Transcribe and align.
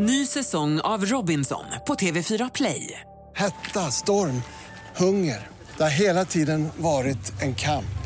Ny 0.00 0.26
säsong 0.26 0.80
av 0.80 1.04
Robinson 1.04 1.64
på 1.86 1.94
TV4 1.94 2.50
Play. 2.54 3.00
Hetta, 3.36 3.80
storm, 3.80 4.42
hunger. 4.96 5.46
Det 5.76 5.82
har 5.82 5.90
hela 5.90 6.24
tiden 6.24 6.68
varit 6.76 7.42
en 7.42 7.54
kamp. 7.54 7.98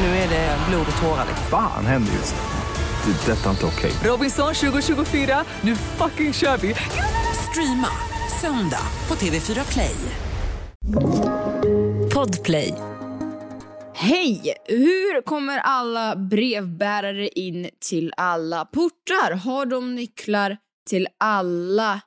Nu 0.00 0.06
är 0.06 0.28
det 0.28 0.58
blod 0.68 0.86
och 0.96 1.02
tårar. 1.02 1.26
Fan 1.50 1.86
händer 1.86 2.12
just 2.12 2.34
nu. 2.34 3.12
Det. 3.12 3.32
är 3.32 3.36
Detta 3.36 3.46
är 3.46 3.50
inte 3.50 3.66
okej. 3.66 3.92
Robinson 4.04 4.54
2024, 4.54 5.44
nu 5.60 5.76
fucking 5.76 6.32
kör 6.32 6.56
vi! 6.56 6.74
Streama 7.50 7.88
söndag 8.40 8.86
på 9.06 9.14
TV4 9.14 9.72
Play. 9.72 9.96
Podplay. 12.14 12.74
Hej! 13.94 14.54
Hur 14.68 15.22
kommer 15.22 15.58
alla 15.58 16.16
brevbärare 16.16 17.28
in 17.28 17.68
till 17.88 18.12
alla 18.16 18.64
portar? 18.64 19.32
Har 19.32 19.66
de 19.66 19.94
nycklar 19.94 20.56
till 20.86 21.08
alla 21.18 22.00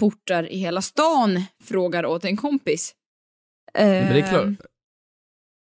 portar 0.00 0.52
i 0.52 0.56
hela 0.56 0.82
stan? 0.82 1.42
Frågar 1.64 2.06
åt 2.06 2.24
en 2.24 2.36
kompis. 2.36 2.94
Men 3.74 4.14
det 4.14 4.20
är 4.20 4.30
klart. 4.30 4.44
Ehm, 4.44 4.56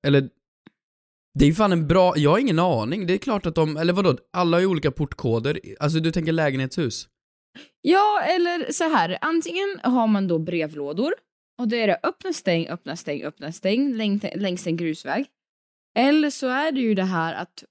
Eller, 0.06 0.30
det 1.38 1.44
är 1.44 1.48
ju 1.48 1.54
fan 1.54 1.72
en 1.72 1.86
bra, 1.86 2.16
jag 2.16 2.30
har 2.30 2.38
ingen 2.38 2.58
aning. 2.58 3.06
Det 3.06 3.14
är 3.14 3.18
klart 3.18 3.46
att 3.46 3.54
de, 3.54 3.76
eller 3.76 3.92
vadå, 3.92 4.18
alla 4.32 4.56
har 4.56 4.60
ju 4.60 4.66
olika 4.66 4.90
portkoder. 4.90 5.60
Alltså 5.80 6.00
du 6.00 6.12
tänker 6.12 6.32
lägenhetshus? 6.32 7.08
Ja, 7.80 8.20
eller 8.22 8.72
så 8.72 8.84
här. 8.84 9.18
Antingen 9.20 9.80
har 9.82 10.06
man 10.06 10.28
då 10.28 10.38
brevlådor 10.38 11.14
och 11.58 11.68
då 11.68 11.76
är 11.76 11.86
det 11.86 12.00
öppna, 12.02 12.32
stäng, 12.32 12.68
öppna, 12.68 12.96
stäng, 12.96 13.22
öppna, 13.22 13.52
stäng 13.52 13.92
längs, 13.94 14.22
längs 14.34 14.66
en 14.66 14.76
grusväg. 14.76 15.26
Eller 15.96 16.30
så 16.30 16.48
är 16.48 16.72
det 16.72 16.80
ju 16.80 16.94
det 16.94 17.04
här 17.04 17.34
att 17.34 17.64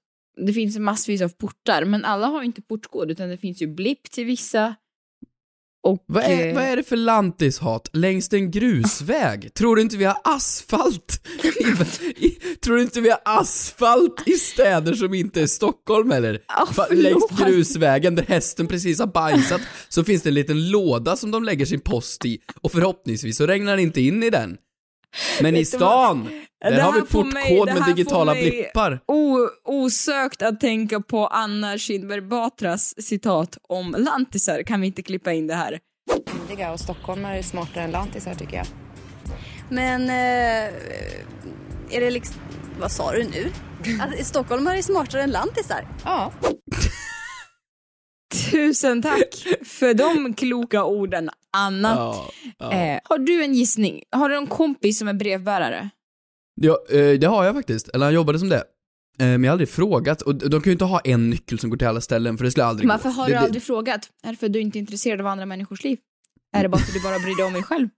det 0.46 0.52
finns 0.52 0.78
massvis 0.78 1.22
av 1.22 1.28
portar, 1.28 1.84
men 1.84 2.04
alla 2.04 2.26
har 2.26 2.42
inte 2.42 2.62
portkod 2.62 3.10
utan 3.10 3.28
det 3.28 3.36
finns 3.36 3.62
ju 3.62 3.66
blipp 3.66 4.10
till 4.10 4.24
vissa. 4.24 4.74
Och... 5.82 6.04
Vad 6.06 6.24
är, 6.24 6.48
eh, 6.48 6.54
vad 6.54 6.64
är 6.64 6.76
det 6.76 6.82
för 6.82 6.96
lantishat 6.96 7.90
längs 7.92 8.32
en 8.32 8.50
grusväg? 8.50 9.54
Tror 9.54 9.76
du 9.76 9.82
inte 9.82 9.96
vi 9.96 10.04
har 10.04 10.16
asfalt? 10.24 11.26
I, 12.16 12.30
tror 12.30 12.76
du 12.76 12.82
inte 12.82 13.00
vi 13.00 13.10
har 13.10 13.20
asfalt 13.24 14.22
i 14.28 14.32
städer 14.32 14.94
som 14.94 15.14
inte 15.14 15.42
är 15.42 15.46
Stockholm 15.46 16.12
eller? 16.12 16.42
Förlåt. 16.72 17.02
längs 17.02 17.40
grusvägen 17.40 18.14
där 18.14 18.22
hästen 18.22 18.66
precis 18.66 18.98
har 18.98 19.06
bajsat 19.06 19.60
så 19.88 20.04
finns 20.04 20.22
det 20.22 20.30
en 20.30 20.34
liten 20.34 20.70
låda 20.70 21.16
som 21.16 21.30
de 21.30 21.44
lägger 21.44 21.66
sin 21.66 21.80
post 21.80 22.24
i 22.24 22.38
och 22.60 22.72
förhoppningsvis 22.72 23.36
så 23.36 23.46
regnar 23.46 23.76
det 23.76 23.82
inte 23.82 24.00
in 24.00 24.22
i 24.22 24.30
den. 24.30 24.56
Men 25.42 25.56
i 25.56 25.64
stan, 25.64 26.28
där 26.64 26.70
Det 26.70 26.82
har 26.82 26.92
vi 26.92 26.98
mig- 27.00 27.08
portkod 27.08 27.68
det 27.68 27.74
med 27.74 27.82
digitala 27.96 28.32
mig- 28.34 28.50
blippar. 28.50 29.00
O, 29.06 29.38
osökt 29.64 30.42
att 30.42 30.60
tänka 30.60 31.00
på 31.00 31.26
Anna 31.26 31.78
Kinberg 31.78 32.20
Batras 32.20 32.94
citat 33.02 33.58
om 33.68 33.94
lantisar. 33.98 34.62
Kan 34.62 34.80
vi 34.80 34.86
inte 34.86 35.02
klippa 35.02 35.32
in 35.32 35.46
det 35.46 35.54
här? 35.54 35.78
myndiga 36.38 36.72
och 36.72 36.80
stockholmare 36.80 37.38
är 37.38 37.42
smartare 37.42 37.84
än 37.84 37.90
lantisar 37.90 38.34
tycker 38.34 38.56
jag. 38.56 38.66
Men 39.68 40.10
eh, 40.10 40.74
är 41.90 42.00
det 42.00 42.10
liksom, 42.10 42.36
vad 42.80 42.92
sa 42.92 43.12
du 43.12 43.24
nu? 43.24 43.50
Att 44.00 44.26
stockholmare 44.26 44.78
är 44.78 44.82
smartare 44.82 45.22
än 45.22 45.30
lantisar? 45.30 45.86
Ja. 46.04 46.32
Tusen 48.50 49.02
tack 49.02 49.34
för 49.64 49.94
de 49.94 50.34
kloka 50.34 50.84
orden, 50.84 51.30
Anna. 51.56 51.88
Ja, 51.88 52.30
ja. 52.58 52.72
Eh, 52.72 53.00
har 53.04 53.18
du 53.18 53.44
en 53.44 53.54
gissning? 53.54 54.02
Har 54.10 54.28
du 54.28 54.36
en 54.36 54.46
kompis 54.46 54.98
som 54.98 55.08
är 55.08 55.14
brevbärare? 55.14 55.90
Ja, 56.60 56.78
eh, 56.90 57.18
det 57.18 57.26
har 57.26 57.44
jag 57.44 57.54
faktiskt. 57.54 57.88
Eller 57.88 58.06
han 58.06 58.14
jobbade 58.14 58.38
som 58.38 58.48
det. 58.48 58.56
Eh, 59.18 59.26
Men 59.26 59.44
jag 59.44 59.50
har 59.50 59.52
aldrig 59.52 59.68
frågat, 59.68 60.22
och 60.22 60.34
de 60.34 60.50
kan 60.60 60.70
ju 60.70 60.72
inte 60.72 60.84
ha 60.84 61.00
en 61.00 61.30
nyckel 61.30 61.58
som 61.58 61.70
går 61.70 61.76
till 61.76 61.86
alla 61.88 62.00
ställen, 62.00 62.36
för 62.38 62.44
det 62.44 62.50
skulle 62.50 62.64
aldrig 62.64 62.88
Varför 62.88 63.08
gå. 63.08 63.14
har 63.14 63.24
det, 63.26 63.30
du 63.32 63.34
det- 63.38 63.40
aldrig 63.44 63.62
frågat? 63.62 64.08
Är 64.22 64.30
det 64.30 64.36
för 64.36 64.46
att 64.46 64.52
du 64.52 64.60
inte 64.60 64.78
är 64.78 64.80
intresserad 64.80 65.20
av 65.20 65.26
andra 65.26 65.46
människors 65.46 65.84
liv? 65.84 65.98
Är 66.56 66.62
det 66.62 66.68
bara 66.68 66.78
för 66.82 66.88
att 66.88 66.94
du 66.94 67.02
bara 67.02 67.18
bryr 67.18 67.36
dig 67.36 67.44
om 67.46 67.52
dig 67.52 67.62
själv? 67.62 67.88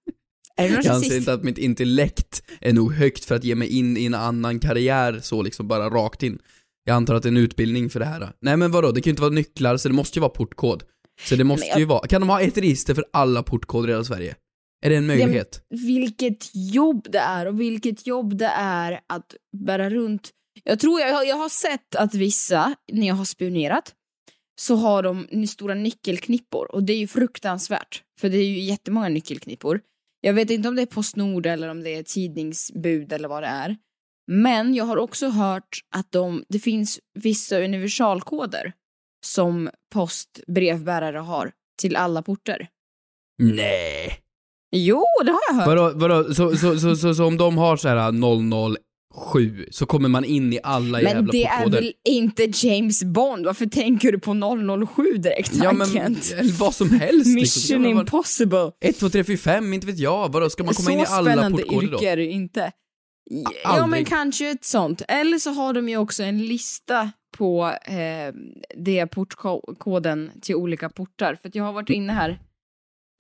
Är 0.57 0.69
du 0.69 0.75
Jag 0.75 0.87
anser 0.87 1.17
inte 1.17 1.33
att 1.33 1.43
mitt 1.43 1.59
intellekt 1.59 2.43
är 2.61 2.73
nog 2.73 2.93
högt 2.95 3.25
för 3.25 3.35
att 3.35 3.45
ge 3.45 3.55
mig 3.55 3.69
in 3.69 3.97
i 3.97 4.05
en 4.05 4.15
annan 4.15 4.59
karriär 4.61 5.21
så 5.23 5.43
liksom 5.43 5.69
bara 5.69 5.89
rakt 5.91 6.23
in. 6.23 6.39
Jag 6.85 6.95
antar 6.95 7.15
att 7.15 7.23
det 7.23 7.27
är 7.27 7.31
en 7.31 7.37
utbildning 7.37 7.91
för 7.91 8.01
det 8.01 8.07
här. 8.07 8.33
Nej 8.41 8.57
men 8.57 8.71
vadå, 8.71 8.93
det 8.93 9.01
kan 9.01 9.11
ju 9.11 9.13
inte 9.13 9.23
vara 9.23 9.33
nycklar 9.33 9.77
så 9.77 9.89
det 9.89 9.95
måste 9.95 10.19
ju 10.19 10.21
vara 10.21 10.31
portkod. 10.31 10.83
Så 11.25 11.37
det 11.37 11.45
måste 11.45 11.67
jag- 11.67 11.79
ju 11.79 11.85
vara, 11.85 12.07
kan 12.07 12.21
de 12.21 12.29
ha 12.31 12.41
ett 12.41 12.59
register 12.59 12.95
för 12.95 13.05
alla 13.13 13.43
portkoder 13.43 13.89
i 13.89 13.93
hela 13.93 14.05
Sverige? 14.05 14.37
Är 14.85 14.91
det 14.91 14.97
en 14.97 15.07
möjlighet? 15.07 15.63
vilket 15.71 16.51
jobb 16.55 17.07
det 17.11 17.19
är 17.19 17.47
och 17.47 17.61
vilket 17.61 18.07
jobb 18.07 18.37
det 18.39 18.51
är 18.57 19.01
att 19.09 19.35
bära 19.67 19.91
runt. 19.91 20.31
Jag 20.65 20.81
tror 20.81 21.01
jag, 21.01 21.15
har- 21.15 21.25
jag 21.25 21.37
har 21.37 21.49
sett 21.49 21.95
att 21.97 22.15
vissa, 22.15 22.75
när 22.93 23.07
jag 23.09 23.15
har 23.15 23.25
spionerat, 23.25 23.93
så 24.61 24.75
har 24.77 25.03
de 25.03 25.47
stora 25.47 25.75
nyckelknippor 25.75 26.75
och 26.75 26.83
det 26.83 26.93
är 26.93 26.97
ju 26.99 27.07
fruktansvärt. 27.07 28.03
För 28.21 28.29
det 28.29 28.37
är 28.37 28.45
ju 28.47 28.61
jättemånga 28.61 29.09
nyckelknippor. 29.09 29.81
Jag 30.21 30.33
vet 30.35 30.51
inte 30.51 30.69
om 30.69 30.77
det 30.77 30.83
är 30.83 30.87
Postnord 30.87 31.47
eller 31.47 31.69
om 31.69 31.83
det 31.83 31.91
är 31.95 32.03
tidningsbud 32.03 33.13
eller 33.13 33.29
vad 33.29 33.43
det 33.43 33.47
är. 33.47 33.77
Men 34.31 34.75
jag 34.75 34.85
har 34.85 34.97
också 34.97 35.29
hört 35.29 35.79
att 35.97 36.13
de, 36.13 36.45
det 36.49 36.59
finns 36.59 37.01
vissa 37.19 37.59
universalkoder 37.65 38.73
som 39.27 39.71
postbrevbärare 39.95 41.19
har 41.19 41.53
till 41.81 41.97
alla 41.97 42.23
porter. 42.23 42.69
Nej. 43.43 44.19
Jo, 44.77 45.05
det 45.25 45.31
har 45.31 45.41
jag 45.49 45.55
hört. 45.55 45.67
Vadå, 45.67 45.93
vadå, 45.95 46.35
så, 46.35 46.57
så, 46.57 46.79
så, 46.79 46.97
så, 46.97 47.15
så 47.15 47.25
om 47.25 47.37
de 47.37 47.59
har 47.59 47.77
så 47.77 47.89
här 47.89 48.77
007 49.33 49.67
så 49.71 49.87
kommer 49.87 50.09
man 50.09 50.25
in 50.25 50.53
i 50.53 50.59
alla 50.63 50.99
Men 50.99 51.07
jävla 51.07 51.33
det 51.33 51.45
är 51.45 51.57
portkoder? 51.57 51.81
väl 51.81 51.93
inte 52.09 52.53
James 52.67 53.05
Bond? 53.05 53.47
Varför 53.47 53.67
tänker 53.67 54.13
du 54.13 54.19
på 54.19 54.87
007 54.97 55.03
direkt? 55.17 55.53
Ja 55.55 55.73
men, 55.73 55.87
Kent? 55.87 56.35
eller 56.39 56.53
vad 56.53 56.75
som 56.75 56.91
helst 56.91 57.27
liksom. 57.27 57.35
Mission 57.35 57.83
men- 57.83 57.91
impossible. 58.01 58.71
1, 58.81 58.99
2, 58.99 59.09
3, 59.11 59.25
4, 59.25 59.37
5, 59.37 59.73
inte 59.73 59.87
vet 59.87 59.99
jag. 59.99 60.33
Vadå, 60.33 60.51
ska 60.51 60.65
man 60.65 60.75
komma 60.75 60.93
in 60.93 61.01
i 61.01 61.07
Så 61.07 61.13
alla 61.13 61.31
spännande 61.33 61.63
portkoder 61.63 61.87
då? 61.89 61.95
yrke 61.95 62.11
är 62.11 62.17
det 62.17 62.23
ju 62.23 62.31
inte. 63.31 63.53
Ja 63.65 63.71
aldrig. 63.71 63.91
men 63.91 64.05
kanske 64.05 64.51
ett 64.51 64.65
sånt. 64.65 65.03
Eller 65.09 65.39
så 65.39 65.51
har 65.51 65.73
de 65.73 65.89
ju 65.89 65.97
också 65.97 66.23
en 66.23 66.47
lista 66.47 67.13
på 67.37 67.67
eh, 67.85 68.35
det 68.77 69.07
portkoden 69.07 70.31
till 70.43 70.55
olika 70.55 70.89
portar. 70.89 71.35
För 71.35 71.49
att 71.49 71.55
jag 71.55 71.65
har 71.65 71.73
varit 71.73 71.91
inne 71.91 72.13
här 72.13 72.39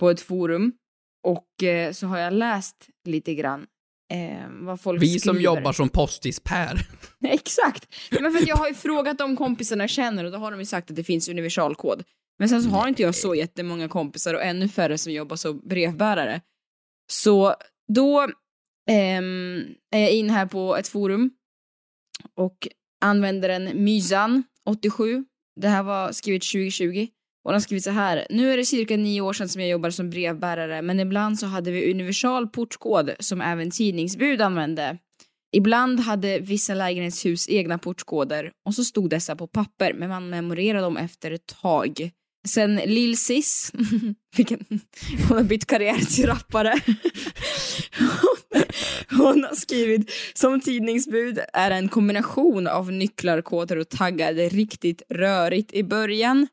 på 0.00 0.10
ett 0.10 0.20
forum 0.20 0.72
och 1.26 1.62
eh, 1.62 1.92
så 1.92 2.06
har 2.06 2.18
jag 2.18 2.32
läst 2.32 2.88
lite 3.04 3.34
grann 3.34 3.66
eh, 4.12 4.48
vad 4.50 4.80
folk 4.80 5.02
Vi 5.02 5.18
skriver. 5.18 5.34
som 5.34 5.42
jobbar 5.42 5.72
som 5.72 5.88
postis-Per. 5.88 6.80
Exakt. 7.24 7.94
Men 8.20 8.32
för 8.32 8.48
jag 8.48 8.56
har 8.56 8.68
ju 8.68 8.74
frågat 8.74 9.18
de 9.18 9.36
kompisarna 9.36 9.82
jag 9.82 9.90
känner 9.90 10.24
och 10.24 10.32
då 10.32 10.38
har 10.38 10.50
de 10.50 10.60
ju 10.60 10.66
sagt 10.66 10.90
att 10.90 10.96
det 10.96 11.04
finns 11.04 11.28
universalkod. 11.28 12.02
Men 12.38 12.48
sen 12.48 12.62
så 12.62 12.68
har 12.68 12.88
inte 12.88 13.02
jag 13.02 13.14
så 13.14 13.34
jättemånga 13.34 13.88
kompisar 13.88 14.34
och 14.34 14.42
ännu 14.42 14.68
färre 14.68 14.98
som 14.98 15.12
jobbar 15.12 15.36
som 15.36 15.60
brevbärare. 15.68 16.40
Så 17.12 17.54
då 17.92 18.28
Ehm, 18.90 19.64
är 19.90 20.00
jag 20.00 20.12
in 20.12 20.30
här 20.30 20.46
på 20.46 20.76
ett 20.76 20.88
forum 20.88 21.30
och 22.36 22.68
användaren 23.00 23.68
Mysan87, 23.68 25.24
det 25.60 25.68
här 25.68 25.82
var 25.82 26.12
skrivet 26.12 26.42
2020, 26.42 27.06
och 27.44 27.50
den 27.50 27.54
har 27.54 27.60
skrivit 27.60 27.84
så 27.84 27.90
här. 27.90 28.26
Nu 28.30 28.52
är 28.52 28.56
det 28.56 28.64
cirka 28.64 28.96
nio 28.96 29.20
år 29.20 29.32
sedan 29.32 29.48
som 29.48 29.60
jag 29.60 29.70
jobbade 29.70 29.92
som 29.92 30.10
brevbärare, 30.10 30.82
men 30.82 31.00
ibland 31.00 31.38
så 31.38 31.46
hade 31.46 31.70
vi 31.70 31.90
universal 31.90 32.48
portkod 32.48 33.10
som 33.18 33.40
även 33.40 33.70
tidningsbud 33.70 34.40
använde. 34.40 34.98
Ibland 35.54 36.00
hade 36.00 36.38
vissa 36.38 36.74
lägenhetshus 36.74 37.48
egna 37.48 37.78
portkoder 37.78 38.52
och 38.66 38.74
så 38.74 38.84
stod 38.84 39.10
dessa 39.10 39.36
på 39.36 39.46
papper, 39.46 39.92
men 39.92 40.08
man 40.08 40.30
memorerade 40.30 40.84
dem 40.84 40.96
efter 40.96 41.30
ett 41.30 41.46
tag. 41.46 42.10
Sen 42.48 42.76
Lil 42.76 43.18
Sis, 43.18 43.72
vilken, 44.36 44.64
hon 45.28 45.36
har 45.36 45.44
bytt 45.44 45.66
karriär 45.66 46.16
till 46.16 46.26
rappare. 46.26 46.80
Hon 49.10 49.44
har 49.44 49.54
skrivit 49.54 50.10
som 50.34 50.60
tidningsbud 50.60 51.38
är 51.52 51.70
en 51.70 51.88
kombination 51.88 52.66
av 52.66 52.92
nycklar, 52.92 53.40
koder 53.42 53.76
och 53.78 53.88
taggar. 53.88 54.32
Det 54.34 54.42
är 54.44 54.50
riktigt 54.50 55.02
rörigt 55.08 55.72
i 55.72 55.82
början. 55.84 56.46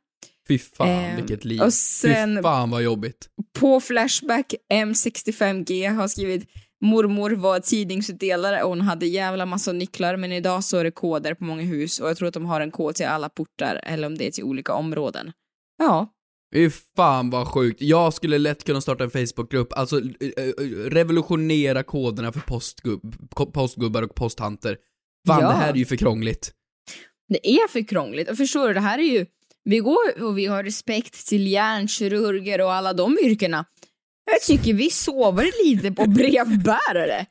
Fy 0.47 0.59
fan 0.59 0.87
Ehm, 0.89 1.15
vilket 1.15 1.45
liv. 1.45 1.61
och 1.61 1.73
sen- 1.73 2.35
Fy 2.37 2.41
fan 2.43 2.69
vad 2.69 2.83
jobbigt. 2.83 3.29
På 3.59 3.79
Flashback 3.81 4.53
M65G 4.73 5.89
har 5.95 6.07
skrivit 6.07 6.49
mormor 6.81 7.31
var 7.31 7.59
tidningsutdelare 7.59 8.63
och 8.63 8.69
hon 8.69 8.81
hade 8.81 9.05
jävla 9.05 9.45
massa 9.45 9.71
nycklar 9.71 10.17
men 10.17 10.31
idag 10.31 10.63
så 10.63 10.77
är 10.77 10.83
det 10.83 10.91
koder 10.91 11.33
på 11.33 11.43
många 11.43 11.61
hus 11.63 11.99
och 11.99 12.09
jag 12.09 12.17
tror 12.17 12.27
att 12.27 12.33
de 12.33 12.45
har 12.45 12.61
en 12.61 12.71
kod 12.71 12.95
till 12.95 13.05
alla 13.05 13.29
portar 13.29 13.79
eller 13.83 14.07
om 14.07 14.17
det 14.17 14.27
är 14.27 14.31
till 14.31 14.43
olika 14.43 14.73
områden. 14.73 15.31
Ja, 15.77 16.07
Fy 16.53 16.69
fan 16.95 17.29
vad 17.29 17.47
sjukt. 17.47 17.81
Jag 17.81 18.13
skulle 18.13 18.37
lätt 18.37 18.63
kunna 18.63 18.81
starta 18.81 19.03
en 19.03 19.09
Facebookgrupp, 19.09 19.73
alltså 19.73 19.99
eh, 19.99 20.03
eh, 20.37 20.53
revolutionera 20.89 21.83
koderna 21.83 22.31
för 22.31 22.39
postgubb, 22.39 23.15
ko- 23.33 23.51
postgubbar 23.51 24.01
och 24.01 24.15
posthanter. 24.15 24.77
Fan, 25.27 25.41
Ja. 25.41 25.47
det 25.49 25.55
här 25.55 25.69
är 25.73 25.75
ju 25.77 25.85
för 25.85 25.95
krångligt. 25.95 26.51
det 27.29 27.49
är 27.49 27.67
för 27.67 27.87
krångligt. 27.87 28.29
Och 28.29 28.37
förstår 28.37 28.67
du, 28.67 28.73
det 28.73 28.79
här 28.79 28.99
är 28.99 29.03
ju, 29.03 29.25
vi 29.63 29.77
går 29.77 30.23
och 30.23 30.37
vi 30.37 30.45
har 30.45 30.63
respekt 30.63 31.27
till 31.27 31.47
hjärnkirurger 31.47 32.61
och 32.61 32.73
alla 32.73 32.93
de 32.93 33.17
yrkena. 33.23 33.65
Jag 34.31 34.41
tycker 34.41 34.73
vi 34.73 34.89
sover 34.89 35.51
lite 35.65 35.91
på 35.91 36.05
brevbärare. 36.09 37.25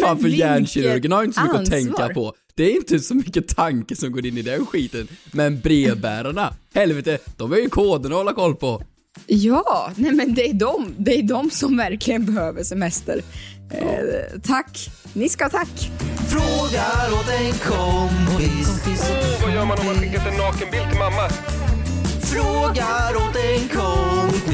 Fan, 0.00 0.16
för 0.16 0.24
vilket 0.24 0.40
hjärnkirurgen 0.40 1.12
har 1.12 1.22
ju 1.22 1.26
inte 1.26 1.40
så 1.40 1.46
mycket 1.46 1.54
att 1.54 1.60
ansvar. 1.60 1.78
tänka 1.98 2.14
på. 2.14 2.34
Det 2.54 2.64
är 2.64 2.76
inte 2.76 2.98
så 3.00 3.14
mycket 3.14 3.56
tanke 3.56 3.96
som 3.96 4.12
går 4.12 4.26
in 4.26 4.38
i 4.38 4.42
den 4.42 4.66
skiten. 4.66 5.08
Men 5.32 5.60
brevbärarna, 5.60 6.54
helvete, 6.74 7.18
de 7.36 7.50
har 7.50 7.58
ju 7.58 7.68
koderna 7.68 8.14
att 8.14 8.18
hålla 8.18 8.32
koll 8.32 8.56
på. 8.56 8.82
Ja, 9.26 9.92
nej 9.96 10.12
men 10.12 10.34
det 10.34 10.50
är 10.50 10.54
de, 10.54 10.94
det 10.98 11.18
är 11.18 11.22
de 11.22 11.50
som 11.50 11.76
verkligen 11.76 12.26
behöver 12.26 12.64
semester. 12.64 13.22
Eh, 13.72 14.40
tack. 14.42 14.90
Ni 15.12 15.28
ska 15.28 15.44
ha 15.44 15.50
tack. 15.50 15.90
Frågar 16.28 17.12
åt 17.12 17.28
en 17.28 17.52
kompis. 17.52 18.80
Vad 19.42 19.54
gör 19.54 19.64
man 19.64 19.78
om 19.78 19.86
man 19.86 19.94
skickat 19.94 20.26
en 20.26 20.36
nakenbild 20.36 20.88
till 20.90 20.98
mamma? 20.98 21.28
Frågar 22.22 23.16
åt 23.16 23.36
en 23.36 23.68
kompis. 23.68 24.49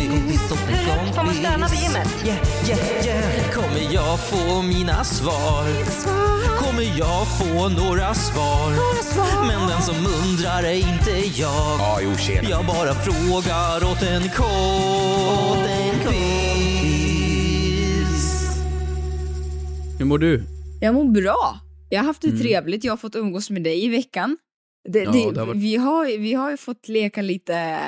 Kompis. 0.87 1.15
Får 1.17 1.25
man 1.25 1.35
stöna 1.35 1.69
på 1.69 1.75
gymmet? 1.75 2.09
Yeah, 2.27 2.69
yeah, 2.69 3.07
yeah. 3.07 3.51
Kommer 3.55 3.95
jag 3.95 4.21
få 4.21 4.63
mina 4.63 5.05
svar? 5.05 5.65
Kommer 6.59 6.99
jag 6.99 7.39
få 7.39 7.69
några 7.69 8.15
svar? 8.15 8.71
Men 9.47 9.69
den 9.69 9.83
som 9.83 9.95
undrar 9.97 10.63
är 10.63 10.75
inte 10.75 11.11
jag. 11.41 11.77
Ja, 11.79 11.99
jo, 12.03 12.17
tjena. 12.17 12.49
Jag 12.49 12.67
bara 12.67 12.95
frågar 12.95 13.91
åt 13.93 14.03
en 14.03 14.23
kompis. 14.29 14.47
Hur 19.99 20.05
mår 20.05 20.19
du? 20.19 20.43
Jag 20.81 20.95
mår 20.95 21.05
bra. 21.05 21.59
Jag 21.91 22.01
har 22.01 22.07
haft 22.07 22.23
det 22.23 22.29
Mm. 22.29 22.41
trevligt. 22.41 22.85
Jag 22.85 22.93
har 22.93 22.97
fått 22.97 23.15
umgås 23.17 23.51
med 23.51 23.63
dig 23.63 23.85
i 23.85 23.89
veckan. 23.89 24.37
Det, 24.89 24.99
Ja, 25.03 25.11
det, 25.11 25.31
det 25.33 25.41
har 25.41 25.47
varit- 25.47 25.57
vi, 25.63 25.77
har, 25.77 26.19
vi 26.19 26.35
har 26.35 26.51
ju 26.51 26.57
fått 26.57 26.89
leka 26.89 27.23
lite 27.23 27.79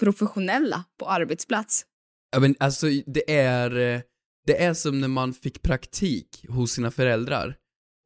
professionella 0.00 0.84
på 0.98 1.08
arbetsplats. 1.08 1.84
Ja 2.32 2.40
men 2.40 2.54
alltså 2.58 2.86
det 3.06 3.32
är, 3.32 3.76
eh, 3.76 4.00
det 4.46 4.62
är 4.62 4.74
som 4.74 5.00
när 5.00 5.08
man 5.08 5.32
fick 5.32 5.62
praktik 5.62 6.44
hos 6.48 6.72
sina 6.72 6.90
föräldrar. 6.90 7.56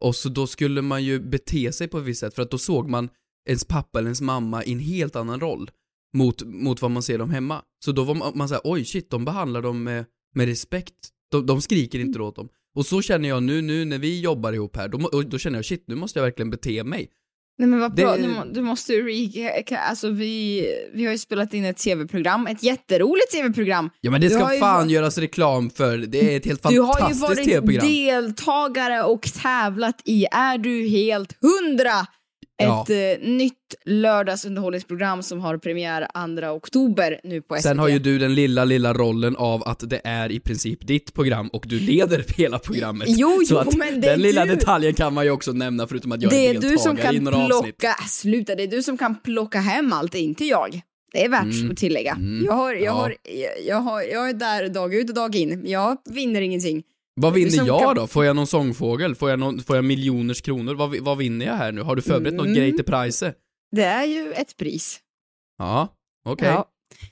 Och 0.04 0.16
så 0.16 0.28
då 0.28 0.46
skulle 0.46 0.82
man 0.82 1.04
ju 1.04 1.20
bete 1.20 1.72
sig 1.72 1.88
på 1.88 1.98
ett 1.98 2.04
visst 2.04 2.20
sätt 2.20 2.34
för 2.34 2.42
att 2.42 2.50
då 2.50 2.58
såg 2.58 2.88
man 2.88 3.08
ens 3.48 3.64
pappa 3.64 3.98
eller 3.98 4.08
ens 4.08 4.20
mamma 4.20 4.64
i 4.64 4.72
en 4.72 4.78
helt 4.78 5.16
annan 5.16 5.40
roll 5.40 5.70
mot, 6.16 6.42
mot 6.42 6.82
vad 6.82 6.90
man 6.90 7.02
ser 7.02 7.18
dem 7.18 7.30
hemma. 7.30 7.62
Så 7.84 7.92
då 7.92 8.04
var 8.04 8.14
man, 8.14 8.38
man 8.38 8.48
såhär, 8.48 8.62
oj 8.64 8.84
shit, 8.84 9.10
de 9.10 9.24
behandlar 9.24 9.62
dem 9.62 9.82
med, 9.82 10.04
med 10.34 10.46
respekt. 10.46 11.08
De, 11.30 11.46
de 11.46 11.60
skriker 11.60 11.98
inte 11.98 12.20
åt 12.20 12.36
dem. 12.36 12.48
Och 12.74 12.86
så 12.86 13.02
känner 13.02 13.28
jag 13.28 13.42
nu, 13.42 13.62
nu 13.62 13.84
när 13.84 13.98
vi 13.98 14.20
jobbar 14.20 14.52
ihop 14.52 14.76
här, 14.76 14.88
då, 14.88 15.22
då 15.22 15.38
känner 15.38 15.58
jag 15.58 15.64
shit, 15.64 15.84
nu 15.86 15.94
måste 15.94 16.18
jag 16.18 16.24
verkligen 16.24 16.50
bete 16.50 16.84
mig. 16.84 17.10
Nej 17.58 17.68
men 17.68 17.80
vad 17.80 17.96
Det- 17.96 18.02
bra, 18.02 18.16
du, 18.16 18.28
må- 18.28 18.44
du 18.44 18.62
måste 18.62 18.92
ju 18.92 19.08
re- 19.08 19.76
alltså 19.88 20.08
vi, 20.10 20.66
vi 20.94 21.04
har 21.04 21.12
ju 21.12 21.18
spelat 21.18 21.54
in 21.54 21.64
ett 21.64 21.76
tv-program, 21.76 22.46
ett 22.46 22.62
jätteroligt 22.62 23.32
tv-program. 23.32 23.90
Ja 24.00 24.10
men 24.10 24.20
det 24.20 24.28
Du 24.28 24.34
ska 24.34 24.54
ju 24.54 24.60
fan 24.60 24.86
va- 24.86 24.92
göras 24.92 25.18
reklam 25.18 25.70
för, 25.70 25.98
det 25.98 26.32
är 26.32 26.36
ett 26.36 26.46
helt 26.46 26.62
Du 26.62 26.80
har 26.80 26.86
ju 26.86 26.92
fantastiskt 26.92 27.22
varit 27.22 27.44
tv-program. 27.44 27.86
deltagare 27.88 29.02
och 29.02 29.22
tävlat 29.42 30.00
i 30.04 30.26
Är 30.32 30.58
du 30.58 30.88
helt 30.88 31.36
hundra? 31.40 32.06
Ja. 32.56 32.82
Ett 32.88 33.20
eh, 33.20 33.28
nytt 33.28 33.52
lördagsunderhållningsprogram 33.84 35.22
som 35.22 35.40
har 35.40 35.58
premiär 35.58 36.08
2 36.40 36.46
oktober 36.56 37.20
nu 37.24 37.42
på 37.42 37.54
SVT. 37.54 37.62
Sen 37.62 37.78
har 37.78 37.88
ju 37.88 37.98
du 37.98 38.18
den 38.18 38.34
lilla, 38.34 38.64
lilla 38.64 38.94
rollen 38.94 39.36
av 39.36 39.62
att 39.68 39.90
det 39.90 40.00
är 40.04 40.32
i 40.32 40.40
princip 40.40 40.86
ditt 40.86 41.14
program 41.14 41.48
och 41.48 41.64
du 41.68 41.80
leder 41.80 42.24
hela 42.36 42.58
programmet. 42.58 43.08
Jo, 43.10 43.40
Så 43.48 43.54
jo, 43.54 43.58
att 43.58 43.76
men 43.76 44.00
det 44.00 44.06
är 44.06 44.10
den 44.10 44.20
lilla 44.22 44.44
du. 44.44 44.54
detaljen 44.54 44.94
kan 44.94 45.14
man 45.14 45.24
ju 45.24 45.30
också 45.30 45.52
nämna 45.52 45.86
förutom 45.86 46.12
att 46.12 46.22
jag 46.22 46.30
det 46.32 46.46
är 46.48 46.54
är 46.54 46.60
du 46.60 46.78
som 46.78 46.96
kan 46.96 47.14
några 47.16 47.36
avsnitt. 47.36 47.78
plocka, 47.78 47.94
sluta, 48.08 48.54
det 48.54 48.62
är 48.62 48.66
du 48.68 48.82
som 48.82 48.98
kan 48.98 49.14
plocka 49.20 49.58
hem 49.60 49.92
allt, 49.92 50.14
inte 50.14 50.44
jag. 50.44 50.80
Det 51.12 51.24
är 51.24 51.28
värt 51.28 51.42
Mm. 51.60 51.70
att 51.70 51.76
tillägga. 51.76 52.12
Mm. 52.12 52.44
Jag, 52.46 52.52
har, 52.52 52.72
jag, 52.74 52.82
Ja. 52.82 52.90
har, 52.92 53.14
jag, 53.22 53.66
jag, 53.66 53.76
har, 53.76 54.02
jag 54.02 54.28
är 54.28 54.32
där 54.34 54.68
dag 54.68 54.94
ut 54.94 55.08
och 55.08 55.14
dag 55.14 55.36
in. 55.36 55.62
Jag 55.66 55.96
vinner 56.10 56.40
ingenting. 56.40 56.82
Vad 57.20 57.32
vinner 57.32 57.50
som 57.50 57.66
jag 57.66 57.96
då? 57.96 58.06
Får 58.06 58.24
jag 58.24 58.36
någon 58.36 58.46
sångfågel? 58.46 59.14
Får 59.14 59.30
jag, 59.30 59.38
någon, 59.38 59.62
får 59.62 59.76
jag 59.76 59.84
miljoners 59.84 60.40
kronor? 60.40 60.74
Vad, 60.74 60.96
vad 61.00 61.18
vinner 61.18 61.46
jag 61.46 61.54
här 61.54 61.72
nu? 61.72 61.80
Har 61.82 61.96
du 61.96 62.02
förberett 62.02 62.34
något 62.34 62.46
Mm. 62.46 62.56
grej 62.56 62.72
till 62.76 62.84
priset? 62.84 63.36
Det 63.76 63.84
är 63.84 64.04
ju 64.04 64.32
ett 64.32 64.56
pris. 64.56 65.00
Ja, 65.58 65.88
okej. 66.24 66.48
Ja. 66.48 66.68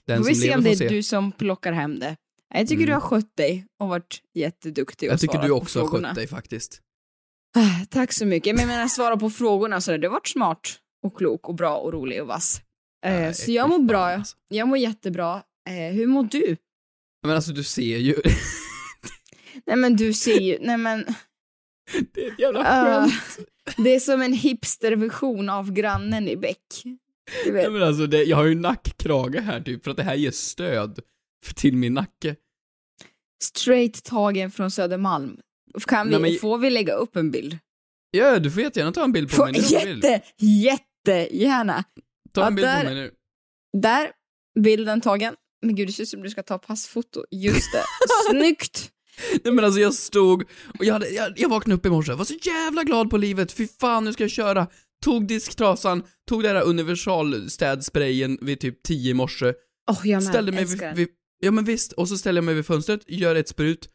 Den 0.06 0.18
Får 0.18 0.28
vi 0.28 0.34
se 0.34 0.54
om 0.56 0.64
det 0.64 0.70
är 0.70 0.74
se. 0.76 0.88
du 0.88 1.02
som 1.02 1.32
plockar 1.32 1.72
hem 1.72 1.98
det. 1.98 2.16
Jag 2.54 2.60
tycker 2.68 2.74
Mm. 2.82 2.86
du 2.86 2.92
har 2.92 3.00
skött 3.00 3.36
dig 3.36 3.66
och 3.80 3.88
varit 3.88 4.20
jätteduktig 4.34 5.08
och 5.08 5.12
Jag 5.12 5.20
tycker 5.20 5.38
du 5.38 5.50
också 5.50 5.80
har 5.80 5.86
skött 5.88 6.14
dig 6.14 6.26
faktiskt. 6.26 6.80
Ah, 7.56 7.84
Tack 7.90 8.12
så 8.12 8.26
mycket. 8.26 8.54
Men 8.56 8.60
jag 8.68 8.68
menar, 8.76 8.88
svara 8.88 9.16
på 9.16 9.30
frågorna 9.30 9.80
så 9.80 9.90
där. 9.90 9.98
Du 9.98 10.06
har 10.08 10.12
varit 10.12 10.28
smart 10.28 10.60
och 11.06 11.16
klok 11.16 11.48
och 11.48 11.54
bra 11.54 11.76
och 11.76 11.92
rolig 11.92 12.20
och 12.22 12.26
vass. 12.28 12.60
Eh, 13.06 13.12
Nej, 13.12 13.34
så 13.34 13.50
jag 13.52 13.70
mår 13.70 13.78
bra. 13.78 13.98
alltså. 14.04 14.36
Jag 14.48 14.68
mår 14.68 14.78
jättebra. 14.78 15.42
Eh, 15.68 15.94
hur 15.94 16.06
mår 16.06 16.24
du? 16.24 16.56
Men 17.26 17.36
alltså 17.36 17.52
du 17.52 17.64
ser 17.64 17.96
ju, 17.98 18.14
Nej 19.66 19.76
men 19.76 19.96
du 19.96 20.12
ser 20.12 20.40
ju, 20.40 20.58
nej 20.60 20.76
men. 20.76 21.04
det 22.14 22.26
är 22.26 22.32
ett 22.32 22.38
jävla 22.38 22.60
ah, 22.60 23.02
skämt. 23.08 23.48
det 23.76 23.94
är 23.94 24.00
som 24.00 24.22
en 24.22 24.32
hipsterversion 24.32 25.48
av 25.48 25.72
grannen 25.72 26.28
i 26.28 26.36
Beck. 26.36 26.82
Du 27.44 27.52
vet. 27.52 27.62
Nej, 27.62 27.70
men 27.72 27.82
alltså 27.82 28.06
det, 28.06 28.22
jag 28.24 28.36
har 28.36 28.44
ju 28.44 28.54
nackkrage 28.54 29.40
här 29.40 29.60
typ 29.60 29.84
för 29.84 29.90
att 29.90 29.96
det 29.96 30.02
här 30.02 30.14
ger 30.14 30.30
stöd 30.30 31.00
till 31.56 31.76
min 31.76 31.94
nacke. 31.94 32.36
Straight 33.42 34.04
tagen 34.04 34.50
från 34.50 34.70
Södermalm. 34.70 35.36
Kan 35.86 36.06
vi, 36.06 36.12
Nej, 36.12 36.20
men- 36.30 36.38
Får 36.40 36.58
vi 36.58 36.70
lägga 36.70 36.94
upp 36.94 37.16
en 37.16 37.30
bild? 37.30 37.58
Ja, 38.10 38.38
du 38.38 38.50
får 38.50 38.62
jättegärna 38.62 38.92
ta 38.92 39.04
en 39.04 39.12
bild 39.12 39.30
på 39.30 39.36
Får, 39.36 39.44
mig 39.44 39.52
nu 39.52 39.58
om 39.76 39.82
du 39.84 39.92
vill. 39.92 40.02
jätte, 40.04 40.22
jättegärna. 40.46 41.84
Ta 42.32 42.40
en 42.40 42.44
Ja, 42.46 42.50
bild 42.50 42.66
där- 42.66 42.78
på 42.78 42.84
mig 42.84 42.94
nu. 42.94 43.10
Där, 43.82 44.10
bilden 44.60 45.00
tagen. 45.00 45.34
Men 45.62 45.74
gud, 45.74 45.88
det 45.88 45.92
ser 45.92 46.02
ut 46.02 46.08
som 46.08 46.22
du 46.22 46.30
ska 46.30 46.42
ta 46.42 46.58
passfoto. 46.58 47.24
Just 47.30 47.72
det. 47.72 47.82
Snyggt! 48.30 48.92
Nej 49.44 49.54
men 49.54 49.64
alltså 49.64 49.80
jag 49.80 49.94
stod, 49.94 50.42
och 50.78 50.84
jag, 50.84 50.92
hade, 50.92 51.08
jag, 51.08 51.32
jag 51.36 51.48
vaknade 51.48 51.76
upp 51.78 51.86
i 51.86 51.90
morse, 51.90 52.12
var 52.12 52.24
så 52.24 52.34
jävla 52.42 52.84
glad 52.84 53.10
på 53.10 53.16
livet, 53.16 53.52
fy 53.52 53.68
fan 53.80 54.04
nu 54.04 54.12
ska 54.12 54.22
jag 54.24 54.30
köra. 54.30 54.66
Tog 55.04 55.26
disktrasan, 55.26 56.02
tog 56.28 56.42
den 56.42 56.54
där 56.54 56.62
universalstädsprayen 56.62 58.38
vid 58.40 58.60
typ 58.60 58.82
10 58.82 59.10
i 59.10 59.14
morse, 59.14 59.46
Oh, 59.90 60.00
jag 60.08 60.22
med. 60.22 60.24
ställde 60.24 60.52
mig 60.52 60.64
vid, 60.64 60.82
vid, 60.96 61.08
ja 61.40 61.50
men 61.50 61.64
visst, 61.64 61.92
och 61.92 62.08
så 62.08 62.18
ställde 62.18 62.38
jag 62.38 62.44
mig 62.44 62.54
vid 62.54 62.66
fönstret, 62.66 63.00
gör 63.06 63.34
ett 63.34 63.48
sprut, 63.48 63.88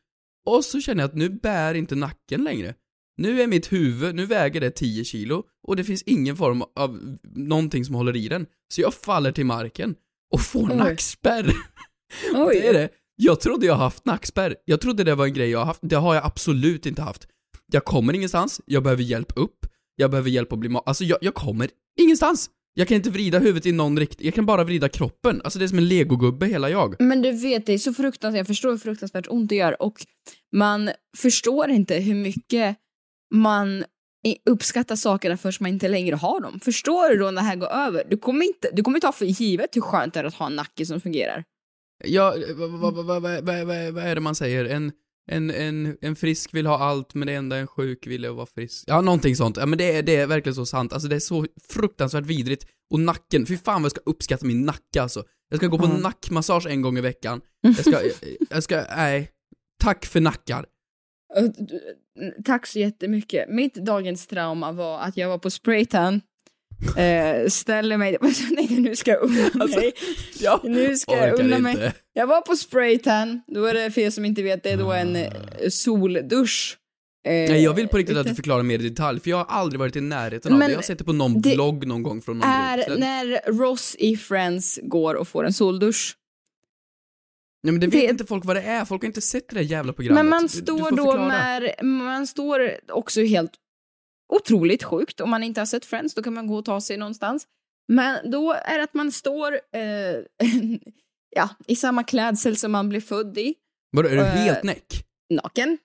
och 0.45 0.65
så 0.65 0.81
känner 0.81 1.03
jag 1.03 1.07
att 1.09 1.15
nu 1.15 1.29
bär 1.29 1.73
inte 1.73 1.95
nacken 1.95 2.43
längre. 2.43 2.73
Nu 3.17 3.41
är 3.41 3.47
mitt 3.47 3.71
huvud, 3.71 4.15
nu 4.15 4.25
väger 4.25 4.61
det 4.61 4.71
10 4.71 5.03
kilo, 5.03 5.43
och 5.67 5.75
det 5.75 5.83
finns 5.83 6.03
ingen 6.03 6.37
form 6.37 6.63
av 6.75 7.17
någonting 7.35 7.85
som 7.85 7.95
håller 7.95 8.15
i 8.15 8.27
den. 8.27 8.45
Så 8.73 8.81
jag 8.81 8.93
faller 8.93 9.31
till 9.31 9.45
marken, 9.45 9.95
och 10.33 10.41
får 10.41 10.69
Oj. 10.71 10.75
nackspärr. 10.75 11.53
Oj. 12.33 12.59
Det 12.61 12.67
är 12.67 12.73
det. 12.73 12.89
Jag 13.19 13.39
trodde 13.39 13.65
jag 13.65 13.75
haft 13.75 14.05
nackspärr. 14.05 14.55
Jag 14.65 14.81
trodde 14.81 15.03
det 15.03 15.15
var 15.15 15.25
en 15.25 15.33
grej 15.33 15.49
jag 15.49 15.65
haft. 15.65 15.79
Det 15.83 15.95
har 15.95 16.15
jag 16.15 16.25
absolut 16.25 16.85
inte 16.85 17.01
haft. 17.01 17.27
Jag 17.71 17.85
kommer 17.85 18.13
ingenstans, 18.13 18.61
jag 18.65 18.83
behöver 18.83 19.03
hjälp 19.03 19.31
upp, 19.35 19.65
jag 19.95 20.11
behöver 20.11 20.29
hjälp 20.29 20.53
att 20.53 20.59
bli 20.59 20.69
ma- 20.69 20.83
Alltså 20.85 21.03
jag, 21.03 21.17
jag 21.21 21.33
kommer 21.33 21.69
ingenstans! 21.99 22.49
Jag 22.73 22.87
kan 22.87 22.95
inte 22.97 23.09
vrida 23.09 23.39
huvudet 23.39 23.65
i 23.65 23.71
någon 23.71 23.99
riktning, 23.99 24.25
jag 24.25 24.33
kan 24.35 24.45
bara 24.45 24.63
vrida 24.63 24.89
kroppen. 24.89 25.41
Alltså 25.43 25.59
det 25.59 25.65
är 25.65 25.67
som 25.67 25.77
en 25.77 25.87
legogubbe 25.87 26.45
hela 26.45 26.69
jag. 26.69 26.95
Men 27.01 27.21
du 27.21 27.31
vet, 27.31 27.65
det 27.65 27.73
är 27.73 27.77
så 27.77 27.93
fruktansvärt, 27.93 28.37
jag 28.37 28.47
förstår 28.47 28.69
hur 28.69 28.77
fruktansvärt 28.77 29.27
ont 29.29 29.50
det 29.50 29.55
gör 29.55 29.81
och 29.81 29.93
man 30.55 30.89
förstår 31.17 31.69
inte 31.69 31.95
hur 31.95 32.15
mycket 32.15 32.77
man 33.36 33.83
uppskattar 34.50 34.95
sakerna 34.95 35.38
först 35.38 35.62
man 35.62 35.69
inte 35.71 35.88
längre 35.88 36.15
har 36.15 36.39
dem. 36.41 36.59
Förstår 36.59 37.09
du 37.09 37.17
då 37.17 37.25
när 37.25 37.41
det 37.41 37.47
här 37.47 37.55
går 37.55 37.67
över? 37.67 38.03
Du 38.09 38.17
kommer 38.17 38.45
inte, 38.45 38.69
du 38.74 38.83
kommer 38.83 39.00
ta 39.00 39.12
för 39.12 39.25
givet 39.25 39.75
hur 39.75 39.81
skönt 39.81 40.13
det 40.13 40.19
är 40.19 40.24
att 40.24 40.33
ha 40.33 40.45
en 40.45 40.55
nacke 40.55 40.86
som 40.86 41.01
fungerar. 41.01 41.43
Ja, 42.06 42.36
vad 42.56 42.70
va, 42.72 42.92
va, 42.92 43.01
va, 43.01 43.20
va, 43.20 43.42
va, 43.42 43.63
va, 43.66 43.92
vad 43.92 44.04
är 44.04 44.16
det 44.16 44.22
man 44.22 44.36
säger? 44.36 44.66
En, 44.66 44.92
en, 45.32 45.50
en, 45.51 45.98
en 46.01 46.16
frisk 46.16 46.54
vill 46.54 46.66
ha 46.66 46.77
allt, 46.77 47.13
men 47.13 47.27
det 47.27 47.34
enda 47.34 47.58
en 47.58 47.68
sjuk 47.68 48.08
vill 48.08 48.25
är 48.25 48.30
att 48.30 48.36
vara 48.36 48.46
frisk. 48.46 48.84
Ja, 48.88 49.01
någonting 49.01 49.36
sånt. 49.36 49.58
Ja, 49.58 49.66
men 49.66 49.77
det 49.77 49.92
är, 49.98 50.04
det 50.04 50.16
är 50.16 50.27
verkligen 50.27 50.56
så 50.56 50.66
sant. 50.66 50.94
Alltså 50.94 51.08
det 51.08 51.16
är 51.16 51.20
så 51.20 51.46
fruktansvärt 51.70 52.25
vidrigt. 52.25 52.66
Och 52.92 53.00
nacken, 53.00 53.46
fy 53.46 53.58
fan 53.58 53.82
vad 53.82 53.86
jag 53.86 53.92
ska 53.92 54.01
uppskatta 54.06 54.46
min 54.46 54.62
nacke 54.66 55.01
alltså. 55.01 55.24
Jag 55.50 55.58
ska 55.60 55.68
gå 55.68 55.77
på 55.77 55.86
Ja. 55.86 55.98
nackmassage 55.98 56.68
en 56.68 56.82
gång 56.82 56.98
i 56.98 57.01
veckan. 57.01 57.42
Jag 57.62 57.75
ska, 57.75 58.00
jag, 58.50 58.63
ska, 58.63 58.84
nej. 58.96 59.32
Tack 59.84 60.06
för 60.06 60.22
nackar. 60.22 60.66
Tack 62.46 62.68
så 62.68 62.80
jättemycket. 62.80 63.50
Mitt 63.50 63.75
dagens 63.75 64.27
trauma 64.27 64.72
var 64.72 65.00
att 65.00 65.18
jag 65.18 65.30
var 65.30 65.38
på 65.38 65.50
spraytan, 65.50 66.22
eh, 66.98 67.48
ställer 67.50 67.98
mig... 67.98 68.17
Nej, 68.51 68.67
nu 68.79 68.96
ska 68.96 69.12
jag 69.12 69.22
unna 69.24 69.50
Alltså, 69.60 69.79
mig. 69.79 69.93
Ja, 70.39 70.62
Nu 70.63 70.96
ska 70.98 71.15
jag 71.17 71.39
unna 71.39 71.60
mig. 71.60 71.72
inte. 71.74 71.93
Jag 72.13 72.27
var 72.27 72.41
på 72.41 72.55
spraytan, 72.55 73.41
då 73.48 73.65
är 73.65 73.74
det 73.74 73.91
för 73.91 74.01
er 74.01 74.10
som 74.10 74.25
inte 74.25 74.43
vet, 74.43 74.63
det 74.63 74.69
är 74.69 74.77
då 74.77 74.91
en 74.91 75.15
eh, 75.15 75.31
soldusch. 75.69 76.77
Eh, 77.27 77.31
Nej, 77.31 77.63
jag 77.63 77.74
vill 77.74 77.88
på 77.88 77.98
riktigt 77.98 78.17
att 78.17 78.24
lite- 78.25 78.29
du 78.31 78.36
förklarar 78.36 78.63
mer 78.63 78.79
i 78.79 78.89
detalj, 78.89 79.19
för 79.19 79.29
jag 79.29 79.38
har 79.38 79.46
aldrig 79.46 79.79
varit 79.79 79.96
i 79.96 80.01
närheten 80.01 80.53
av 80.53 80.60
Men 80.60 80.67
det. 80.67 80.72
Jag 80.72 80.77
har 80.77 80.84
sett 80.84 80.98
det 80.98 81.03
på 81.03 81.13
någon 81.13 81.41
det 81.41 81.53
blogg 81.55 81.88
någon 81.88 82.03
gång 82.03 82.22
från 82.22 82.38
någon 82.39 82.50
är 82.50 82.86
brud. 82.86 83.00
när 83.00 83.51
Ross 83.60 83.96
i 84.00 84.17
Friends 84.17 84.79
går 84.84 85.15
och 85.15 85.27
får 85.27 85.46
en 85.46 85.53
soldusch. 85.53 86.17
Nej 87.63 87.72
men 87.72 87.79
det 87.79 87.88
vet 87.88 88.01
det- 88.01 88.10
inte 88.10 88.25
folk 88.25 88.46
vad 88.46 88.55
det 88.55 88.62
är, 88.62 88.86
folk 88.86 89.01
har 89.01 89.07
inte 89.07 89.22
sett 89.22 89.50
det 89.50 89.55
där 89.55 89.62
jävla 89.62 89.93
programmet. 89.93 90.24
Men 90.25 90.29
man 90.29 90.50
står 90.50 90.91
då 90.91 91.17
med, 91.17 91.74
man 91.86 92.27
står 92.27 92.72
också 92.91 93.22
helt 93.22 93.51
otroligt 94.34 94.84
sjukt. 94.84 95.22
Om 95.22 95.29
man 95.29 95.43
inte 95.43 95.62
har 95.62 95.65
sett 95.65 95.86
Friends 95.86 96.13
då 96.13 96.24
kan 96.24 96.34
man 96.34 96.48
gå 96.48 96.55
och 96.57 96.65
ta 96.65 96.81
sig 96.81 96.98
någonstans. 96.98 97.48
Men 97.88 98.31
då 98.31 98.53
är 98.53 98.77
det 98.77 98.84
att 98.84 98.93
man 98.93 99.12
står 99.12 99.53
eh, 99.53 99.81
ja, 101.36 101.50
i 101.67 101.75
samma 101.75 102.03
klädsel 102.03 102.57
som 102.57 102.72
man 102.72 102.89
blev 102.89 103.01
född 103.01 103.38
i, 103.38 103.55
Vadå, 103.91 104.10
är 104.10 104.15
du 104.15 104.22
Eh, 104.22 104.27
helt 104.27 104.63
näck? 104.63 104.86
naken. 105.29 105.77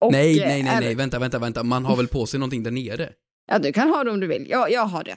Och, 0.00 0.12
nej, 0.12 0.40
eh, 0.40 0.48
nej, 0.48 0.62
nej, 0.62 0.72
är- 0.76 0.80
nej, 0.80 0.94
vänta, 0.94 1.18
vänta, 1.18 1.38
vänta. 1.38 1.62
Man 1.62 1.84
har 1.84 1.96
väl 1.96 2.08
på 2.08 2.26
sig 2.26 2.40
någonting 2.40 2.62
där 2.62 2.70
nere? 2.70 3.12
Ja, 3.46 3.58
du 3.58 3.72
kan 3.72 3.88
ha 3.88 4.04
det 4.04 4.10
om 4.10 4.20
du 4.20 4.26
vill. 4.26 4.46
Ja, 4.50 4.68
jag 4.68 4.84
har 4.84 5.04
det. 5.04 5.16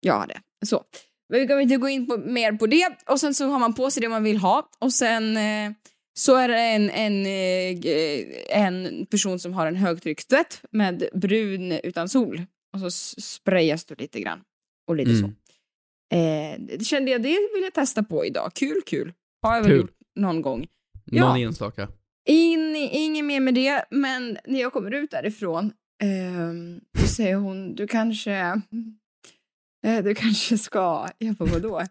Jag 0.00 0.14
har 0.14 0.26
det. 0.26 0.40
Så. 0.66 0.84
vi 1.28 1.46
kommer 1.46 1.60
inte 1.60 1.76
gå 1.76 1.88
in 1.88 2.06
på, 2.06 2.16
mer 2.16 2.52
på 2.52 2.66
det. 2.66 2.96
Och 3.06 3.20
sen 3.20 3.34
så 3.34 3.46
har 3.46 3.58
man 3.58 3.74
på 3.74 3.90
sig 3.90 4.00
det 4.00 4.08
man 4.08 4.22
vill 4.22 4.36
ha. 4.36 4.68
Och 4.78 4.92
sen 4.92 5.36
eh, 5.36 5.72
så 6.18 6.36
är 6.36 6.48
det 6.48 6.58
en, 6.60 6.90
en, 6.90 7.26
eh, 7.26 8.62
en 8.62 9.06
person 9.06 9.38
som 9.38 9.52
har 9.52 9.66
en 9.66 9.76
högtryckstvätt 9.76 10.62
med 10.70 11.08
brun 11.14 11.72
utan 11.72 12.08
sol. 12.08 12.42
Och 12.72 12.80
så 12.80 12.90
sprayas 13.20 13.84
du 13.84 13.94
lite 13.94 14.20
grann. 14.20 14.40
Och 14.88 14.96
lite 14.96 15.10
Mm. 15.10 15.22
så. 15.22 15.26
Eh, 16.16 16.60
det 16.78 16.84
kände 16.84 17.10
jag, 17.10 17.22
det 17.22 17.28
vill 17.28 17.62
jag 17.62 17.74
testa 17.74 18.02
på 18.02 18.24
idag. 18.26 18.50
Kul, 18.54 18.80
kul. 18.86 19.12
Har 19.42 19.56
jag 19.56 19.62
väl 19.62 19.76
gjort 19.76 19.92
någon 20.16 20.42
gång. 20.42 20.66
Ja. 21.04 21.28
Någon 21.28 21.36
enstaka. 21.36 21.88
In, 22.28 22.76
inget 22.76 23.24
mer 23.24 23.40
med 23.40 23.54
det, 23.54 23.84
men 23.90 24.38
när 24.46 24.60
jag 24.60 24.72
kommer 24.72 24.94
ut 24.94 25.10
därifrån 25.10 25.72
ehm, 26.02 26.80
så 26.98 27.06
säger 27.06 27.36
hon, 27.36 27.74
du 27.74 27.86
kanske, 27.86 28.32
eh, 29.86 30.04
du 30.04 30.14
kanske 30.14 30.58
ska, 30.58 31.08
jag 31.18 31.34
bara 31.34 31.48
vadå? 31.50 31.82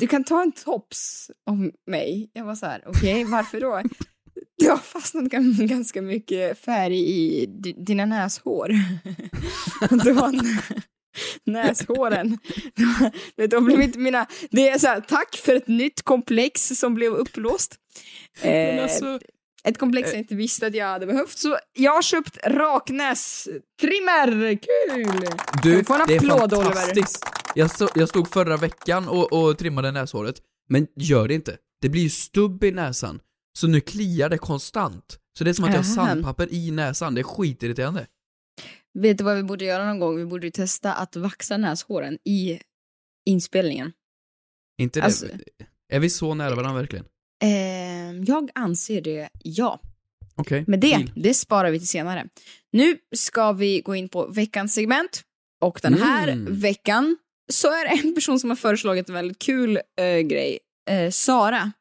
Du 0.00 0.06
kan 0.06 0.24
ta 0.24 0.42
en 0.42 0.52
tops 0.52 1.30
om 1.46 1.72
mig. 1.86 2.30
Jag 2.32 2.44
var 2.44 2.54
så 2.54 2.66
här, 2.66 2.82
okej, 2.86 3.24
varför 3.24 3.60
då? 3.60 3.82
Du 4.58 4.68
har 4.70 4.76
fastnat 4.76 5.24
gan- 5.24 5.66
ganska 5.66 6.02
mycket 6.02 6.58
färg 6.64 6.98
i 6.98 7.46
di- 7.46 7.72
dina 7.86 8.06
näshår. 8.06 8.68
Har 10.14 10.28
n- 10.28 10.80
näshåren. 11.44 12.38
De 13.50 13.64
blev 13.64 13.80
inte 13.80 13.98
mina, 13.98 14.26
det 14.50 14.68
är 14.68 14.78
så 14.78 14.86
här, 14.86 15.00
tack 15.00 15.36
för 15.36 15.56
ett 15.56 15.68
nytt 15.68 16.02
komplex 16.02 16.68
som 16.68 16.94
blev 16.94 17.12
upplåst. 17.12 17.76
Men 18.42 18.76
Eh, 18.76 18.82
alltså, 18.82 19.20
ett 19.64 19.78
komplex 19.78 20.10
jag 20.10 20.18
inte 20.18 20.34
visste 20.34 20.66
att 20.66 20.74
jag 20.74 20.86
hade 20.86 21.06
behövt. 21.06 21.38
Så 21.38 21.58
jag 21.72 21.92
har 21.92 22.02
köpt 22.02 22.38
raknästrimmer. 22.46 24.58
Kul! 24.58 25.26
du, 25.62 25.76
vi 25.76 25.84
få 25.84 25.94
en 25.94 26.00
det 26.06 26.14
är 26.14 26.18
applåd, 26.18 26.54
Oliver? 26.54 26.74
fantastiskt. 26.74 27.26
Jag, 27.54 27.70
så, 27.70 27.88
jag 27.94 28.08
stod 28.08 28.28
förra 28.28 28.56
veckan 28.56 29.08
och, 29.08 29.32
och 29.32 29.58
trimmade 29.58 29.92
näshåret, 29.92 30.42
men 30.68 30.86
gör 30.96 31.28
det 31.28 31.34
inte. 31.34 31.56
Det 31.80 31.88
blir 31.88 32.02
ju 32.02 32.10
stubb 32.10 32.64
i 32.64 32.72
näsan, 32.72 33.20
så 33.58 33.66
nu 33.66 33.80
kliar 33.80 34.28
det 34.28 34.38
konstant. 34.38 35.18
Så 35.38 35.44
det 35.44 35.50
är 35.50 35.54
som 35.54 35.64
att 35.64 35.70
jag 35.70 35.78
har 35.78 35.84
sandpapper 35.84 36.52
i 36.52 36.70
näsan, 36.70 37.14
det 37.14 37.20
är 37.20 37.22
skitirriterande. 37.22 38.06
Vet 38.98 39.18
du 39.18 39.24
vad 39.24 39.36
vi 39.36 39.42
borde 39.42 39.64
göra 39.64 39.86
någon 39.86 40.00
gång? 40.00 40.16
Vi 40.16 40.24
borde 40.24 40.46
ju 40.46 40.50
testa 40.50 40.94
att 40.94 41.16
vaxa 41.16 41.56
näshåren 41.56 42.18
i 42.24 42.60
inspelningen. 43.26 43.92
Inte 44.78 45.00
det? 45.00 45.04
Alltså- 45.04 45.26
Är 45.88 46.00
vi 46.00 46.10
så 46.10 46.34
nära 46.34 46.54
varandra 46.54 46.80
verkligen? 46.80 47.04
Eh, 47.42 48.12
jag 48.26 48.50
anser 48.54 49.00
det, 49.00 49.28
ja. 49.42 49.80
Okej. 50.36 50.64
Men 50.66 50.80
det, 50.80 50.90
deal. 50.90 51.12
det 51.16 51.34
sparar 51.34 51.70
vi 51.70 51.78
till 51.78 51.88
senare. 51.88 52.26
Nu 52.72 52.96
ska 53.16 53.52
vi 53.52 53.80
gå 53.80 53.94
in 53.94 54.08
på 54.08 54.26
veckans 54.26 54.74
segment. 54.74 55.22
Och 55.60 55.78
den 55.82 55.94
här 55.94 56.28
Mm. 56.28 56.60
veckan 56.60 57.16
så 57.52 57.68
är 57.68 57.84
det 57.84 58.02
en 58.08 58.14
person 58.14 58.40
som 58.40 58.50
har 58.50 58.56
föreslagit 58.56 59.08
en 59.08 59.14
väldigt 59.14 59.38
kul 59.38 59.76
eh, 60.00 60.18
grej. 60.18 60.58
Eh, 60.90 61.10
Sara. 61.10 61.72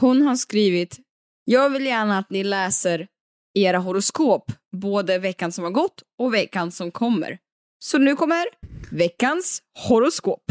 Hon 0.00 0.22
har 0.22 0.36
skrivit, 0.36 0.98
jag 1.44 1.70
vill 1.70 1.86
gärna 1.86 2.18
att 2.18 2.30
ni 2.30 2.44
läser 2.44 3.06
era 3.58 3.78
horoskop, 3.78 4.52
både 4.76 5.18
veckan 5.18 5.52
som 5.52 5.64
har 5.64 5.70
gått 5.70 6.02
och 6.18 6.34
veckan 6.34 6.72
som 6.72 6.90
kommer. 6.90 7.38
Så 7.78 7.98
nu 7.98 8.16
kommer 8.16 8.44
veckans 8.90 9.62
horoskop. 9.88 10.42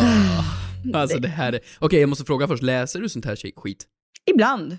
Ah. 0.00 0.44
Alltså 0.94 1.18
det 1.18 1.28
här 1.28 1.52
är... 1.52 1.60
Okej, 1.78 2.00
jag 2.00 2.08
måste 2.08 2.24
fråga 2.24 2.48
först, 2.48 2.62
läser 2.62 3.00
du 3.00 3.08
sånt 3.08 3.24
här 3.24 3.36
skit? 3.56 3.86
Ibland. 4.30 4.78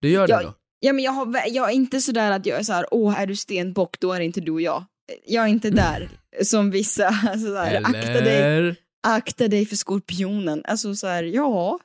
Du 0.00 0.08
gör 0.10 0.26
det 0.26 0.32
Jag- 0.32 0.42
då? 0.44 0.54
Ja, 0.80 0.92
men 0.92 1.04
jag, 1.04 1.12
har, 1.12 1.42
jag 1.48 1.70
är 1.70 1.74
inte 1.74 2.00
sådär 2.00 2.30
att 2.30 2.46
jag 2.46 2.58
är 2.58 2.62
såhär, 2.62 2.86
åh, 2.90 3.20
är 3.20 3.26
du 3.26 3.36
stenbock, 3.36 4.00
då 4.00 4.12
är 4.12 4.18
det 4.18 4.24
inte 4.24 4.40
du 4.40 4.52
och 4.52 4.60
jag. 4.60 4.84
Jag 5.26 5.44
är 5.44 5.48
inte 5.48 5.70
där, 5.70 6.08
som 6.44 6.70
vissa, 6.70 7.06
alltså 7.06 7.46
såhär, 7.46 7.80
akta 7.84 8.00
dig, 8.20 8.42
Eller? 8.42 8.76
akta 9.06 9.48
dig 9.48 9.66
för 9.66 9.76
skorpionen. 9.76 10.62
Alltså 10.64 10.94
såhär, 10.94 11.22
ja, 11.22 11.78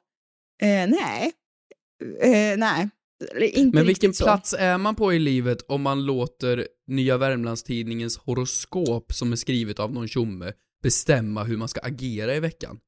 eh, 0.62 0.68
nej, 0.90 1.32
eh, 2.22 2.58
nej. 2.58 2.90
Eller 3.36 3.58
Inte 3.58 3.78
Men 3.78 3.88
vilken 3.88 4.14
så. 4.14 4.24
plats 4.24 4.56
är 4.60 4.78
man 4.78 4.96
på 4.96 5.14
i 5.14 5.20
livet 5.20 5.62
om 5.68 5.82
man 5.82 6.06
låter 6.06 6.68
Nya 6.88 7.18
Värmlandstidningens 7.18 8.18
horoskop 8.18 9.14
som 9.14 9.32
är 9.32 9.36
skrivet 9.36 9.80
av 9.80 9.94
någon 9.94 10.08
tjomme 10.08 10.54
bestämma 10.82 11.44
hur 11.44 11.58
man 11.58 11.68
ska 11.68 11.80
agera 11.84 12.36
i 12.36 12.40
veckan? 12.40 12.80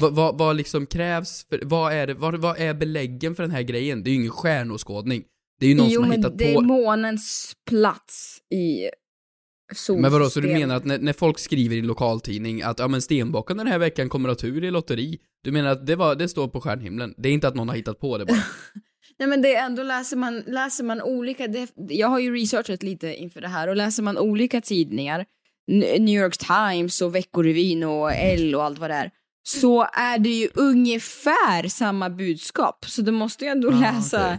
Vad, 0.00 0.14
vad, 0.14 0.38
vad 0.38 0.56
liksom 0.56 0.86
krävs 0.86 1.46
för, 1.48 1.60
vad 1.64 1.92
är 1.92 2.06
det, 2.06 2.14
vad, 2.14 2.34
vad 2.34 2.60
är 2.60 2.74
beläggen 2.74 3.34
för 3.34 3.42
den 3.42 3.52
här 3.52 3.62
grejen? 3.62 4.02
Det 4.02 4.10
är 4.10 4.12
ju 4.12 4.18
ingen 4.18 4.30
stjärnåskådning. 4.30 5.24
Det 5.60 5.66
är 5.66 5.70
ju 5.70 5.76
någon 5.76 5.88
jo, 5.88 5.94
som 5.94 6.02
har 6.02 6.08
men 6.08 6.18
hittat 6.18 6.38
det 6.38 6.54
på... 6.54 6.60
är 6.60 6.64
månens 6.64 7.56
plats 7.68 8.38
i 8.50 8.90
solsystemet. 9.72 10.02
Men 10.02 10.12
vadå, 10.12 10.30
så 10.30 10.40
du 10.40 10.48
menar 10.52 10.76
att 10.76 10.84
när, 10.84 10.98
när 10.98 11.12
folk 11.12 11.38
skriver 11.38 11.76
i 11.76 11.82
lokaltidning 11.82 12.62
att 12.62 12.78
ja 12.78 12.88
men 12.88 13.02
Stenbocken 13.02 13.56
den 13.56 13.66
här 13.66 13.78
veckan 13.78 14.08
kommer 14.08 14.28
att 14.28 14.40
ha 14.40 14.48
tur 14.48 14.64
i 14.64 14.70
lotteri, 14.70 15.18
du 15.44 15.52
menar 15.52 15.70
att 15.70 15.86
det, 15.86 15.96
var, 15.96 16.14
det 16.14 16.28
står 16.28 16.48
på 16.48 16.60
stjärnhimlen? 16.60 17.14
Det 17.16 17.28
är 17.28 17.32
inte 17.32 17.48
att 17.48 17.54
någon 17.54 17.68
har 17.68 17.76
hittat 17.76 18.00
på 18.00 18.18
det 18.18 18.24
bara? 18.24 18.36
Nej 19.18 19.28
men 19.28 19.42
det 19.42 19.54
är 19.54 19.66
ändå 19.66 19.82
läser 19.82 20.16
man, 20.16 20.40
läser 20.46 20.84
man 20.84 21.02
olika, 21.02 21.46
det, 21.46 21.72
jag 21.76 22.08
har 22.08 22.18
ju 22.18 22.34
researchat 22.34 22.82
lite 22.82 23.14
inför 23.14 23.40
det 23.40 23.48
här 23.48 23.68
och 23.68 23.76
läser 23.76 24.02
man 24.02 24.18
olika 24.18 24.60
tidningar, 24.60 25.26
New 25.68 26.22
York 26.22 26.36
Times 26.38 27.00
och 27.02 27.14
Veckorevyn 27.14 27.82
och 27.84 28.12
L 28.12 28.54
och 28.54 28.64
allt 28.64 28.78
vad 28.78 28.90
det 28.90 28.94
är, 28.94 29.10
så 29.48 29.82
är 29.92 30.18
det 30.18 30.28
ju 30.30 30.48
ungefär 30.54 31.68
samma 31.68 32.10
budskap. 32.10 32.84
Så 32.88 33.02
du 33.02 33.12
måste 33.12 33.44
ju 33.44 33.50
ändå 33.50 33.68
Ah, 33.68 33.80
läsa 33.80 34.26
okej. 34.26 34.38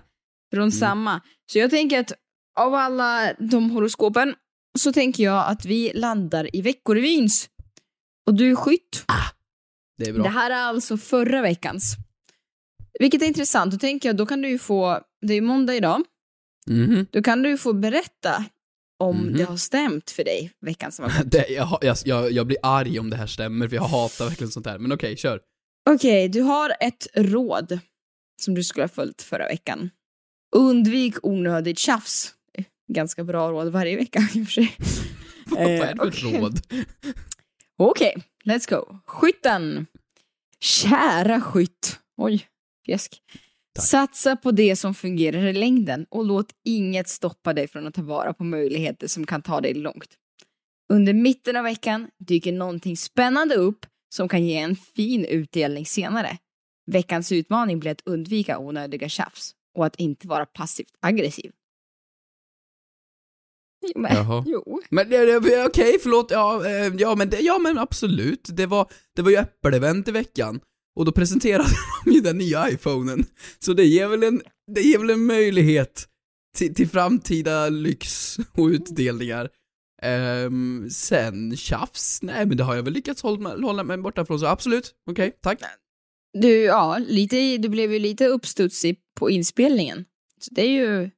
från 0.53 0.71
samma. 0.71 1.21
Så 1.51 1.59
jag 1.59 1.69
tänker 1.69 1.99
att 1.99 2.13
av 2.59 2.73
alla 2.73 3.33
de 3.39 3.71
horoskopen 3.71 4.35
så 4.79 4.93
tänker 4.93 5.23
jag 5.23 5.47
att 5.47 5.65
vi 5.65 5.91
landar 5.93 6.55
i 6.55 6.61
Veckorevyns. 6.61 7.49
Och 8.25 8.33
du 8.33 8.51
är 8.51 8.55
skytt. 8.55 9.05
Det 9.97 10.09
är 10.09 10.13
bra. 10.13 10.23
Det 10.23 10.29
här 10.29 10.51
är 10.51 10.55
alltså 10.63 10.97
förra 10.97 11.41
veckans. 11.41 11.95
Vilket 12.99 13.21
är 13.21 13.25
intressant, 13.25 13.71
då 13.71 13.77
tänker 13.77 14.09
jag, 14.09 14.15
då 14.17 14.25
kan 14.25 14.41
du 14.41 14.49
ju 14.49 14.59
få, 14.59 14.99
det 15.21 15.33
är 15.33 15.35
ju 15.35 15.41
måndag 15.41 15.75
idag, 15.75 16.01
Mhm. 16.67 17.05
då 17.11 17.21
kan 17.23 17.41
du 17.43 17.49
ju 17.49 17.57
få 17.57 17.73
berätta 17.73 18.45
om 19.03 19.17
Mhm. 19.17 19.37
det 19.37 19.43
har 19.43 19.57
stämt 19.57 20.11
för 20.11 20.23
dig 20.23 20.51
veckan 20.61 20.91
som 20.91 21.05
har 21.11 21.23
gått. 21.23 21.31
Det, 21.31 21.47
jag, 21.47 21.77
jag, 21.81 21.97
jag, 22.05 22.31
jag 22.31 22.47
blir 22.47 22.57
arg 22.63 22.99
om 22.99 23.09
det 23.09 23.17
här 23.17 23.27
stämmer, 23.27 23.67
för 23.67 23.75
jag 23.75 23.83
hatar 23.83 24.25
verkligen 24.25 24.51
sånt 24.51 24.65
här. 24.65 24.77
Men 24.79 24.91
okej, 24.91 25.17
kör. 25.17 25.41
Okej, 25.89 26.29
du 26.29 26.41
har 26.41 26.73
ett 26.79 27.07
råd 27.13 27.79
som 28.41 28.53
du 28.55 28.63
skulle 28.63 28.83
ha 28.83 28.87
följt 28.89 29.21
förra 29.21 29.47
veckan. 29.47 29.89
Undvik 30.55 31.15
onödigt 31.23 31.79
tjafs. 31.79 32.33
Ganska 32.93 33.23
bra 33.23 33.51
råd 33.51 33.71
varje 33.71 33.95
vecka 33.97 34.19
i 34.33 34.41
och 34.43 34.45
för 34.45 34.51
sig. 34.51 34.75
Vad 35.45 35.59
är 35.61 35.67
det 35.79 35.95
för 35.97 36.07
okej. 36.07 36.39
råd? 36.41 36.59
Okej, 37.77 38.15
let's 38.45 38.69
go. 38.69 38.97
Skytten. 39.05 39.85
Kära 40.59 41.41
skytt. 41.41 41.99
Oj, 42.17 42.45
fjäsk. 43.75 43.89
Satsa 43.89 44.35
på 44.35 44.51
det 44.51 44.75
som 44.75 44.93
fungerar 44.93 45.45
i 45.45 45.53
längden 45.53 46.05
och 46.09 46.25
låt 46.25 46.47
inget 46.65 47.09
stoppa 47.09 47.53
dig 47.53 47.67
från 47.67 47.87
att 47.87 47.93
ta 47.93 48.01
vara 48.01 48.33
på 48.33 48.43
möjligheter 48.43 49.07
som 49.07 49.25
kan 49.25 49.41
ta 49.41 49.61
dig 49.61 49.73
långt. 49.73 50.17
Under 50.93 51.13
mitten 51.13 51.55
av 51.55 51.63
veckan 51.63 52.07
dyker 52.27 52.51
någonting 52.51 52.97
spännande 52.97 53.55
upp 53.55 53.85
som 54.15 54.29
kan 54.29 54.45
ge 54.45 54.57
en 54.57 54.75
fin 54.75 55.25
utdelning 55.25 55.85
senare. 55.85 56.37
Veckans 56.91 57.31
utmaning 57.31 57.79
blir 57.79 57.91
att 57.91 58.01
undvika 58.05 58.59
onödiga 58.59 59.09
tjafs 59.09 59.51
och 59.77 59.85
att 59.85 59.95
inte 59.95 60.27
vara 60.27 60.45
passivt 60.45 60.97
aggressiv. 60.99 61.51
Jo, 63.81 64.01
men, 64.01 64.15
Jaha. 64.15 64.43
jo. 64.47 64.81
Men 64.89 65.07
okej, 65.65 65.99
förlåt, 66.03 66.31
ja, 66.31 66.65
eh, 66.65 66.93
ja, 66.97 67.15
men 67.15 67.31
ja 67.39 67.59
men 67.59 67.77
absolut. 67.77 68.49
Det 68.53 68.65
var, 68.65 68.91
det 69.15 69.21
var 69.21 69.31
ju 69.31 69.37
Apple-event 69.37 70.09
i 70.09 70.11
veckan. 70.11 70.59
Och 70.95 71.05
då 71.05 71.11
presenterade 71.11 71.69
de 72.05 72.11
ju 72.11 72.21
den 72.21 72.37
nya 72.37 72.69
iPhonen. 72.69 73.25
Så 73.59 73.73
det 73.73 73.85
ger 73.85 74.07
väl 74.07 74.23
en, 74.23 74.41
det 74.73 74.81
ger 74.81 74.99
väl 74.99 75.09
en 75.09 75.25
möjlighet 75.25 76.07
till, 76.57 76.75
till 76.75 76.89
framtida 76.89 77.69
lyx 77.69 78.37
och 78.57 78.67
utdelningar. 78.67 79.49
Ehm, 80.01 80.89
sen 80.89 81.57
tjafs, 81.57 82.19
nej 82.21 82.45
men 82.45 82.57
det 82.57 82.63
har 82.63 82.75
jag 82.75 82.83
väl 82.83 82.93
lyckats 82.93 83.23
hålla, 83.23 83.49
hålla 83.49 83.83
mig 83.83 83.97
borta 83.97 84.25
från, 84.25 84.39
så 84.39 84.45
absolut, 84.45 84.91
okej, 85.11 85.31
tack. 85.41 85.59
Du, 86.33 86.63
ja, 86.63 86.97
lite, 86.97 87.57
du 87.57 87.69
blev 87.69 87.93
ju 87.93 87.99
lite 87.99 88.27
uppstudsig 88.27 88.97
på 89.19 89.29
inspelningen. 89.29 90.05
Så 90.39 90.53
det 90.53 90.61
är 90.61 90.69
ju... 90.69 91.09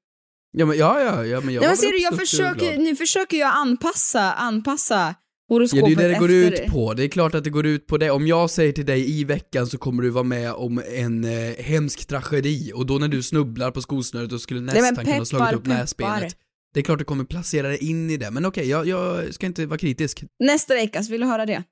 Ja 0.51 0.65
men 0.65 0.77
ja, 0.77 1.01
ja, 1.01 1.25
ja 1.25 1.41
men 1.41 1.53
jag 1.53 1.61
Nej, 1.61 1.69
men 1.69 1.77
ser 1.77 1.91
du, 1.91 2.01
jag 2.01 2.19
försöker, 2.19 2.77
nu 2.77 2.95
försöker 2.95 3.37
jag 3.37 3.55
anpassa, 3.55 4.33
anpassa 4.33 5.15
Ja, 5.47 5.55
horoskopet 5.55 5.97
det 5.97 6.03
är 6.03 6.07
det 6.07 6.13
det 6.13 6.19
går 6.19 6.31
ut 6.31 6.65
på. 6.65 6.93
Det 6.93 7.03
är 7.03 7.07
klart 7.07 7.35
att 7.35 7.43
det 7.43 7.49
går 7.49 7.65
ut 7.65 7.87
på 7.87 7.97
det. 7.97 8.11
Om 8.11 8.27
jag 8.27 8.49
säger 8.49 8.71
till 8.71 8.85
dig 8.85 9.19
i 9.19 9.23
veckan 9.23 9.67
så 9.67 9.77
kommer 9.77 10.03
du 10.03 10.09
vara 10.09 10.23
med 10.23 10.53
om 10.53 10.81
en 10.93 11.23
eh, 11.23 11.55
hemsk 11.59 12.05
tragedi 12.05 12.71
och 12.75 12.85
då 12.85 12.97
när 12.97 13.07
du 13.07 13.23
snubblar 13.23 13.71
på 13.71 13.81
skosnöret 13.81 14.31
och 14.31 14.41
skulle 14.41 14.61
nästan 14.61 15.05
kunna 15.05 15.17
ha 15.17 15.25
slagit 15.25 15.45
peppar, 15.45 15.55
upp 15.55 15.63
peppar. 15.63 15.79
näsbenet. 15.79 16.37
Det 16.73 16.79
är 16.79 16.83
klart 16.83 16.99
du 16.99 17.05
kommer 17.05 17.23
placera 17.23 17.67
dig 17.67 17.89
in 17.89 18.09
i 18.09 18.17
det, 18.17 18.31
men 18.31 18.45
okej, 18.45 18.69
jag, 18.69 18.87
jag 18.87 19.33
ska 19.33 19.45
inte 19.45 19.65
vara 19.65 19.77
kritisk. 19.77 20.23
Nästa 20.39 20.73
vecka, 20.73 21.03
så 21.03 21.11
vill 21.11 21.21
du 21.21 21.27
höra 21.27 21.45
det? 21.45 21.63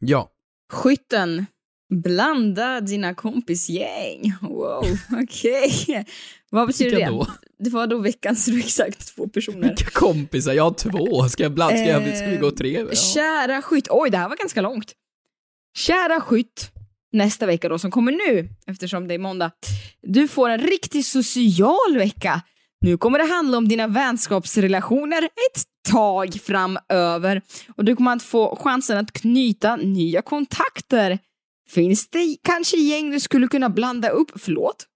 Ja. 0.00 0.30
Skytten. 0.72 1.46
Blanda 1.90 2.80
dina 2.80 3.14
kompisgäng. 3.14 4.32
Wow, 4.40 4.84
okej. 5.22 6.06
Vad 6.50 6.66
betyder 6.66 6.96
det? 6.96 7.06
då? 7.06 7.26
Det 7.58 7.70
var 7.70 7.86
då 7.86 7.98
veckans 7.98 8.46
du 8.46 8.58
exakt 8.60 9.16
två 9.16 9.28
personer. 9.28 9.68
Vilka 9.68 9.90
kompisar? 9.90 10.52
Jag 10.52 10.64
har 10.64 10.74
två. 10.74 11.28
Ska, 11.28 11.42
jag 11.42 11.52
bland, 11.52 11.78
ska, 11.78 11.88
jag, 11.88 12.16
ska 12.16 12.26
vi 12.26 12.36
gå 12.36 12.50
tre? 12.50 12.86
Ja. 12.88 12.94
Kära 12.94 13.62
skytt. 13.62 13.86
Oj, 13.90 14.10
det 14.10 14.18
här 14.18 14.28
var 14.28 14.36
ganska 14.36 14.60
långt. 14.60 14.92
Kära 15.76 16.20
skytt. 16.20 16.70
Nästa 17.12 17.46
vecka 17.46 17.68
då, 17.68 17.78
som 17.78 17.90
kommer 17.90 18.12
nu, 18.12 18.48
eftersom 18.66 19.08
det 19.08 19.14
är 19.14 19.18
måndag. 19.18 19.50
Du 20.02 20.28
får 20.28 20.48
en 20.48 20.60
riktigt 20.60 21.06
social 21.06 21.96
vecka. 21.96 22.42
Nu 22.80 22.98
kommer 22.98 23.18
det 23.18 23.24
handla 23.24 23.58
om 23.58 23.68
dina 23.68 23.86
vänskapsrelationer 23.86 25.24
ett 25.24 25.62
tag 25.92 26.34
framöver. 26.34 27.42
Och 27.76 27.84
du 27.84 27.96
kommer 27.96 28.16
att 28.16 28.22
få 28.22 28.56
chansen 28.56 28.98
att 28.98 29.12
knyta 29.12 29.76
nya 29.76 30.22
kontakter. 30.22 31.18
Finns 31.68 32.08
det 32.08 32.36
kanske 32.42 32.76
gäng 32.76 33.10
du 33.10 33.20
skulle 33.20 33.48
kunna 33.48 33.70
blanda 33.70 34.08
upp? 34.08 34.30
Förlåt? 34.36 34.86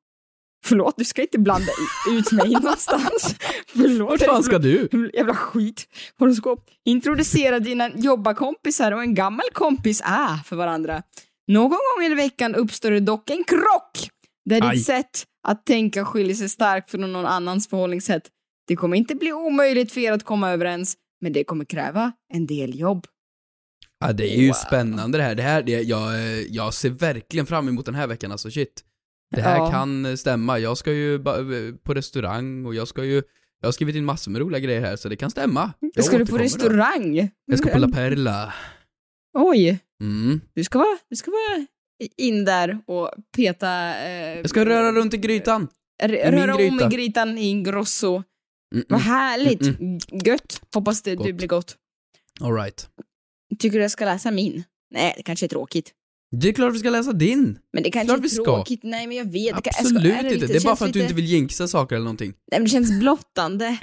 Förlåt, 0.64 0.94
du 0.98 1.04
ska 1.04 1.22
inte 1.22 1.38
blanda 1.38 1.72
ut 2.10 2.32
mig 2.32 2.50
någonstans. 2.62 3.36
Förlåt. 3.66 4.10
Vart 4.10 4.20
fan 4.20 4.42
ska 4.42 4.58
du? 4.58 4.88
Jävla 5.14 5.34
skit. 5.34 5.88
Horoskop. 6.18 6.64
Introducera 6.84 7.58
dina 7.58 7.90
jobbarkompisar 7.96 8.92
och 8.92 9.02
en 9.02 9.14
gammal 9.14 9.46
kompis 9.52 10.02
är 10.04 10.36
för 10.44 10.56
varandra. 10.56 11.02
Någon 11.48 11.70
gång 11.70 12.04
i 12.06 12.14
veckan 12.14 12.54
uppstår 12.54 12.90
det 12.90 13.00
dock 13.00 13.30
en 13.30 13.44
krock 13.44 14.10
där 14.44 14.62
Aj. 14.68 14.76
ditt 14.76 14.86
sätt 14.86 15.24
att 15.48 15.66
tänka 15.66 16.04
skiljer 16.04 16.34
sig 16.34 16.48
starkt 16.48 16.90
från 16.90 17.12
någon 17.12 17.26
annans 17.26 17.68
förhållningssätt. 17.68 18.22
Det 18.66 18.76
kommer 18.76 18.96
inte 18.96 19.14
bli 19.14 19.32
omöjligt 19.32 19.92
för 19.92 20.00
er 20.00 20.12
att 20.12 20.24
komma 20.24 20.50
överens, 20.50 20.96
men 21.20 21.32
det 21.32 21.44
kommer 21.44 21.64
kräva 21.64 22.12
en 22.34 22.46
del 22.46 22.78
jobb. 22.78 23.06
Ja, 24.00 24.12
det 24.12 24.34
är 24.34 24.40
ju 24.40 24.46
Wow. 24.46 24.54
spännande 24.54 25.18
det 25.18 25.24
här. 25.24 25.34
Det 25.34 25.42
här 25.42 25.62
det, 25.62 25.72
jag, 25.82 26.12
jag 26.50 26.74
ser 26.74 26.90
verkligen 26.90 27.46
fram 27.46 27.68
emot 27.68 27.86
den 27.86 27.94
här 27.94 28.06
veckan, 28.06 28.32
alltså 28.32 28.50
shit. 28.50 28.84
Det 29.34 29.40
här 29.40 29.56
Ja. 29.56 29.70
kan 29.70 30.16
stämma. 30.18 30.58
Jag 30.58 30.78
ska 30.78 30.92
ju 30.92 31.18
på 31.84 31.94
restaurang 31.94 32.66
och 32.66 32.74
jag 32.74 32.88
ska 32.88 33.04
ju, 33.04 33.22
jag 33.60 33.66
har 33.66 33.72
skrivit 33.72 33.96
in 33.96 34.04
massor 34.04 34.30
med 34.30 34.40
roliga 34.40 34.60
grejer 34.60 34.80
här, 34.80 34.96
så 34.96 35.08
det 35.08 35.16
kan 35.16 35.30
stämma. 35.30 35.72
Jag 35.94 36.04
ska 36.04 36.18
du 36.18 36.26
på 36.26 36.34
återkommer 36.34 36.38
då. 36.38 36.44
restaurang? 36.44 37.30
Jag 37.46 37.58
ska 37.58 37.70
på 37.70 37.78
La 37.78 37.88
Perla. 37.88 38.54
Oj, 39.38 39.78
Mm. 40.00 40.40
du 40.54 40.64
ska 40.64 40.78
vara, 40.78 40.98
du 41.10 41.16
ska 41.16 41.30
vara 41.30 41.66
in 42.16 42.44
där 42.44 42.78
och 42.86 43.10
peta... 43.36 43.68
Eh, 44.04 44.36
Jag 44.38 44.50
ska 44.50 44.64
röra 44.64 44.92
runt 44.92 45.14
i 45.14 45.16
grytan. 45.16 45.68
i 46.02 46.06
röra 46.08 46.54
om 46.56 46.58
gryta. 46.60 46.86
i 46.86 46.96
grytan 46.96 47.38
i 47.38 47.46
Ingrosso. 47.46 48.22
Mm 48.74 48.84
Vad 48.88 49.00
-mm. 49.00 49.04
härligt! 49.04 49.62
Mm 49.62 49.98
Gött! 50.24 50.60
Hoppas 50.74 51.02
det, 51.02 51.10
det 51.10 51.16
Gott. 51.16 51.34
blir 51.36 51.48
gott. 51.48 51.76
All 52.40 52.54
right. 52.54 52.88
Tycker 53.58 53.78
du 53.78 53.82
jag 53.84 53.90
ska 53.90 54.04
läsa 54.04 54.30
min? 54.30 54.64
Nej, 54.90 55.14
det 55.16 55.22
kanske 55.22 55.46
är 55.46 55.48
tråkigt. 55.48 55.92
Det 56.36 56.48
är 56.48 56.52
klart 56.52 56.74
vi 56.74 56.78
ska 56.78 56.90
läsa 56.90 57.12
din. 57.12 57.58
Men 57.72 57.82
det 57.82 57.90
kanske 57.90 58.14
Klart 58.14 58.24
är 58.24 58.28
ska. 58.28 58.44
tråkigt. 58.44 58.80
Nej, 58.82 59.06
men 59.06 59.16
jag 59.16 59.24
vet. 59.24 59.32
Det 59.32 59.62
kan, 59.62 59.62
jag 59.64 59.80
Absolut 59.80 60.12
ska, 60.12 60.20
inte. 60.20 60.34
lite- 60.34 60.46
Det 60.46 60.56
är 60.56 60.64
bara 60.64 60.76
för 60.76 60.84
att 60.86 60.92
du 60.92 60.98
lite- 60.98 61.04
inte 61.04 61.14
vill 61.14 61.24
jinxa 61.24 61.68
saker 61.68 61.96
eller 61.96 62.04
någonting. 62.04 62.28
Nej, 62.50 62.60
men 62.60 62.64
det 62.64 62.70
känns 62.70 63.00
blottande. 63.00 63.78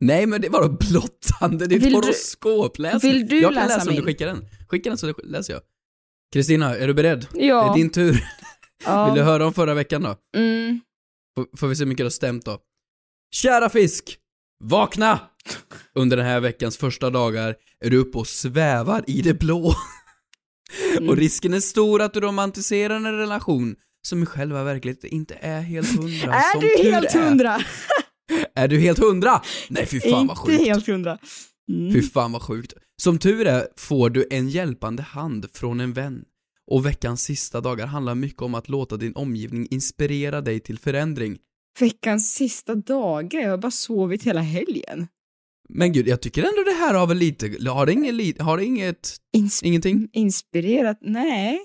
Nej 0.00 0.26
men 0.26 0.40
det 0.40 0.48
var 0.48 0.62
då 0.62 0.68
blottande, 0.90 1.66
det 1.66 1.74
är 1.74 1.76
ett 1.76 1.82
Vill 1.84 1.92
du- 1.92 1.96
horoskopläsning. 1.98 3.12
vill 3.12 3.28
du 3.28 3.40
jag 3.40 3.54
kan 3.54 3.62
läsa 3.62 3.76
läsa 3.78 3.90
om 3.90 3.96
du 3.96 4.02
skickar 4.02 4.26
den. 4.26 4.44
Skicka 4.68 4.90
den 4.90 4.98
så 4.98 5.14
läser 5.24 5.52
jag. 5.52 5.62
Kristina, 6.32 6.76
är 6.76 6.86
du 6.86 6.94
beredd? 6.94 7.26
Ja. 7.34 7.64
Det 7.64 7.70
är 7.70 7.74
din 7.74 7.90
tur. 7.90 8.24
Ja. 8.84 9.04
Vill 9.06 9.14
du 9.14 9.22
höra 9.22 9.46
om 9.46 9.54
förra 9.54 9.74
veckan 9.74 10.02
då? 10.02 10.16
Mm. 10.36 10.80
Får, 11.36 11.56
får 11.56 11.68
vi 11.68 11.76
se 11.76 11.82
hur 11.82 11.88
mycket 11.88 11.98
det 11.98 12.04
har 12.04 12.10
stämt 12.10 12.44
då. 12.44 12.58
Kära 13.34 13.68
fisk! 13.68 14.16
Vakna! 14.64 15.20
Under 15.94 16.16
den 16.16 16.26
här 16.26 16.40
veckans 16.40 16.76
första 16.76 17.10
dagar 17.10 17.54
är 17.84 17.90
du 17.90 17.96
uppe 17.96 18.18
och 18.18 18.26
svävar 18.26 19.04
i 19.06 19.22
det 19.22 19.34
blå. 19.34 19.74
Mm. 20.96 21.08
Och 21.08 21.16
risken 21.16 21.54
är 21.54 21.60
stor 21.60 22.02
att 22.02 22.14
du 22.14 22.20
romantiserar 22.20 22.96
en 22.96 23.18
relation 23.18 23.76
som 24.08 24.22
i 24.22 24.26
själva 24.26 24.64
verkligheten 24.64 25.10
inte 25.10 25.34
är 25.40 25.60
helt 25.60 25.96
hundra. 25.96 26.34
Är 26.34 26.60
du 26.60 26.90
helt 26.90 27.14
är. 27.14 27.20
hundra? 27.20 27.60
Är 28.54 28.68
du 28.68 28.80
helt 28.80 28.98
hundra? 28.98 29.42
Nej 29.68 29.86
fy 29.86 30.00
fan 30.00 30.10
vad 30.10 30.22
Inte 30.22 30.34
sjukt. 30.34 30.66
helt 30.66 30.86
hundra. 30.86 31.18
Mm. 31.72 31.92
Fy 31.92 32.02
fan 32.02 32.32
vad 32.32 32.42
sjukt. 32.42 32.74
Som 33.02 33.18
tur 33.18 33.46
är 33.46 33.68
får 33.76 34.10
du 34.10 34.26
en 34.30 34.48
hjälpande 34.48 35.02
hand 35.02 35.46
från 35.52 35.80
en 35.80 35.92
vän. 35.92 36.24
Och 36.70 36.86
veckans 36.86 37.22
sista 37.22 37.60
dagar 37.60 37.86
handlar 37.86 38.14
mycket 38.14 38.42
om 38.42 38.54
att 38.54 38.68
låta 38.68 38.96
din 38.96 39.16
omgivning 39.16 39.68
inspirera 39.70 40.40
dig 40.40 40.60
till 40.60 40.78
förändring. 40.78 41.38
Veckans 41.80 42.34
sista 42.34 42.74
dagar, 42.74 43.40
jag 43.40 43.50
har 43.50 43.58
bara 43.58 43.70
sovit 43.70 44.22
hela 44.22 44.40
helgen. 44.40 45.08
Men 45.72 45.92
gud, 45.92 46.08
jag 46.08 46.20
tycker 46.20 46.42
ändå 46.42 46.62
det 46.64 46.76
här 46.76 46.94
har 46.94 47.06
väl 47.06 47.16
lite, 47.16 47.70
har 47.70 47.86
det 47.86 47.92
inget, 47.92 48.40
har 48.40 48.56
det 48.56 48.64
inget, 48.64 49.16
Ins- 49.36 49.64
ingenting? 49.64 50.08
Inspirerat? 50.12 50.98
Nej. 51.00 51.60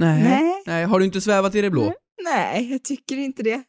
Nej. 0.00 0.22
Nej. 0.22 0.62
Nej, 0.66 0.84
har 0.84 0.98
du 0.98 1.04
inte 1.04 1.20
svävat 1.20 1.54
i 1.54 1.60
det 1.60 1.70
blå? 1.70 1.94
Nej, 2.24 2.72
jag 2.72 2.84
tycker 2.84 3.16
inte 3.16 3.42
det. 3.42 3.62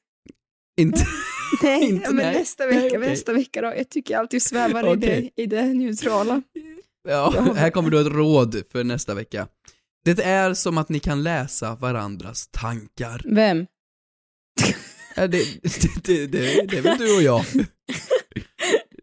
Inte? 0.82 1.06
Nej, 1.64 1.84
Inte, 1.90 2.08
men 2.14 2.26
nej. 2.26 2.34
nästa 2.40 2.66
vecka, 2.68 2.80
Nej, 2.80 2.88
okej. 2.98 3.10
nästa 3.10 3.34
vecka 3.34 3.62
då. 3.62 3.68
Jag 3.78 3.90
tycker 3.90 4.14
jag 4.14 4.20
alltid 4.20 4.42
svävar 4.42 4.84
i, 4.94 4.98
Okej. 4.98 5.32
det, 5.36 5.44
i 5.44 5.46
det 5.46 5.66
neutrala. 5.74 6.42
Ja, 7.10 7.54
här 7.56 7.70
kommer 7.70 7.90
du 7.90 8.02
ett 8.02 8.08
råd 8.14 8.64
för 8.72 8.84
nästa 8.84 9.14
vecka. 9.14 9.48
Det 10.06 10.20
är 10.24 10.54
som 10.54 10.78
att 10.78 10.90
ni 10.90 11.00
kan 11.00 11.24
läsa 11.24 11.76
varandras 11.76 12.48
tankar. 12.52 13.22
Vem? 13.26 13.66
Det, 15.16 15.28
det, 15.28 15.44
det, 16.04 16.28
det, 16.28 16.68
det 16.68 16.78
är 16.78 16.82
väl 16.82 16.98
du 16.98 17.16
och 17.16 17.22
jag. 17.22 17.46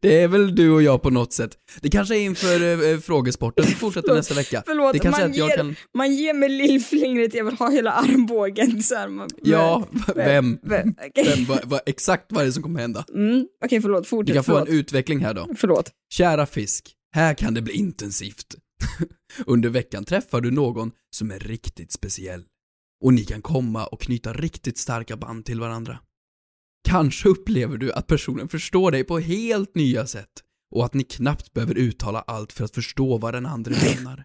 Det 0.01 0.21
är 0.23 0.29
väl 0.29 0.55
du 0.55 0.71
och 0.71 0.83
jag 0.83 1.03
på 1.03 1.11
något 1.11 1.33
sätt. 1.33 1.51
Det 1.81 1.91
kanske 1.91 2.17
är 2.17 2.21
inför 2.21 2.93
eh, 2.93 2.99
frågesporten 2.99 3.65
som 3.65 3.75
fortsätter 3.75 4.15
nästa 4.15 4.35
vecka. 4.35 4.63
Förlåt, 4.67 4.93
det 4.93 4.99
kanske 4.99 5.23
är 5.23 5.25
man, 5.25 5.31
att 5.31 5.37
jag 5.37 5.49
ger, 5.49 5.57
kan... 5.57 5.77
man 5.97 6.15
ger 6.15 6.35
mig 6.35 6.49
lillfingret, 6.49 7.35
jag 7.35 7.45
vill 7.45 7.55
ha 7.55 7.71
hela 7.71 7.93
armbågen. 7.93 8.83
Så 8.83 8.95
här, 8.95 9.09
man, 9.09 9.29
Ja, 9.43 9.89
vem? 10.15 10.59
vem? 10.63 10.95
Okej, 11.09 11.25
Vem, 11.37 11.45
vad, 11.45 11.65
vad, 11.65 11.81
exakt 11.87 12.25
vad 12.29 12.43
är 12.43 12.47
det 12.47 12.53
som 12.53 12.63
kommer 12.63 12.81
hända? 12.81 13.05
mm, 13.15 13.47
okej, 13.65 13.81
förlåt, 13.83 14.05
Vi 14.05 14.09
fortsätt. 14.09 14.35
kan 14.35 14.45
få 14.45 14.57
en 14.57 14.67
förlåt. 14.67 14.81
utveckling 14.81 15.19
här 15.21 15.35
då. 15.35 15.49
förlåt. 15.57 15.91
Kära 16.13 16.47
fisk, 16.47 16.93
här 17.15 17.35
kan 17.35 17.55
det 17.55 17.63
bli 17.63 17.73
intensivt. 17.75 18.47
Under 19.47 19.69
veckan 19.69 20.05
träffar 20.05 20.41
du 20.41 20.51
någon 20.51 20.91
som 21.17 21.31
är 21.31 21.39
riktigt 21.39 21.93
speciell. 21.93 22.43
Och 23.05 23.15
ni 23.15 23.25
kan 23.25 23.43
komma 23.43 23.87
och 23.87 24.01
knyta 24.01 24.33
riktigt 24.33 24.79
starka 24.79 25.17
band 25.17 25.45
till 25.45 25.61
varandra. 25.61 25.99
Kanske 26.89 27.29
upplever 27.29 27.77
du 27.79 27.93
att 27.93 28.07
personen 28.07 28.49
förstår 28.49 28.91
dig 28.91 29.05
på 29.05 29.19
helt 29.19 29.75
nya 29.75 30.07
sätt 30.07 30.29
och 30.75 30.85
att 30.85 30.95
ni 30.95 31.05
knappt 31.05 31.53
behöver 31.53 31.75
uttala 31.75 32.21
allt 32.21 32.53
för 32.53 32.65
att 32.65 32.75
förstå 32.75 33.19
vad 33.19 33.35
den 33.35 33.47
andra 33.47 33.73
menar. 33.95 34.25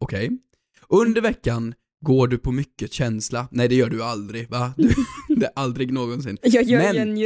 Okej? 0.00 0.30
Under 0.88 1.20
veckan 1.20 1.74
går 2.04 2.28
du 2.28 2.38
på 2.38 2.52
mycket 2.52 2.92
känsla. 2.92 3.48
Nej, 3.50 3.68
det 3.68 3.74
gör 3.74 3.90
du 3.90 4.02
aldrig, 4.02 4.50
va? 4.50 4.72
Du, 4.76 4.94
det 5.36 5.46
är 5.46 5.52
aldrig 5.56 5.92
någonsin. 5.92 6.38
Jag 6.42 6.64
gör 6.64 6.78
Men- 6.78 6.96
en 6.96 7.18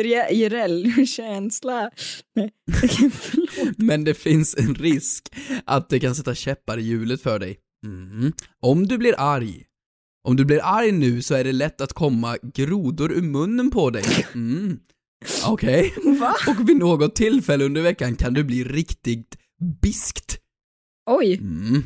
förlåt. 3.10 3.78
Men 3.78 4.04
det 4.04 4.14
finns 4.14 4.56
en 4.58 4.74
risk 4.74 5.28
att 5.64 5.88
det 5.88 6.00
kan 6.00 6.14
sätta 6.14 6.34
käppar 6.34 6.78
i 6.78 6.82
hjulet 6.82 7.22
för 7.22 7.38
dig. 7.38 7.58
Mhm. 7.86 8.32
Om 8.60 8.86
du 8.86 8.98
blir 8.98 9.14
arg, 9.18 9.64
om 10.28 10.37
du 10.37 10.44
blir 10.44 10.61
arg 10.64 10.92
nu 10.92 11.22
så 11.22 11.35
är 11.35 11.44
det 11.44 11.52
lätt 11.52 11.80
att 11.80 11.92
komma 11.92 12.37
grodor 12.42 13.12
ur 13.12 13.22
munnen 13.22 13.70
på 13.70 13.90
dig. 13.90 14.04
Mm. 14.35 14.78
Okej. 15.46 15.94
Va? 16.20 16.35
Och 16.48 16.68
vid 16.68 16.76
något 16.76 17.14
tillfälle 17.14 17.64
under 17.64 17.82
veckan 17.82 18.16
kan 18.16 18.35
du 18.35 18.44
bli 18.44 18.64
riktigt 18.64 19.37
biskt. 19.82 20.38
Oj, 21.11 21.38
Mm. 21.40 21.85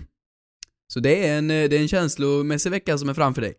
Så 0.93 1.01
det 1.01 1.27
är, 1.29 1.39
en, 1.39 1.51
eh, 1.51 1.69
det 1.69 1.77
är 1.77 1.81
en 1.81 1.89
känslomässig 1.89 2.71
vecka 2.71 2.99
som 2.99 3.09
är 3.09 3.15
framför 3.15 3.43
dig. 3.43 3.55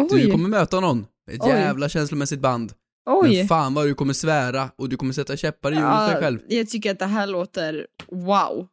oj, 0.00 0.22
Du 0.24 0.30
kommer 0.30 0.48
möta 0.48 0.80
någon, 0.80 1.00
ett 1.30 1.40
Oj. 1.42 1.48
jävla 1.48 1.88
känslomässigt 1.88 2.40
band. 2.40 2.72
oj. 3.10 3.36
Men 3.38 3.48
fan 3.48 3.74
vad 3.74 3.86
du 3.86 3.94
kommer 3.94 4.12
svära 4.12 4.70
och 4.76 4.88
du 4.88 4.96
kommer 4.96 5.12
sätta 5.12 5.36
käppar 5.36 5.72
i 5.72 5.74
hjulet 5.74 5.90
för 5.90 6.12
dig 6.12 6.22
själv. 6.22 6.38
jag 6.48 6.68
tycker 6.68 6.90
att 6.90 6.98
det 6.98 7.06
här 7.06 7.26
låter 7.26 7.86
wow. 8.08 8.66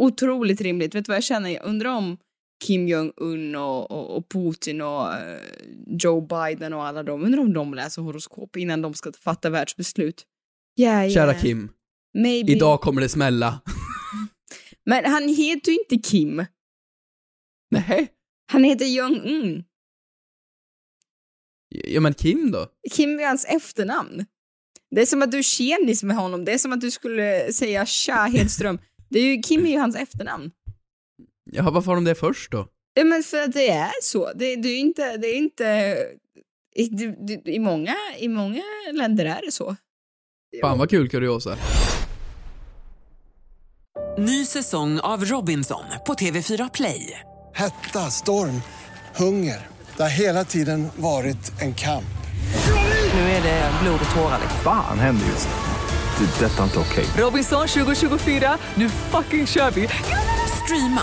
Otroligt 0.00 0.60
rimligt. 0.60 0.94
Vet 0.94 1.04
du 1.04 1.10
vad 1.10 1.16
jag 1.16 1.24
känner? 1.24 1.50
Jag 1.50 1.64
undrar 1.64 1.90
om 1.90 2.16
Kim 2.62 2.88
Jong-Un 2.88 3.54
och, 3.54 3.90
och, 3.90 4.16
och 4.16 4.28
Putin 4.28 4.80
och 4.80 5.14
eh, 5.14 5.40
Joe 5.86 6.20
Biden 6.20 6.72
och 6.72 6.84
alla 6.86 7.02
de, 7.02 7.24
undrar 7.24 7.40
om 7.40 7.52
de 7.52 7.74
läser 7.74 8.02
horoskop 8.02 8.56
innan 8.56 8.82
de 8.82 8.94
ska 8.94 9.12
fatta 9.12 9.50
världsbeslut. 9.50 10.26
Yeah, 10.80 11.00
yeah. 11.00 11.14
Kära 11.14 11.34
Kim, 11.34 11.70
Maybe. 12.14 12.52
idag 12.52 12.80
kommer 12.80 13.00
det 13.00 13.08
smälla. 13.08 13.60
Men 14.84 15.04
han 15.04 15.28
heter 15.28 15.72
ju 15.72 15.78
inte 15.78 16.08
Kim. 16.08 16.44
Nej. 17.70 18.08
Han 18.52 18.64
heter 18.64 18.86
Jong-Un. 18.86 19.64
Ja 21.68 22.00
men 22.00 22.14
Kim 22.14 22.50
då? 22.50 22.66
Kim 22.92 23.20
är 23.20 23.26
hans 23.26 23.44
efternamn. 23.44 24.24
Det 24.90 25.02
är 25.02 25.06
som 25.06 25.22
att 25.22 25.30
du 25.30 25.38
är 25.38 25.42
tjenis 25.42 26.02
med 26.02 26.16
honom. 26.16 26.44
Det 26.44 26.52
är 26.52 26.58
som 26.58 26.72
att 26.72 26.80
du 26.80 26.90
skulle 26.90 27.52
säga 27.52 27.86
Tja 27.86 28.24
Hedström. 28.24 28.78
Det 29.10 29.18
är 29.18 29.24
ju, 29.24 29.42
Kim 29.42 29.66
är 29.66 29.70
ju 29.70 29.78
hans 29.78 29.96
efternamn. 29.96 30.50
Jaha, 31.54 31.70
varför 31.70 31.86
har 31.86 31.94
de 31.94 32.04
det 32.04 32.14
först 32.14 32.52
då? 32.52 32.66
Ja, 32.94 33.04
men 33.04 33.22
för 33.22 33.42
att 33.42 33.52
det 33.52 33.68
är 33.70 33.90
så. 34.02 34.32
Det, 34.34 34.56
det 34.56 34.68
är 34.68 34.78
inte... 34.78 35.16
Det 35.16 35.26
är 35.26 35.36
inte 35.36 35.96
i, 36.74 36.86
det- 36.88 37.50
i, 37.50 37.58
många, 37.58 37.94
I 38.18 38.28
många 38.28 38.62
länder 38.92 39.24
är 39.24 39.40
det 39.46 39.52
så. 39.52 39.76
Fan 40.60 40.78
vad 40.78 40.90
kul 40.90 41.08
kuriosa. 41.08 41.56
Ny 44.18 44.44
säsong 44.44 45.00
av 45.00 45.24
Robinson 45.24 45.84
på 46.06 46.14
TV4 46.14 46.70
Play. 46.74 47.20
Hetta, 47.54 47.98
storm, 48.10 48.62
hunger. 49.16 49.66
Det 49.96 50.02
har 50.02 50.10
hela 50.10 50.44
tiden 50.44 50.88
varit 50.96 51.60
en 51.60 51.74
kamp. 51.74 52.04
Nu 53.14 53.20
är 53.20 53.42
det 53.42 53.70
blod 53.82 54.00
och 54.08 54.14
tårar. 54.14 54.38
liksom. 54.42 54.60
Fan 54.64 54.98
händer 54.98 55.26
just. 55.26 55.48
Det. 56.38 56.44
är 56.46 56.48
Detta 56.50 56.60
är 56.62 56.64
inte 56.64 56.78
okej. 56.78 57.04
Robinson 57.24 57.68
2024, 57.68 58.58
nu 58.74 58.88
fucking 58.88 59.46
kör 59.46 59.70
vi! 59.70 59.88
Streama 60.64 61.02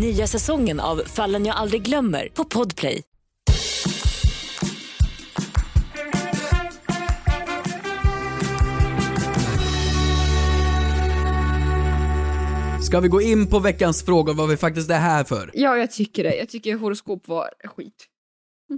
Nya 0.00 0.26
säsongen 0.26 0.80
av 0.80 0.96
Fallen 0.96 1.46
jag 1.46 1.56
aldrig 1.56 1.82
glömmer 1.82 2.28
på 2.34 2.44
Podplay. 2.44 3.02
Ska 12.82 13.00
vi 13.00 13.08
gå 13.08 13.22
in 13.22 13.46
på 13.46 13.58
veckans 13.58 14.04
fråga 14.04 14.32
vad 14.32 14.48
vi 14.48 14.56
faktiskt 14.56 14.90
är 14.90 14.98
här 14.98 15.24
för? 15.24 15.50
Ja, 15.54 15.76
jag 15.76 15.90
tycker 15.90 16.24
det. 16.24 16.36
Jag 16.36 16.48
tycker 16.48 16.76
horoskop 16.76 17.28
var 17.28 17.50
skit. 17.64 18.06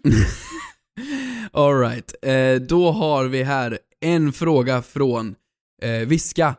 Alright, 1.53 2.15
eh, 2.23 2.55
då 2.55 2.91
har 2.91 3.25
vi 3.25 3.43
här 3.43 3.79
en 4.01 4.33
fråga 4.33 4.83
från 4.83 5.35
eh, 5.83 5.91
Viska. 5.91 6.55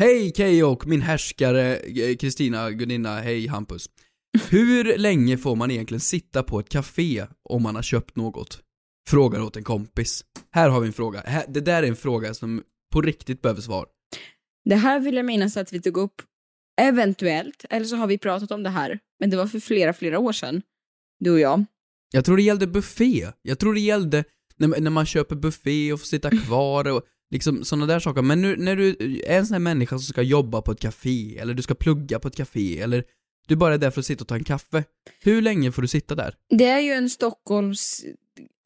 Hej 0.00 0.32
Keyyo 0.36 0.64
och 0.64 0.86
min 0.86 1.02
härskare 1.02 1.76
eh, 1.76 2.16
Kristina, 2.16 2.70
gudinna, 2.70 3.20
hej 3.20 3.46
Hampus. 3.46 3.90
Hur 4.50 4.98
länge 4.98 5.38
får 5.38 5.56
man 5.56 5.70
egentligen 5.70 6.00
sitta 6.00 6.42
på 6.42 6.60
ett 6.60 6.68
café 6.68 7.26
om 7.48 7.62
man 7.62 7.74
har 7.74 7.82
köpt 7.82 8.16
något? 8.16 8.60
Frågar 9.08 9.40
åt 9.40 9.56
en 9.56 9.64
kompis. 9.64 10.24
Här 10.50 10.68
har 10.68 10.80
vi 10.80 10.86
en 10.86 10.92
fråga. 10.92 11.44
Det 11.48 11.60
där 11.60 11.82
är 11.82 11.86
en 11.86 11.96
fråga 11.96 12.34
som 12.34 12.62
på 12.92 13.02
riktigt 13.02 13.42
behöver 13.42 13.60
svar. 13.60 13.86
Det 14.64 14.74
här 14.74 15.00
vill 15.00 15.16
jag 15.16 15.26
minnas 15.26 15.56
att 15.56 15.72
vi 15.72 15.80
tog 15.80 15.96
upp 15.96 16.22
eventuellt, 16.80 17.64
eller 17.70 17.86
så 17.86 17.96
har 17.96 18.06
vi 18.06 18.18
pratat 18.18 18.50
om 18.50 18.62
det 18.62 18.70
här, 18.70 18.98
men 19.20 19.30
det 19.30 19.36
var 19.36 19.46
för 19.46 19.60
flera, 19.60 19.92
flera 19.92 20.18
år 20.18 20.32
sedan. 20.32 20.62
Du 21.20 21.30
och 21.30 21.40
jag. 21.40 21.64
Jag 22.12 22.24
tror 22.24 22.36
det 22.36 22.42
gällde 22.42 22.66
buffé. 22.66 23.28
Jag 23.42 23.58
tror 23.58 23.74
det 23.74 23.80
gällde 23.80 24.24
när, 24.56 24.80
när 24.80 24.90
man 24.90 25.06
köper 25.06 25.36
buffé 25.36 25.92
och 25.92 26.00
får 26.00 26.06
sitta 26.06 26.30
kvar 26.30 26.88
och 26.88 27.02
liksom 27.30 27.64
sådana 27.64 27.86
där 27.86 28.00
saker. 28.00 28.22
Men 28.22 28.42
nu, 28.42 28.56
när 28.56 28.76
du 28.76 28.96
är 29.26 29.38
en 29.38 29.46
sån 29.46 29.54
här 29.54 29.60
människa 29.60 29.98
som 29.98 30.02
ska 30.04 30.22
jobba 30.22 30.62
på 30.62 30.72
ett 30.72 30.80
café, 30.80 31.38
eller 31.38 31.54
du 31.54 31.62
ska 31.62 31.74
plugga 31.74 32.18
på 32.18 32.28
ett 32.28 32.36
café, 32.36 32.80
eller 32.80 33.04
du 33.48 33.56
bara 33.56 33.74
är 33.74 33.78
där 33.78 33.90
för 33.90 34.00
att 34.00 34.06
sitta 34.06 34.22
och 34.24 34.28
ta 34.28 34.34
en 34.34 34.44
kaffe. 34.44 34.84
Hur 35.22 35.42
länge 35.42 35.72
får 35.72 35.82
du 35.82 35.88
sitta 35.88 36.14
där? 36.14 36.34
Det 36.50 36.64
är 36.66 36.80
ju 36.80 36.92
en 36.92 37.10
Stockholms... 37.10 38.04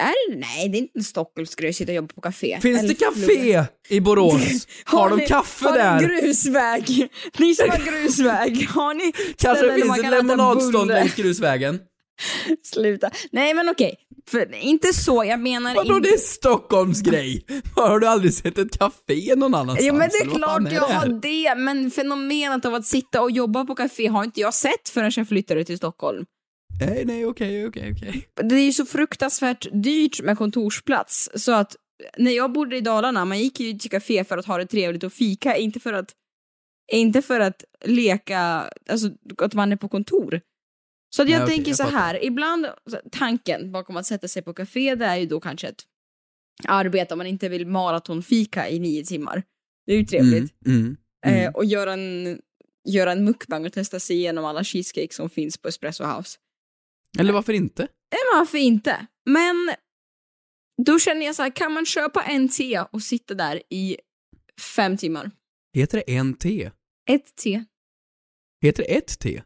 Är 0.02 0.30
det? 0.30 0.38
Nej, 0.38 0.68
det 0.68 0.78
är 0.78 0.80
inte 0.80 0.98
en 0.98 1.04
Stockholmsgrej 1.04 1.70
att 1.70 1.76
sitta 1.76 1.92
och 1.92 1.96
jobba 1.96 2.14
på 2.14 2.20
café. 2.20 2.58
Finns 2.62 2.78
Eller 2.78 2.88
det 2.88 2.94
café 2.94 3.64
i 3.88 4.00
Borås? 4.00 4.68
Har, 4.84 5.10
de 5.10 5.18
ni- 5.18 5.26
kaffe 5.26 5.64
har 5.64 5.76
där? 5.78 5.92
Har 5.92 6.00
ni 6.00 6.06
grusväg? 6.06 7.08
Ni 7.38 7.54
som 7.54 7.70
har 7.70 7.78
grusväg, 7.78 8.68
har 8.68 8.94
ni 8.94 9.12
Kanske 9.36 9.66
där 9.66 9.74
finns 9.74 9.98
ett 9.98 10.10
lemonadstånd 10.10 10.88
längs 10.88 11.14
grusvägen? 11.14 11.80
Sluta. 12.62 13.10
Nej 13.32 13.54
men 13.54 13.68
okej, 13.68 13.94
för 14.32 14.54
inte 14.54 14.92
så, 14.92 15.24
jag 15.24 15.40
menar 15.40 15.74
Vadå 15.74 15.96
inte... 15.96 16.08
det 16.08 16.14
är 16.14 16.18
Stockholms 16.18 17.02
grej? 17.02 17.44
Har 17.76 18.00
du 18.00 18.06
aldrig 18.06 18.34
sett 18.34 18.58
ett 18.58 18.78
café 18.78 19.34
någon 19.36 19.54
annanstans? 19.54 19.86
Ja 19.86 19.92
men 19.92 20.08
det 20.08 20.16
är 20.16 20.36
klart 20.36 20.62
jag 20.62 20.72
det 20.72 20.94
har 20.94 21.20
det, 21.20 21.54
men 21.60 21.90
fenomenet 21.90 22.64
av 22.64 22.74
att 22.74 22.86
sitta 22.86 23.22
och 23.22 23.30
jobba 23.30 23.64
på 23.64 23.74
café 23.74 24.06
har 24.06 24.24
inte 24.24 24.40
jag 24.40 24.54
sett 24.54 24.88
förrän 24.88 25.12
jag 25.16 25.28
flyttade 25.28 25.64
till 25.64 25.76
Stockholm. 25.76 26.24
Nej, 26.80 27.04
nej, 27.04 27.26
okej, 27.26 27.66
okej, 27.66 27.94
okej. 27.96 28.28
Det 28.48 28.54
är 28.54 28.64
ju 28.64 28.72
så 28.72 28.86
fruktansvärt 28.86 29.66
dyrt 29.72 30.22
med 30.22 30.38
kontorsplats 30.38 31.30
så 31.34 31.52
att 31.52 31.76
när 32.18 32.32
jag 32.32 32.52
bodde 32.52 32.76
i 32.76 32.80
Dalarna, 32.80 33.24
man 33.24 33.38
gick 33.38 33.60
ju 33.60 33.78
till 33.78 33.90
café 33.90 34.24
för 34.24 34.38
att 34.38 34.46
ha 34.46 34.58
det 34.58 34.66
trevligt 34.66 35.04
och 35.04 35.12
fika, 35.12 35.56
inte 35.56 35.80
för 35.80 35.92
att 35.92 36.10
inte 36.92 37.22
för 37.22 37.40
att 37.40 37.64
leka, 37.84 38.70
alltså 38.88 39.10
att 39.38 39.54
man 39.54 39.72
är 39.72 39.76
på 39.76 39.88
kontor. 39.88 40.40
Så 41.16 41.22
att 41.22 41.30
jag 41.30 41.38
Nej, 41.38 41.48
tänker 41.48 41.70
jag 41.70 41.76
så 41.76 41.84
fattar. 41.84 41.98
här, 41.98 42.24
ibland, 42.24 42.66
tanken 43.10 43.72
bakom 43.72 43.96
att 43.96 44.06
sätta 44.06 44.28
sig 44.28 44.42
på 44.42 44.54
café, 44.54 44.94
det 44.94 45.04
är 45.04 45.16
ju 45.16 45.26
då 45.26 45.40
kanske 45.40 45.68
ett 45.68 45.82
arbete 46.68 47.14
om 47.14 47.18
man 47.18 47.26
inte 47.26 47.48
vill 47.48 47.66
maratonfika 47.66 48.68
i 48.68 48.78
nio 48.78 49.04
timmar. 49.04 49.42
Det 49.86 49.92
är 49.92 49.96
ju 49.96 50.04
trevligt. 50.04 50.66
Mm, 50.66 50.78
mm, 50.78 50.96
mm. 51.26 51.46
Eh, 51.46 51.50
och 51.50 51.64
göra 51.64 51.92
en, 51.92 52.40
göra 52.88 53.12
en 53.12 53.24
mukbang 53.24 53.66
och 53.66 53.72
testa 53.72 54.00
sig 54.00 54.16
igenom 54.16 54.44
alla 54.44 54.64
cheesecake 54.64 55.14
som 55.14 55.30
finns 55.30 55.58
på 55.58 55.68
Espresso 55.68 56.04
House. 56.04 56.38
Eller 57.18 57.32
varför 57.32 57.52
inte? 57.52 57.82
Eh, 57.82 58.38
varför 58.38 58.58
inte? 58.58 59.06
Men 59.26 59.74
då 60.82 60.98
känner 60.98 61.26
jag 61.26 61.34
så 61.34 61.42
här, 61.42 61.56
kan 61.56 61.72
man 61.72 61.86
köpa 61.86 62.22
en 62.22 62.48
te 62.48 62.80
och 62.80 63.02
sitta 63.02 63.34
där 63.34 63.62
i 63.70 63.96
fem 64.76 64.96
timmar? 64.96 65.30
Heter 65.74 66.02
det 66.06 66.14
en 66.14 66.34
te? 66.34 66.70
Ett 67.10 67.36
te. 67.36 67.64
Heter 68.62 68.82
det 68.82 68.96
ett 68.96 69.18
te? 69.18 69.42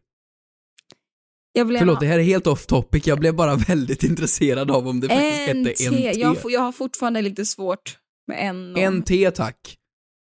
Jag 1.57 1.65
vill 1.65 1.79
Förlåt, 1.79 2.01
det 2.01 2.07
här 2.07 2.19
är 2.19 2.23
helt 2.23 2.47
off 2.47 2.67
topic. 2.67 3.07
Jag 3.07 3.19
blev 3.21 3.35
bara 3.35 3.55
väldigt 3.69 4.03
intresserad 4.03 4.71
av 4.71 4.89
om 4.89 5.01
det 5.01 5.09
faktiskt 5.09 5.49
en 5.49 5.67
hette 5.67 5.73
te. 6.13 6.21
Jag, 6.21 6.37
jag 6.45 6.61
har 6.61 6.73
fortfarande 6.73 7.23
lite 7.23 7.47
svårt 7.47 7.99
med 8.27 8.49
en 8.49 8.73
och... 8.75 8.79
En 8.79 9.03
te 9.03 9.31
tack. 9.31 9.77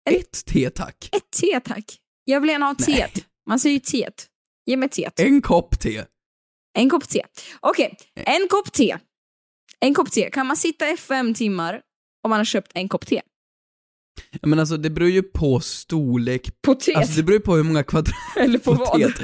Ett 0.09 0.45
te 0.45 0.69
tack. 0.69 1.09
Ett 1.11 1.31
te 1.41 1.59
tack. 1.59 1.97
Jag 2.25 2.41
vill 2.41 2.49
gärna 2.49 2.65
ha 2.65 2.75
teet. 2.75 3.25
Man 3.47 3.59
säger 3.59 3.73
ju 3.73 3.79
teet. 3.79 4.27
Ge 4.65 4.77
mig 4.77 4.89
teet. 4.89 5.19
En 5.19 5.41
kopp 5.41 5.79
te. 5.79 6.03
En 6.77 6.89
kopp 6.89 7.09
te. 7.09 7.23
Okej, 7.59 7.97
en 8.15 8.47
kopp 8.49 8.71
te. 8.71 8.97
En 9.79 9.93
kopp 9.93 10.11
te. 10.11 10.29
Kan 10.29 10.47
man 10.47 10.57
sitta 10.57 10.89
i 10.89 10.97
fem 10.97 11.33
timmar 11.33 11.81
om 12.23 12.29
man 12.29 12.39
har 12.39 12.45
köpt 12.45 12.71
en 12.73 12.89
kopp 12.89 13.05
te? 13.05 13.21
Men 14.41 14.59
alltså 14.59 14.77
det 14.77 14.89
beror 14.89 15.09
ju 15.09 15.23
på 15.23 15.59
storlek. 15.59 16.61
På 16.61 16.75
teet? 16.75 16.97
Alltså 16.97 17.15
det 17.15 17.23
beror 17.23 17.39
ju 17.39 17.43
på 17.43 17.55
hur 17.55 17.63
många 17.63 17.83
kvadrat... 17.83 18.15
Eller 18.37 18.59
på 18.59 18.73
vad? 18.73 18.99
teet. 18.99 19.21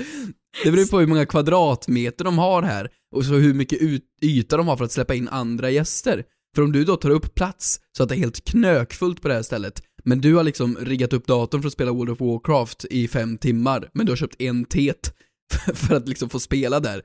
Det 0.64 0.72
beror 0.72 0.84
ju 0.84 0.88
på 0.88 1.00
hur 1.00 1.08
många 1.08 1.26
kvadratmeter 1.26 2.26
de 2.26 2.38
har 2.38 2.62
här 2.62 2.90
och 3.16 3.26
så 3.26 3.34
hur 3.34 3.54
mycket 3.54 3.82
ut, 3.82 4.04
yta 4.22 4.58
de 4.58 4.68
har 4.68 4.78
för 4.78 4.86
att 4.86 4.92
släppa 4.92 5.16
in 5.16 5.28
andra 5.28 5.70
gäster. 5.70 6.24
För 6.56 6.62
om 6.62 6.72
du 6.72 6.86
då 6.86 6.96
tar 6.96 7.10
upp 7.10 7.36
plats 7.36 7.80
så 7.98 8.04
att 8.04 8.10
det 8.10 8.16
är 8.16 8.20
helt 8.20 8.46
knökfullt 8.46 9.22
på 9.22 9.28
det 9.28 9.34
här 9.34 9.42
stället, 9.42 9.84
men 10.04 10.22
du 10.22 10.36
har 10.36 10.44
liksom 10.44 10.78
riggat 10.82 11.14
upp 11.14 11.28
datorn 11.28 11.62
för 11.62 11.68
att 11.68 11.74
spela 11.74 11.92
World 11.92 12.10
of 12.10 12.20
Warcraft 12.20 12.86
i 12.86 13.08
fem 13.08 13.38
timmar, 13.38 13.90
men 13.94 14.06
du 14.06 14.12
har 14.12 14.18
köpt 14.18 14.42
en 14.42 14.66
tet 14.66 15.16
för 15.74 15.96
att 15.96 16.08
liksom 16.08 16.30
få 16.30 16.40
spela 16.40 16.80
där 16.80 17.02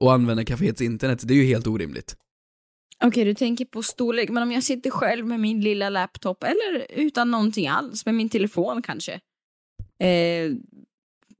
och 0.00 0.12
använda 0.12 0.44
kaféets 0.44 0.82
internet, 0.82 1.22
det 1.24 1.34
är 1.34 1.38
ju 1.38 1.44
helt 1.44 1.66
orimligt. 1.66 2.16
Okej, 3.04 3.24
du 3.24 3.34
tänker 3.34 3.64
på 3.64 3.82
storlek, 3.82 4.28
men 4.30 4.42
om 4.42 4.52
jag 4.52 4.64
sitter 4.64 4.90
själv 4.90 5.26
med 5.26 5.40
min 5.40 5.60
lilla 5.60 5.88
laptop 5.88 6.44
eller 6.44 6.86
utan 6.90 7.30
någonting 7.30 7.68
alls, 7.68 8.06
med 8.06 8.14
min 8.14 8.28
telefon 8.28 8.82
kanske. 8.82 9.12
Eh, 10.02 10.52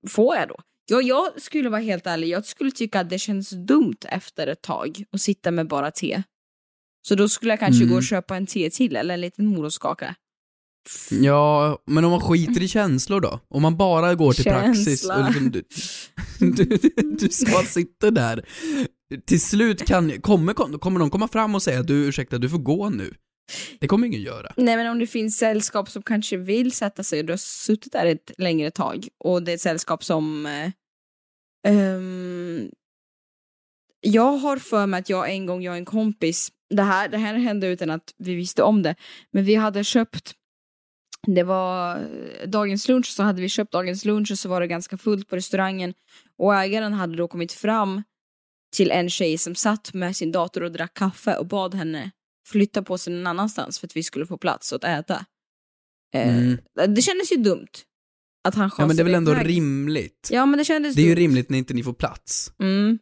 får 0.08 0.36
jag 0.36 0.48
då? 0.48 0.56
Ja, 0.90 1.02
jag 1.02 1.42
skulle 1.42 1.68
vara 1.68 1.80
helt 1.80 2.06
ärlig, 2.06 2.28
jag 2.28 2.46
skulle 2.46 2.70
tycka 2.70 3.00
att 3.00 3.10
det 3.10 3.18
känns 3.18 3.50
dumt 3.50 3.96
efter 4.08 4.46
ett 4.46 4.62
tag 4.62 5.04
att 5.12 5.20
sitta 5.20 5.50
med 5.50 5.68
bara 5.68 5.90
te. 5.90 6.22
Så 7.08 7.14
då 7.14 7.28
skulle 7.28 7.52
jag 7.52 7.58
kanske 7.60 7.82
Mm. 7.82 7.90
gå 7.92 7.96
och 7.96 8.02
köpa 8.04 8.36
en 8.36 8.46
te 8.46 8.70
till 8.70 8.96
eller 8.96 9.14
en 9.14 9.20
liten 9.20 9.46
morotskaka. 9.46 10.14
Ja, 11.10 11.78
men 11.86 12.04
om 12.04 12.10
man 12.10 12.20
skiter 12.20 12.62
i 12.62 12.68
känslor 12.68 13.20
då? 13.20 13.40
Om 13.48 13.62
man 13.62 13.76
bara 13.76 14.14
går 14.14 14.32
till 14.32 14.44
praxis 14.44 15.04
och 15.04 15.14
Känsla. 15.14 15.28
liksom 15.28 15.50
du, 15.50 16.64
du, 16.64 16.88
du 17.20 17.28
ska 17.28 17.62
sitta 17.62 18.10
där. 18.10 18.44
Till 19.26 19.40
slut 19.40 19.86
kan, 19.86 20.20
kommer, 20.20 20.78
kommer 20.78 21.00
de 21.00 21.10
komma 21.10 21.28
fram 21.28 21.54
och 21.54 21.62
säga 21.62 21.82
du 21.82 21.94
ursäkta, 22.08 22.38
du 22.38 22.48
får 22.48 22.58
gå 22.58 22.88
nu. 22.90 23.14
Det 23.78 23.88
kommer 23.88 24.06
ingen 24.06 24.22
göra. 24.22 24.52
Nej 24.56 24.76
men 24.76 24.86
om 24.86 24.98
det 24.98 25.06
finns 25.06 25.36
sällskap 25.38 25.90
som 25.90 26.02
kanske 26.02 26.36
vill 26.36 26.72
sätta 26.72 27.02
sig 27.02 27.20
och 27.20 27.26
du 27.26 27.32
har 27.32 27.38
suttit 27.38 27.92
där 27.92 28.06
ett 28.06 28.30
längre 28.38 28.70
tag 28.70 29.08
och 29.18 29.42
det 29.42 29.52
är 29.52 29.54
ett 29.54 29.60
sällskap 29.60 30.04
som 30.04 30.46
eh, 30.46 30.70
ehm, 31.68 32.70
Jag 34.00 34.32
har 34.32 34.56
för 34.56 34.86
mig 34.86 35.00
att 35.00 35.08
jag 35.08 35.30
en 35.30 35.46
gång, 35.46 35.62
jag 35.62 35.72
och 35.72 35.78
en 35.78 35.84
kompis, 35.84 36.52
det 36.70 36.82
här, 36.82 37.08
det 37.08 37.18
här 37.18 37.34
hände 37.34 37.66
utan 37.66 37.90
att 37.90 38.14
vi 38.18 38.34
visste 38.34 38.62
om 38.62 38.82
det, 38.82 38.94
men 39.30 39.44
vi 39.44 39.54
hade 39.54 39.84
köpt 39.84 40.34
det 41.26 41.42
var 41.42 42.00
dagens 42.46 42.88
lunch, 42.88 43.06
så 43.06 43.22
hade 43.22 43.42
vi 43.42 43.48
köpt 43.48 43.72
dagens 43.72 44.04
lunch 44.04 44.30
och 44.30 44.38
så 44.38 44.48
var 44.48 44.60
det 44.60 44.66
ganska 44.66 44.98
fullt 44.98 45.28
på 45.28 45.36
restaurangen 45.36 45.94
och 46.38 46.54
ägaren 46.54 46.92
hade 46.92 47.16
då 47.16 47.28
kommit 47.28 47.52
fram 47.52 48.02
till 48.76 48.90
en 48.90 49.10
tjej 49.10 49.38
som 49.38 49.54
satt 49.54 49.94
med 49.94 50.16
sin 50.16 50.32
dator 50.32 50.62
och 50.62 50.72
drack 50.72 50.94
kaffe 50.94 51.36
och 51.36 51.46
bad 51.46 51.74
henne 51.74 52.10
flytta 52.50 52.82
på 52.82 52.98
sig 52.98 53.12
någon 53.12 53.26
annanstans 53.26 53.78
för 53.78 53.86
att 53.86 53.96
vi 53.96 54.02
skulle 54.02 54.26
få 54.26 54.38
plats 54.38 54.72
att 54.72 54.84
äta. 54.84 55.24
Eh, 56.14 56.28
Mm. 56.38 56.58
Det 56.94 57.02
kändes 57.02 57.32
ju 57.32 57.36
dumt. 57.36 57.66
Att 58.48 58.54
han 58.54 58.70
Ja 58.78 58.86
men 58.86 58.96
det 58.96 59.02
är 59.02 59.04
väl 59.04 59.14
ändå 59.14 59.32
iväg. 59.32 59.46
rimligt? 59.48 60.28
Ja 60.32 60.46
men 60.46 60.58
det 60.58 60.64
kändes 60.64 60.94
Det 60.94 61.02
är 61.02 61.06
ju 61.06 61.14
dumt. 61.14 61.20
rimligt 61.22 61.48
när 61.50 61.58
inte 61.58 61.74
ni 61.74 61.82
får 61.82 61.92
plats. 61.92 62.52
Mm. 62.62 62.98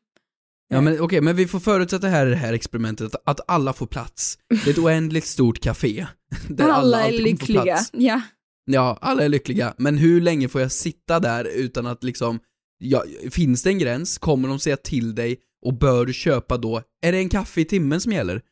Ja 0.68 0.80
men 0.80 1.00
okej, 1.00 1.20
men 1.20 1.36
vi 1.36 1.46
får 1.46 1.60
förutsätta 1.60 2.06
här 2.08 2.26
i 2.26 2.30
det 2.30 2.36
här 2.36 2.52
experimentet 2.52 3.14
att, 3.14 3.22
att 3.28 3.40
alla 3.50 3.72
får 3.72 3.86
plats. 3.86 4.38
Det 4.48 4.66
är 4.66 4.70
ett 4.70 4.78
oändligt 4.78 5.26
stort 5.26 5.60
café. 5.60 6.06
Där 6.48 6.64
alla, 6.64 6.74
Alla 6.96 7.08
är 7.08 7.12
lyckliga. 7.12 7.78
Ja. 7.92 8.20
Ja, 8.64 8.98
alla 9.00 9.22
är 9.24 9.28
lyckliga. 9.28 9.74
Men 9.78 9.98
hur 9.98 10.20
länge 10.20 10.48
får 10.48 10.60
jag 10.60 10.72
sitta 10.72 11.20
där 11.20 11.44
utan 11.44 11.86
att 11.86 12.04
liksom, 12.04 12.40
ja, 12.78 13.04
finns 13.30 13.62
det 13.62 13.70
en 13.70 13.78
gräns? 13.78 14.18
Kommer 14.18 14.48
de 14.48 14.58
säga 14.58 14.76
till 14.76 15.14
dig? 15.14 15.36
Och 15.66 15.74
bör 15.78 16.06
du 16.06 16.12
köpa 16.12 16.56
då? 16.56 16.82
Är 17.02 17.12
det 17.12 17.18
en 17.18 17.28
kaffe 17.28 17.60
i 17.60 17.64
timmen 17.64 18.00
som 18.00 18.12
gäller? 18.12 18.42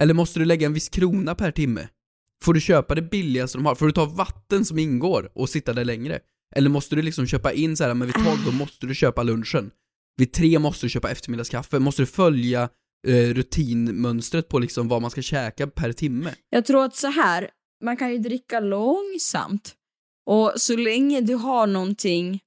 Eller 0.00 0.14
måste 0.14 0.38
du 0.38 0.44
lägga 0.44 0.66
en 0.66 0.72
viss 0.72 0.88
krona 0.88 1.34
per 1.34 1.50
timme? 1.50 1.88
Får 2.44 2.54
du 2.54 2.60
köpa 2.60 2.94
det 2.94 3.02
billigaste 3.02 3.58
de 3.58 3.66
har? 3.66 3.74
Får 3.74 3.86
du 3.86 3.92
ta 3.92 4.04
vatten 4.04 4.64
som 4.64 4.78
ingår 4.78 5.30
och 5.34 5.48
sitta 5.48 5.72
där 5.72 5.84
längre? 5.84 6.20
Eller 6.56 6.70
måste 6.70 6.96
du 6.96 7.02
liksom 7.02 7.26
köpa 7.26 7.52
in 7.52 7.76
så 7.76 7.84
här, 7.84 7.94
men 7.94 8.06
vid 8.06 8.14
tolv 8.14 8.44
då 8.44 8.52
måste 8.52 8.86
du 8.86 8.94
köpa 8.94 9.22
lunchen. 9.22 9.70
Vid 10.16 10.32
tre 10.32 10.58
måste 10.58 10.86
du 10.86 10.90
köpa 10.90 11.10
eftermiddagskaffe. 11.10 11.78
Måste 11.78 12.02
du 12.02 12.06
följa 12.06 12.68
eh, 13.06 13.34
rutinmönstret 13.34 14.48
på 14.48 14.58
liksom 14.58 14.88
vad 14.88 15.02
man 15.02 15.10
ska 15.10 15.22
käka 15.22 15.66
per 15.66 15.92
timme? 15.92 16.34
Jag 16.50 16.64
tror 16.64 16.84
att 16.84 16.96
så 16.96 17.06
här, 17.06 17.50
man 17.84 17.96
kan 17.96 18.12
ju 18.12 18.18
dricka 18.18 18.60
långsamt. 18.60 19.74
Och 20.26 20.52
så 20.56 20.76
länge 20.76 21.20
du 21.20 21.34
har 21.34 21.66
någonting 21.66 22.40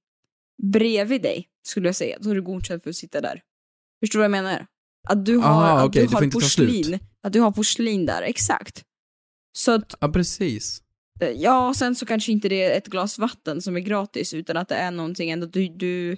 bredvid 0.74 1.22
dig, 1.22 1.48
skulle 1.68 1.88
jag 1.88 1.96
säga, 1.96 2.18
då 2.20 2.30
är 2.30 2.36
du 2.36 2.42
godkänd 2.42 2.84
för 2.84 2.90
att 2.90 2.96
sitta 2.96 3.22
där. 3.22 3.42
Förstår 4.00 4.20
du 4.20 4.22
vad 4.22 4.38
jag 4.38 4.44
menar? 4.44 4.66
Att 5.08 5.26
du 5.26 5.38
har, 5.38 5.50
Aha, 5.50 5.80
att 5.80 5.86
okej, 5.86 6.02
du 6.02 6.08
det 6.08 6.16
har 6.16 6.32
porslin. 6.32 7.00
Att 7.24 7.34
du 7.34 7.40
har 7.40 7.52
porslin 7.52 8.06
där, 8.06 8.22
exakt. 8.22 8.84
Så 9.58 9.72
att, 9.72 9.96
Ja, 10.00 10.08
precis. 10.08 10.82
eh, 11.22 11.30
ja, 11.30 11.74
sen 11.78 11.96
så 11.96 12.06
kanske 12.06 12.32
inte 12.32 12.50
det 12.50 12.64
är 12.64 12.78
ett 12.78 12.88
glas 12.88 13.20
vatten 13.20 13.62
som 13.62 13.76
är 13.76 13.80
gratis, 13.80 14.34
utan 14.34 14.58
att 14.58 14.68
det 14.70 14.76
är 14.76 14.92
någonting 14.92 15.30
ändå 15.30 15.46
du, 15.46 15.68
du 15.68 16.18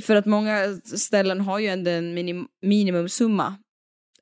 för 0.00 0.16
att 0.16 0.26
många 0.26 0.80
ställen 0.84 1.40
har 1.40 1.58
ju 1.58 1.66
ändå 1.66 1.90
en 1.90 2.14
minim, 2.14 2.46
minimumsumma. 2.62 3.56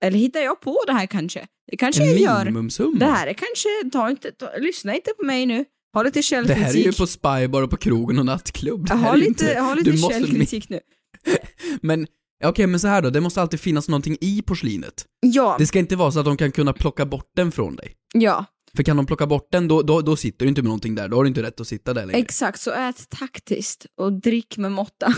Eller 0.01 0.19
hittar 0.19 0.41
jag 0.41 0.61
på 0.61 0.79
det 0.87 0.93
här 0.93 1.07
kanske? 1.07 1.47
Det 1.71 1.77
kanske 1.77 2.03
En 2.03 2.09
jag 2.09 2.19
gör. 2.21 2.39
minimumsumma? 2.39 2.99
Det 2.99 3.07
här 3.07 3.27
är 3.27 3.33
kanske, 3.33 3.69
ta 3.93 4.11
inte, 4.11 4.33
ta, 4.33 4.51
lyssna 4.59 4.95
inte 4.95 5.11
på 5.19 5.25
mig 5.25 5.47
nu. 5.47 5.65
Ha 5.95 6.03
lite 6.03 6.19
Det 6.19 6.23
källkritik. 6.23 6.63
här 6.65 6.77
är 6.77 6.79
ju 6.85 6.93
på 6.93 7.07
Spybar 7.07 7.63
och 7.63 7.71
på 7.71 7.77
krogen 7.77 8.19
och 8.19 8.27
nattklubb. 8.27 8.87
Det 8.89 8.95
ha 8.95 9.15
lite, 9.15 9.29
inte, 9.29 9.61
ha 9.61 9.75
lite 9.75 9.97
källkritik 9.97 10.69
nu. 10.69 10.81
Men, 11.83 12.07
ja, 12.39 12.49
okej 12.49 12.67
men 12.67 12.81
så 12.81 12.89
här 12.89 13.03
då, 13.03 13.11
det 13.11 13.21
måste 13.21 13.43
alltid 13.43 13.61
finnas 13.61 13.89
någonting 13.89 14.17
i 14.21 14.43
porslinet. 14.43 15.07
Ja, 15.21 15.57
Det 15.59 15.67
ska 15.67 15.79
inte 15.79 15.97
vara 15.97 16.13
så 16.13 16.19
att 16.19 16.25
de 16.25 16.37
kan 16.37 16.53
kunna 16.53 16.73
plocka 16.73 17.07
bort 17.07 17.31
den 17.37 17.53
från 17.53 17.77
dig. 17.77 17.97
ja, 18.15 18.45
För 18.77 18.83
kan 18.83 18.97
de 18.97 19.07
plocka 19.07 19.27
bort 19.27 19.49
den, 19.53 19.69
då, 19.69 19.83
då, 19.83 20.01
då 20.01 20.17
sitter 20.17 20.45
du 20.45 20.49
inte 20.49 20.63
med 20.63 20.69
någonting 20.69 20.95
där, 20.95 21.09
då 21.09 21.17
har 21.17 21.25
du 21.25 21.29
inte 21.29 21.43
rätt 21.43 21.61
att 21.61 21.69
sitta 21.69 21.95
där 21.95 22.07
längre. 22.07 22.19
exakt. 22.21 22.61
Så 22.61 22.71
ät 22.71 23.09
taktiskt 23.11 23.87
och 23.97 24.13
drick 24.13 24.57
med 24.57 24.73
måtta. 24.73 25.15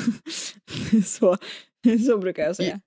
så, 1.06 1.37
så 2.06 2.18
brukar 2.18 2.42
jag 2.42 2.56
säga. 2.56 2.80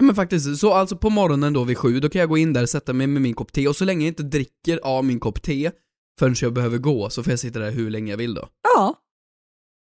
Men 0.00 0.14
faktiskt, 0.14 0.58
så 0.58 0.72
alltså 0.72 0.96
på 0.96 1.10
morgonen 1.10 1.52
då 1.52 1.64
vid 1.64 1.78
sju, 1.78 2.00
då 2.00 2.08
kan 2.08 2.20
jag 2.20 2.28
gå 2.28 2.38
in 2.38 2.52
där 2.52 2.62
och 2.62 2.68
sätta 2.68 2.92
mig 2.92 3.06
med 3.06 3.22
min 3.22 3.34
kopp 3.34 3.52
te, 3.52 3.68
och 3.68 3.76
så 3.76 3.84
länge 3.84 4.04
jag 4.04 4.10
inte 4.10 4.22
dricker 4.22 4.80
av 4.82 5.04
min 5.04 5.20
kopp 5.20 5.42
te 5.42 5.70
förrän 6.18 6.34
jag 6.40 6.52
behöver 6.52 6.78
gå, 6.78 7.10
så 7.10 7.22
får 7.22 7.30
jag 7.32 7.40
sitta 7.40 7.58
där 7.58 7.70
hur 7.70 7.90
länge 7.90 8.12
jag 8.12 8.16
vill 8.18 8.34
då. 8.34 8.48
Ja, 8.74 8.94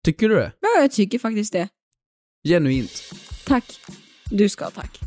Tycker 0.05 0.29
du 0.29 0.35
det? 0.35 0.53
ja, 0.61 0.83
jag 0.83 0.93
tycker 0.93 1.19
faktiskt 1.19 1.53
det. 1.53 1.69
Genuint. 2.49 3.03
Tack. 3.49 3.81
Du 4.31 4.49
ska 4.49 4.71
tack. 4.71 5.01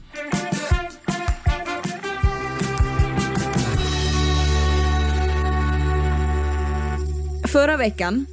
Förra 7.48 7.78
veckan, 7.78 8.26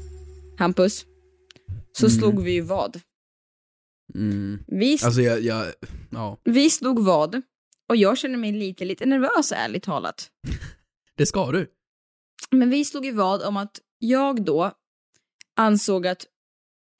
Hampus, 0.58 1.04
så 1.92 2.06
Mm. 2.06 2.18
slog 2.18 2.42
vi 2.42 2.52
ju 2.52 2.60
vad. 2.60 3.00
Mm. 4.14 4.58
Vi, 4.66 4.98
Alltså 5.04 5.20
jag, 5.20 5.40
jag, 5.40 5.66
ja. 6.10 6.38
vi 6.44 6.70
slog 6.70 7.04
vad 7.04 7.42
och 7.88 7.96
jag 7.96 8.18
känner 8.18 8.36
mig 8.38 8.52
lite, 8.52 8.84
lite 8.84 9.06
nervös 9.06 9.52
ärligt 9.52 9.82
talat. 9.82 10.30
Det 11.16 11.26
ska 11.26 11.52
du. 11.52 11.70
Men 12.50 12.70
vi 12.70 12.84
slog 12.84 13.04
ju 13.04 13.12
vad 13.12 13.42
om 13.42 13.56
att 13.56 13.80
jag 13.98 14.44
då 14.44 14.72
ansåg 15.56 16.06
att 16.06 16.26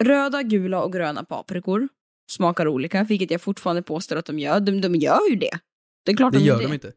röda, 0.03 0.42
gula 0.42 0.83
och 0.83 0.92
gröna 0.92 1.25
paprikor 1.25 1.88
smakar 2.31 2.69
olika, 2.69 3.05
vilket 3.05 3.31
jag 3.31 3.41
fortfarande 3.41 3.83
påstår 3.83 4.17
att 4.17 4.27
de 4.27 4.38
gör. 4.38 4.61
De, 4.61 4.81
de 4.81 4.95
gör 4.95 5.31
ju 5.31 5.37
det. 5.37 5.59
Det 6.05 6.12
är 6.12 6.17
klart 6.17 6.33
Det 6.33 6.38
de 6.38 6.45
gör 6.45 6.59
det. 6.59 6.64
de 6.67 6.73
inte. 6.75 6.93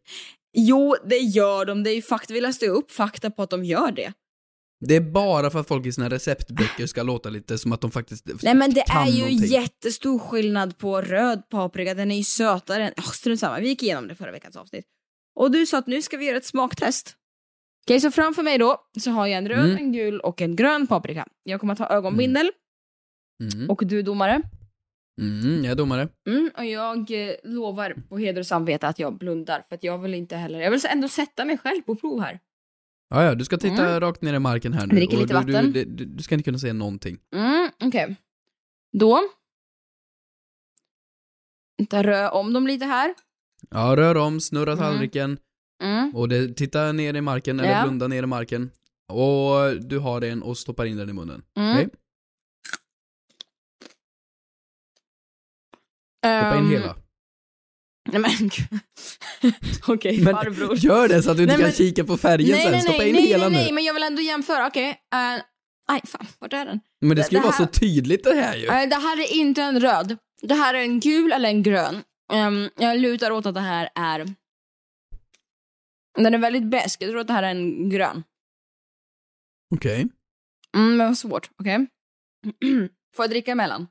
Jo, 0.57 0.95
det 1.05 1.17
gör 1.17 1.65
de. 1.65 1.83
Det 1.83 1.89
är 1.91 1.95
ju 1.95 2.01
fakta. 2.01 2.33
Vi 2.33 2.41
läste 2.41 2.67
upp 2.67 2.91
fakta 2.91 3.31
på 3.31 3.43
att 3.43 3.49
de 3.49 3.63
gör 3.65 3.91
det. 3.91 4.13
Det 4.85 4.95
är 4.95 5.01
bara 5.01 5.49
för 5.49 5.59
att 5.59 5.67
folk 5.67 5.85
i 5.85 5.91
sina 5.91 6.09
receptböcker 6.09 6.85
ska 6.87 7.03
låta 7.03 7.29
lite 7.29 7.57
som 7.57 7.71
att 7.71 7.81
de 7.81 7.91
faktiskt 7.91 8.25
Nej 8.43 8.55
men 8.55 8.73
det 8.73 8.81
är 8.81 9.07
ju 9.07 9.21
någonting. 9.23 9.49
jättestor 9.49 10.19
skillnad 10.19 10.77
på 10.77 11.01
röd 11.01 11.49
paprika, 11.49 11.93
den 11.93 12.11
är 12.11 12.17
ju 12.17 12.23
sötare 12.23 12.87
än... 12.87 12.93
Oh, 12.97 13.03
strunt 13.11 13.39
samma, 13.39 13.59
vi 13.59 13.67
gick 13.67 13.83
igenom 13.83 14.07
det 14.07 14.15
förra 14.15 14.31
veckans 14.31 14.55
avsnitt. 14.55 14.85
Och 15.35 15.51
du 15.51 15.65
sa 15.65 15.77
att 15.77 15.87
nu 15.87 16.01
ska 16.01 16.17
vi 16.17 16.25
göra 16.25 16.37
ett 16.37 16.45
smaktest. 16.45 17.15
Okej, 17.85 17.99
så 17.99 18.11
framför 18.11 18.43
mig 18.43 18.57
då 18.57 18.77
så 19.01 19.11
har 19.11 19.27
jag 19.27 19.37
en 19.37 19.49
röd, 19.49 19.65
Mm. 19.65 19.77
en 19.77 19.91
gul 19.91 20.19
och 20.19 20.41
en 20.41 20.55
grön 20.55 20.87
paprika. 20.87 21.27
Jag 21.43 21.59
kommer 21.59 21.73
att 21.73 21.77
ta 21.79 21.87
ögonbindel 21.89 22.51
Mm. 23.53 23.69
och 23.69 23.81
du 23.85 24.01
domare. 24.01 24.41
Mm, 25.21 25.63
jag 25.63 25.71
är 25.71 25.75
domare. 25.75 26.07
Mm, 26.27 26.51
och 26.57 26.65
jag 26.65 27.11
eh, 27.29 27.35
lovar 27.43 27.95
på 28.09 28.17
heder 28.17 28.39
och 28.39 28.47
samvete 28.47 28.87
att 28.87 28.99
jag 28.99 29.17
blundar 29.17 29.63
för 29.69 29.75
att 29.75 29.83
jag 29.83 29.97
vill 29.97 30.13
inte 30.13 30.35
heller... 30.35 30.59
Jag 30.61 30.71
vill 30.71 30.81
ändå 30.89 31.07
sätta 31.07 31.45
mig 31.45 31.57
själv 31.57 31.81
på 31.81 31.95
prov 31.95 32.21
här. 32.21 32.39
Ja, 33.09 33.23
ja, 33.23 33.35
du 33.35 33.45
ska 33.45 33.57
titta 33.57 33.87
Mm. 33.87 33.99
rakt 33.99 34.21
ner 34.21 34.33
i 34.33 34.39
marken 34.39 34.73
här 34.73 34.87
nu. 34.87 34.95
Dricker 34.95 35.17
lite 35.17 35.27
du, 35.27 35.33
vatten. 35.33 35.71
Du, 35.73 35.85
du, 35.85 36.05
du 36.05 36.23
ska 36.23 36.35
inte 36.35 36.43
kunna 36.45 36.57
säga 36.59 36.73
någonting. 36.73 37.17
Mm, 37.35 37.69
okej. 37.83 38.15
Då. 38.97 39.19
Vänta, 41.77 42.03
rör 42.03 42.31
om 42.31 42.53
dem 42.53 42.67
lite 42.67 42.85
här. 42.85 43.13
Ja, 43.69 43.95
rör 43.97 44.17
om, 44.17 44.39
snurra 44.39 44.71
Mm. 44.71 44.83
tallriken. 44.83 45.37
Mm. 45.83 46.15
Och 46.15 46.29
det, 46.29 46.53
titta 46.57 46.91
ner 46.91 47.13
i 47.13 47.21
marken, 47.21 47.59
eller 47.59 47.71
Ja. 47.71 47.83
blunda 47.83 48.07
ner 48.07 48.23
i 48.23 48.25
marken. 48.25 48.71
Och 49.07 49.81
du 49.81 49.99
har 49.99 50.21
den 50.21 50.43
och 50.43 50.57
stoppar 50.57 50.85
in 50.85 50.97
den 50.97 51.09
i 51.09 51.13
munnen. 51.13 51.43
Mm. 51.57 51.71
Okej? 51.75 51.89
Stoppa 56.25 56.57
in 56.57 56.63
Ehm, 56.63 56.71
hela. 56.71 56.95
Nej 58.11 58.21
men. 58.21 58.31
Okej, 59.87 60.21
Men 60.23 60.33
farbror. 60.35 60.75
gör 60.77 61.07
det 61.07 61.23
så 61.23 61.31
att 61.31 61.37
du 61.37 61.43
inte 61.43 61.53
Nej, 61.53 61.61
kan 61.61 61.67
men- 61.67 61.75
kika 61.75 62.03
på 62.03 62.17
färgen 62.17 62.49
nej, 62.51 62.61
sen. 62.63 62.71
nej, 62.71 62.81
Stoppa 62.81 62.97
nej, 62.97 63.09
in 63.09 63.15
nej, 63.15 63.25
hela 63.27 63.43
nej, 63.49 63.57
nu. 63.57 63.63
nej, 63.63 63.71
men 63.71 63.83
jag 63.83 63.93
vill 63.93 64.03
ändå 64.03 64.21
jämföra. 64.21 64.67
Okej. 64.67 64.89
eh, 64.89 65.41
Aj, 65.87 66.01
fan, 66.05 66.27
vart 66.39 66.53
är 66.53 66.65
den? 66.65 66.79
Men 67.01 67.17
det 67.17 67.23
ska 67.23 67.35
ju 67.35 67.41
vara 67.41 67.51
så 67.51 67.63
här- 67.63 67.71
tydligt 67.71 68.23
det 68.23 68.33
här 68.33 68.55
ju. 68.55 68.65
Eh, 68.65 68.89
det 68.89 68.95
här 68.95 69.19
är 69.19 69.33
inte 69.33 69.61
en 69.61 69.79
röd. 69.79 70.17
Det 70.41 70.53
här 70.53 70.73
är 70.73 70.79
en 70.81 70.99
gul 70.99 71.31
eller 71.31 71.49
en 71.49 71.63
grön. 71.63 72.03
Ehm, 72.33 72.69
jag 72.77 72.99
lutar 72.99 73.31
åt 73.31 73.45
att 73.45 73.53
det 73.53 73.59
här 73.61 73.89
är... 73.95 74.25
Den 76.17 76.33
är 76.33 76.37
väldigt 76.37 76.63
besk. 76.63 77.01
Jag 77.01 77.09
tror 77.09 77.19
att 77.21 77.27
det 77.27 77.33
här 77.33 77.43
är 77.43 77.51
en 77.51 77.89
grön. 77.89 78.23
Okej. 79.75 80.07
Mm, 80.77 80.97
men 80.97 81.07
vad 81.07 81.17
svårt. 81.17 81.49
Okej. 81.59 81.87
Får 83.15 83.23
jag 83.23 83.29
dricka 83.29 83.51
emellan? 83.51 83.87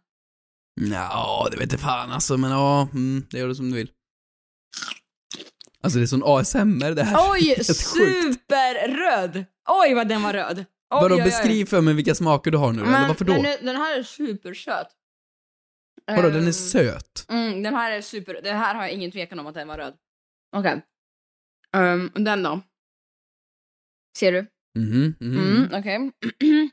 Ja, 0.81 1.49
det 1.51 1.57
vet 1.57 1.63
inte 1.73 1.79
fan 1.79 2.13
alltså, 2.13 2.37
men 2.37 2.51
ja, 2.51 2.89
mm, 2.93 3.27
det 3.31 3.39
gör 3.39 3.49
du 3.49 3.55
som 3.55 3.71
du 3.71 3.77
vill. 3.77 3.91
Alltså 5.83 5.99
det 5.99 6.05
är 6.05 6.07
sån 6.07 6.23
ASMR 6.25 6.95
det 6.95 7.03
här. 7.05 7.33
Oj, 7.33 7.65
superröd! 7.65 9.45
Oj, 9.69 9.95
vad 9.95 10.09
den 10.09 10.23
var 10.23 10.33
röd. 10.33 10.59
Oj, 10.59 10.65
Vadå, 10.89 11.15
oj, 11.15 11.21
oj. 11.21 11.25
beskriv 11.25 11.67
för 11.67 11.81
mig 11.81 11.95
vilka 11.95 12.15
smaker 12.15 12.51
du 12.51 12.59
har 12.59 12.73
nu, 12.73 12.81
eller 12.83 12.91
Men 12.91 13.09
varför 13.09 13.25
då? 13.25 13.33
Den, 13.33 13.45
är, 13.47 13.59
den 13.65 13.77
här 13.77 13.99
är 13.99 14.03
supersöt. 14.03 14.87
Vadå, 16.07 16.29
den 16.29 16.43
är 16.43 16.47
Ehm, 16.47 16.53
söt? 16.53 17.27
Mm, 17.29 17.63
den 17.63 17.75
här 17.75 17.91
är 17.93 18.01
super... 18.01 18.41
Den 18.43 18.57
här 18.57 18.75
har 18.75 18.83
jag 18.83 18.93
ingen 18.93 19.11
tvekan 19.11 19.39
om 19.39 19.47
att 19.47 19.55
den 19.55 19.69
var 19.69 19.79
röd. 19.79 19.95
Okej. 20.57 20.83
Ehm, 21.77 22.11
och 22.15 22.21
den 22.21 22.43
då? 22.43 22.61
Ser 24.19 24.33
du? 24.33 24.47
Mhm, 24.79 25.15
mhm. 25.21 25.39
Mm, 25.39 25.69
okej. 25.81 26.11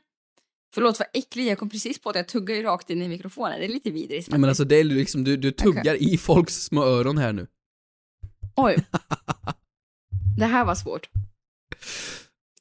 Förlåt 0.74 0.98
vad 0.98 1.08
äcklig, 1.12 1.46
jag 1.46 1.58
kom 1.58 1.70
precis 1.70 1.98
på 1.98 2.10
att 2.10 2.16
jag 2.16 2.28
tuggar 2.28 2.54
ju 2.54 2.62
rakt 2.62 2.90
in 2.90 3.02
i 3.02 3.08
mikrofonen. 3.08 3.58
Det 3.58 3.64
är 3.64 3.68
lite 3.68 3.90
vidrigt. 3.90 4.28
Ja, 4.30 4.38
men 4.38 4.48
alltså 4.48 4.64
det 4.64 4.76
är 4.76 4.84
liksom, 4.84 5.24
du, 5.24 5.36
du 5.36 5.52
tuggar 5.52 5.94
i 6.02 6.18
folks 6.18 6.54
små 6.54 6.84
öron 6.84 7.18
här 7.18 7.32
nu. 7.32 7.46
Oj. 8.56 8.76
Det 10.38 10.46
här 10.46 10.64
var 10.64 10.74
svårt. 10.74 11.10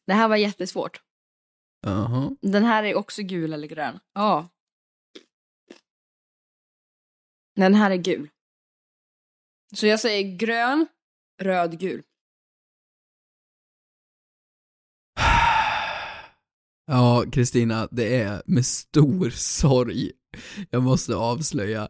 Det 0.05 0.13
här 0.13 0.27
var 0.27 0.35
jättesvårt. 0.35 1.01
Jaha. 1.81 2.35
Den 2.41 2.63
här 2.63 2.83
är 2.83 2.95
också 2.95 3.21
gul 3.21 3.53
eller 3.53 3.67
grön. 3.67 3.99
Ja. 4.13 4.49
Den 7.55 7.75
här 7.75 7.91
är 7.91 7.95
gul. 7.95 8.29
Så 9.75 9.87
jag 9.87 9.99
säger 9.99 10.37
grön, 10.37 10.87
röd, 11.41 11.79
gul. 11.79 12.03
Ja, 16.87 17.23
Kristina, 17.31 17.87
det 17.91 18.21
är 18.21 18.41
med 18.45 18.65
stor 18.65 19.29
sorg 19.29 20.11
jag 20.69 20.83
måste 20.83 21.15
avslöja 21.15 21.87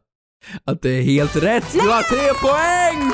att 0.66 0.82
det 0.82 0.90
är 0.90 1.02
helt 1.02 1.36
rätt. 1.36 1.72
Du 1.74 1.80
har 1.80 2.02
tre 2.04 2.34
poäng! 2.42 3.12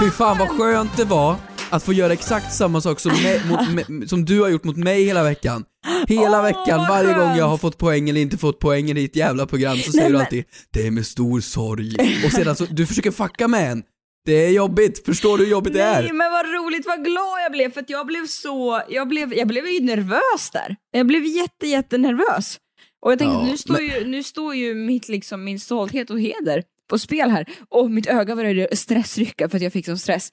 Fy 0.00 0.10
fan 0.10 0.38
vad 0.38 0.48
skönt 0.48 0.96
det 0.96 1.04
var 1.04 1.36
att 1.70 1.82
få 1.82 1.92
göra 1.92 2.12
exakt 2.12 2.54
samma 2.54 2.80
sak 2.80 3.00
som, 3.00 3.12
mig, 3.12 3.42
mot, 3.48 3.88
me, 3.88 4.08
som 4.08 4.24
du 4.24 4.40
har 4.40 4.48
gjort 4.48 4.64
mot 4.64 4.76
mig 4.76 5.04
hela 5.04 5.22
veckan. 5.22 5.64
Hela 6.08 6.38
Åh, 6.38 6.42
veckan, 6.42 6.80
varje 6.88 7.14
gång 7.14 7.36
jag 7.36 7.48
har 7.48 7.56
fått 7.56 7.78
poäng 7.78 8.08
eller 8.10 8.20
inte 8.20 8.38
fått 8.38 8.58
poäng 8.58 8.90
i 8.90 8.92
ditt 8.92 9.16
jävla 9.16 9.46
program 9.46 9.76
så 9.78 9.92
säger 9.92 10.06
du 10.06 10.12
men- 10.12 10.20
alltid 10.20 10.44
Det 10.72 10.86
är 10.86 10.90
med 10.90 11.06
stor 11.06 11.40
sorg. 11.40 11.96
Och 12.26 12.32
sedan 12.32 12.56
så, 12.56 12.64
du 12.70 12.86
försöker 12.86 13.10
fucka 13.10 13.48
med 13.48 13.72
en. 13.72 13.82
Det 14.26 14.32
är 14.46 14.50
jobbigt, 14.50 15.04
förstår 15.06 15.38
du 15.38 15.44
hur 15.44 15.50
jobbigt 15.50 15.72
det 15.72 15.84
Nej 15.84 16.08
är? 16.08 16.12
men 16.12 16.32
vad 16.32 16.46
roligt, 16.46 16.86
vad 16.86 17.04
glad 17.04 17.40
jag 17.44 17.52
blev 17.52 17.72
för 17.72 17.80
att 17.80 17.90
jag 17.90 18.06
blev 18.06 18.26
så, 18.26 18.82
jag 18.88 19.08
blev, 19.08 19.34
jag 19.34 19.48
blev 19.48 19.66
ju 19.66 19.80
nervös 19.80 20.50
där. 20.52 20.76
Jag 20.90 21.06
blev 21.06 21.24
jätte 21.24 21.66
jättenervös. 21.66 22.58
Och 23.00 23.12
jag 23.12 23.18
tänkte 23.18 23.36
Ja, 23.38 23.46
nu, 23.50 23.56
står 23.58 23.74
men- 23.74 23.84
ju, 23.84 24.04
nu 24.04 24.22
står 24.22 24.54
ju 24.54 24.74
mitt, 24.74 25.08
liksom, 25.08 25.44
min 25.44 25.60
stolthet 25.60 26.10
och 26.10 26.20
heder 26.20 26.62
på 26.90 26.98
spel 26.98 27.30
här. 27.30 27.46
Och 27.68 27.90
mitt 27.90 28.06
öga 28.06 28.36
började 28.36 28.76
stressrycka 28.76 29.48
för 29.48 29.56
att 29.56 29.62
jag 29.62 29.72
fick 29.72 29.86
sån 29.86 29.98
stress 29.98 30.30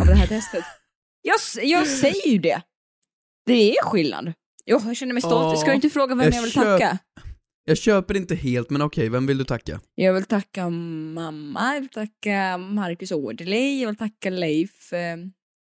av 0.00 0.06
det 0.06 0.14
här 0.14 0.26
testet. 0.26 0.64
Jag, 1.22 1.64
jag 1.64 1.86
säger 1.86 2.28
ju 2.28 2.38
det. 2.38 2.62
Det 3.46 3.76
är 3.76 3.82
skillnad. 3.84 4.32
Jo, 4.66 4.80
jag 4.86 4.96
känner 4.96 5.12
mig 5.12 5.22
stolt. 5.22 5.58
Ska 5.58 5.68
du 5.70 5.74
inte 5.74 5.90
fråga 5.90 6.14
vem 6.14 6.24
jag 6.24 6.34
jag, 6.34 6.42
vill 6.42 6.52
tacka? 6.52 6.98
Jag 7.64 7.78
köper 7.78 8.16
inte 8.16 8.34
helt, 8.34 8.70
men 8.70 8.82
okej, 8.82 9.08
vem 9.08 9.26
vill 9.26 9.38
du 9.38 9.44
tacka? 9.44 9.80
Jag 9.94 10.14
vill 10.14 10.24
tacka 10.24 10.70
mamma, 10.70 11.74
jag 11.74 11.80
vill 11.80 11.90
tacka 11.90 12.58
Marcus 12.58 13.12
Aujalay, 13.12 13.80
jag 13.80 13.88
vill 13.88 13.96
tacka 13.96 14.30
Leif, 14.30 14.92
eh, 14.92 15.16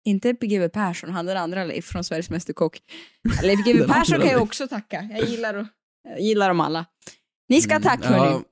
inte 0.06 0.32
GW 0.32 0.70
Persson, 0.70 1.10
han 1.10 1.26
den 1.26 1.38
andra 1.38 1.64
Leif 1.64 1.86
från 1.86 2.04
Sveriges 2.04 2.30
Mästerkock. 2.30 2.80
Leif 3.44 3.66
GW 3.66 3.88
Persson 3.94 4.20
kan 4.20 4.28
jag 4.30 4.42
också 4.42 4.68
tacka, 4.68 5.10
jag 5.12 5.30
gillar, 5.30 5.68
jag 6.10 6.22
gillar 6.22 6.48
dem 6.48 6.60
alla. 6.60 6.86
Ni 7.50 7.62
ska 7.62 7.74
ha 7.74 7.82
tack 7.82 8.06
hörni. 8.06 8.32
Ja, 8.32 8.44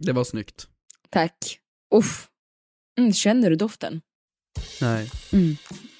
det 0.00 0.12
var 0.12 0.24
snyggt. 0.24 0.68
Tack. 1.10 1.58
Uff. 1.94 2.28
Mm, 2.98 3.12
känner 3.12 3.50
du 3.50 3.56
doften? 3.56 4.00
Nej. 4.80 5.10
Mm. 5.32 5.56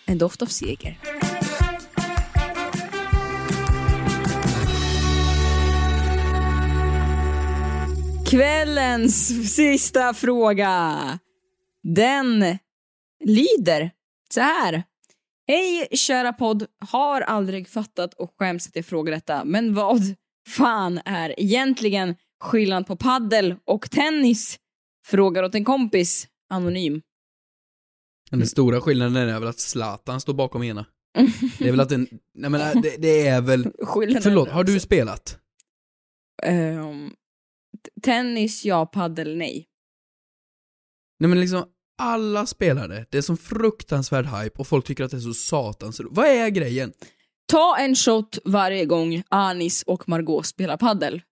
En 0.06 0.18
doft 0.18 0.42
av 0.42 0.46
seger. 0.46 0.98
Kvällens 8.30 9.26
sista 9.54 10.14
fråga. 10.14 11.18
Den 11.82 12.58
lyder 13.24 13.90
så 14.34 14.40
här. 14.40 14.82
Hej 15.46 15.88
kära 15.92 16.32
podd, 16.32 16.66
har 16.90 17.20
aldrig 17.20 17.68
fattat 17.68 18.14
och 18.14 18.34
skäms 18.38 18.68
att 18.68 18.76
jag 18.76 18.84
frågar 18.84 19.12
detta, 19.12 19.44
men 19.44 19.74
vad 19.74 20.00
fan 20.48 21.00
är 21.04 21.40
egentligen 21.40 22.14
skillnad 22.40 22.86
på 22.86 22.96
paddel 22.96 23.54
och 23.64 23.90
tennis? 23.90 24.58
Frågar 25.06 25.42
åt 25.42 25.54
en 25.54 25.64
kompis, 25.64 26.28
anonym. 26.50 27.02
Den 28.30 28.46
stora 28.46 28.80
skillnaden 28.80 29.16
är 29.16 29.40
väl 29.40 29.48
att 29.48 29.58
Zlatan 29.58 30.20
står 30.20 30.34
bakom 30.34 30.62
ena. 30.62 30.86
Det 31.58 31.68
är 31.68 31.70
väl 31.70 31.80
att 31.80 31.88
den, 31.88 32.08
nej 32.34 32.50
men 32.50 32.60
äh, 32.60 32.82
det, 32.82 32.96
det 32.98 33.26
är 33.26 33.40
väl, 33.40 33.70
Skillnaden 33.82 34.22
förlåt, 34.22 34.48
har 34.48 34.64
du 34.64 34.80
spelat? 34.80 35.38
T- 36.42 36.48
tennis 38.02 38.64
ja, 38.64 38.86
paddel 38.86 39.36
nej. 39.36 39.66
Nej 41.20 41.28
men 41.28 41.40
liksom, 41.40 41.64
alla 41.98 42.46
spelare, 42.46 43.06
det 43.10 43.18
är 43.18 43.22
som 43.22 43.36
fruktansvärd 43.36 44.26
hype 44.26 44.58
och 44.58 44.66
folk 44.66 44.86
tycker 44.86 45.04
att 45.04 45.10
det 45.10 45.16
är 45.16 45.20
så 45.20 45.34
satans 45.34 46.00
Vad 46.10 46.26
är 46.26 46.48
grejen? 46.48 46.92
Ta 47.52 47.76
en 47.78 47.94
shot 47.94 48.38
varje 48.44 48.84
gång 48.84 49.22
Anis 49.28 49.82
och 49.82 50.08
Margot 50.08 50.46
spelar 50.46 50.76
paddel. 50.76 51.22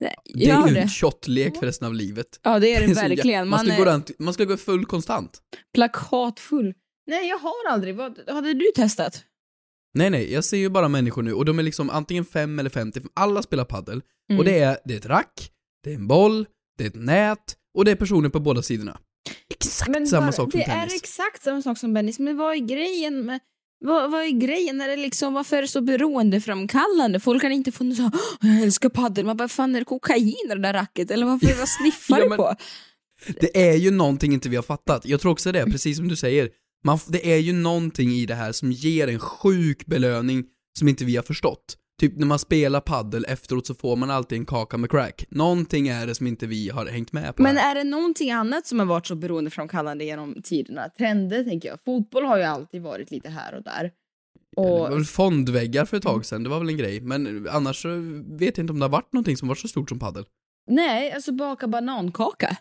Nej, 0.00 0.14
Det 0.34 0.50
är 0.50 0.68
ju 0.68 0.74
det. 0.74 0.80
en 0.80 0.88
shotlek 0.88 1.56
för 1.56 1.66
resten 1.66 1.86
av 1.88 1.94
livet. 1.94 2.40
Ja 2.42 2.58
det 2.58 2.74
är 2.74 2.80
det 2.88 2.94
så 2.94 3.00
jä- 3.00 3.08
verkligen. 3.08 3.48
Man 3.48 3.56
Man 3.66 3.66
ska, 3.66 3.84
gå 3.84 3.90
är 3.90 3.94
runt, 3.94 4.10
man 4.18 4.34
ska 4.34 4.44
gå 4.44 4.56
full 4.56 4.84
konstant. 4.86 5.38
plakatfull. 5.74 6.74
Nej 7.06 7.28
jag 7.28 7.38
har 7.38 7.70
aldrig. 7.72 7.94
Vad, 7.96 8.28
hade 8.28 8.54
du 8.54 8.64
testat? 8.76 9.24
Nej 9.94 10.10
nej, 10.10 10.32
jag 10.32 10.44
ser 10.44 10.56
ju 10.56 10.68
bara 10.68 10.88
människor 10.88 11.22
nu 11.22 11.32
och 11.32 11.44
de 11.44 11.58
är 11.58 11.62
liksom 11.62 11.90
antingen 11.90 12.24
5 12.24 12.58
eller 12.58 12.70
50, 12.70 13.00
alla 13.14 13.42
spelar 13.42 13.64
paddel 13.64 14.02
Mm. 14.30 14.38
Och 14.38 14.44
det 14.44 14.58
är, 14.58 14.78
det 14.84 14.94
är 14.94 14.98
ett 14.98 15.06
rack, 15.06 15.50
det 15.86 15.92
är 15.92 15.94
en 15.94 16.06
boll, 16.08 16.46
det 16.78 16.84
är 16.84 16.88
ett 16.88 16.94
nät 17.04 17.56
och 17.74 17.84
det 17.84 17.90
är 17.90 17.96
personer 17.96 18.28
på 18.28 18.40
båda 18.40 18.62
sidorna. 18.62 18.98
Exakt 19.50 19.90
Men 19.90 20.06
samma 20.06 20.26
vad- 20.26 20.34
sak 20.34 20.50
som 20.52 20.60
Det 20.60 20.66
tennis. 20.66 20.92
är 20.92 20.96
exakt 20.96 21.42
samma 21.42 21.62
sak 21.62 21.78
som 21.78 21.94
tennis, 21.94 22.18
men 22.18 22.36
vad 22.36 22.54
är 22.54 22.58
grejen 22.58 23.26
med 23.26 23.40
vad, 23.84 24.10
vad 24.10 24.22
är 24.24 24.30
grejen? 24.30 24.80
Är 24.80 24.88
det 24.88 24.96
liksom, 24.96 25.34
varför 25.34 25.56
är 25.56 25.62
det 25.62 25.68
så 25.68 25.80
beroendeframkallande? 25.80 27.20
Folk 27.20 27.42
kan 27.42 27.52
inte 27.52 27.72
få 27.72 27.84
något 27.84 27.96
så 27.96 28.02
"Åh, 28.42 28.54
jag 28.54 28.62
älskar 28.62 28.88
paddel. 28.88 29.24
Man 29.26 29.36
bara, 29.36 29.48
fan 29.48 29.74
är 29.74 29.78
det 29.78 29.84
kokain 29.84 30.28
i 30.28 30.48
det 30.48 30.58
där 30.62 30.72
racket? 30.72 31.10
Eller 31.10 31.26
varför, 31.26 31.58
vad 31.58 31.68
sniffar 31.68 32.18
Ja, 32.22 32.28
du 32.30 32.36
på? 32.36 32.54
Det 33.40 33.68
är 33.70 33.74
ju 33.76 33.90
någonting 33.90 34.32
inte 34.32 34.48
vi 34.48 34.56
har 34.56 34.62
fattat. 34.62 35.06
Jag 35.06 35.20
tror 35.20 35.32
också 35.32 35.52
det, 35.52 35.64
precis 35.64 35.96
som 35.96 36.08
du 36.08 36.16
säger. 36.16 36.48
Man, 36.84 36.98
det 37.08 37.32
är 37.32 37.36
ju 37.38 37.52
någonting 37.52 38.10
i 38.10 38.26
det 38.26 38.34
här 38.34 38.52
som 38.52 38.72
ger 38.72 39.08
en 39.08 39.18
sjuk 39.18 39.86
belöning 39.86 40.44
som 40.78 40.88
inte 40.88 41.04
vi 41.04 41.16
har 41.16 41.22
förstått. 41.22 41.76
Typ 42.00 42.16
när 42.16 42.26
man 42.26 42.38
spelar 42.38 42.80
paddel 42.80 43.24
efteråt 43.28 43.66
så 43.66 43.74
får 43.74 43.96
man 43.96 44.10
alltid 44.10 44.38
en 44.38 44.46
kaka 44.46 44.76
med 44.76 44.90
crack. 44.90 45.24
Någonting 45.28 45.88
är 45.88 46.06
det 46.06 46.14
som 46.14 46.26
inte 46.26 46.46
vi 46.46 46.68
har 46.68 46.86
hängt 46.86 47.12
med 47.12 47.36
på. 47.36 47.42
Men 47.42 47.56
här. 47.56 47.70
är 47.70 47.74
det 47.74 47.90
någonting 47.90 48.30
annat 48.30 48.66
som 48.66 48.78
har 48.78 48.86
varit 48.86 49.06
så 49.06 49.14
beroendeframkallande 49.14 50.04
genom 50.04 50.42
tiderna? 50.42 50.88
Trender 50.88 51.44
tänker 51.44 51.68
jag. 51.68 51.80
Fotboll 51.84 52.24
har 52.24 52.38
ju 52.38 52.42
alltid 52.44 52.82
varit 52.82 53.10
lite 53.10 53.28
här 53.28 53.54
och 53.54 53.62
där. 53.62 53.82
Det 54.56 54.62
Och 54.62 54.78
var 54.78 54.90
väl 54.90 55.04
fondväggar 55.04 55.84
för 55.84 55.96
ett 55.96 56.02
tag 56.02 56.26
sedan, 56.26 56.42
det 56.42 56.48
var 56.48 56.58
väl 56.58 56.68
en 56.68 56.76
grej. 56.76 57.00
Men 57.00 57.48
annars 57.50 57.82
så 57.82 57.88
vet 58.26 58.56
jag 58.56 58.62
inte 58.64 58.72
om 58.72 58.78
det 58.78 58.84
har 58.84 58.90
varit 58.90 59.12
någonting 59.12 59.36
som 59.36 59.48
varit 59.48 59.58
så 59.58 59.68
stort 59.68 59.88
som 59.88 59.98
paddel. 59.98 60.24
nej, 60.70 61.12
alltså 61.12 61.32
baka 61.32 61.68
banankaka. 61.68 62.56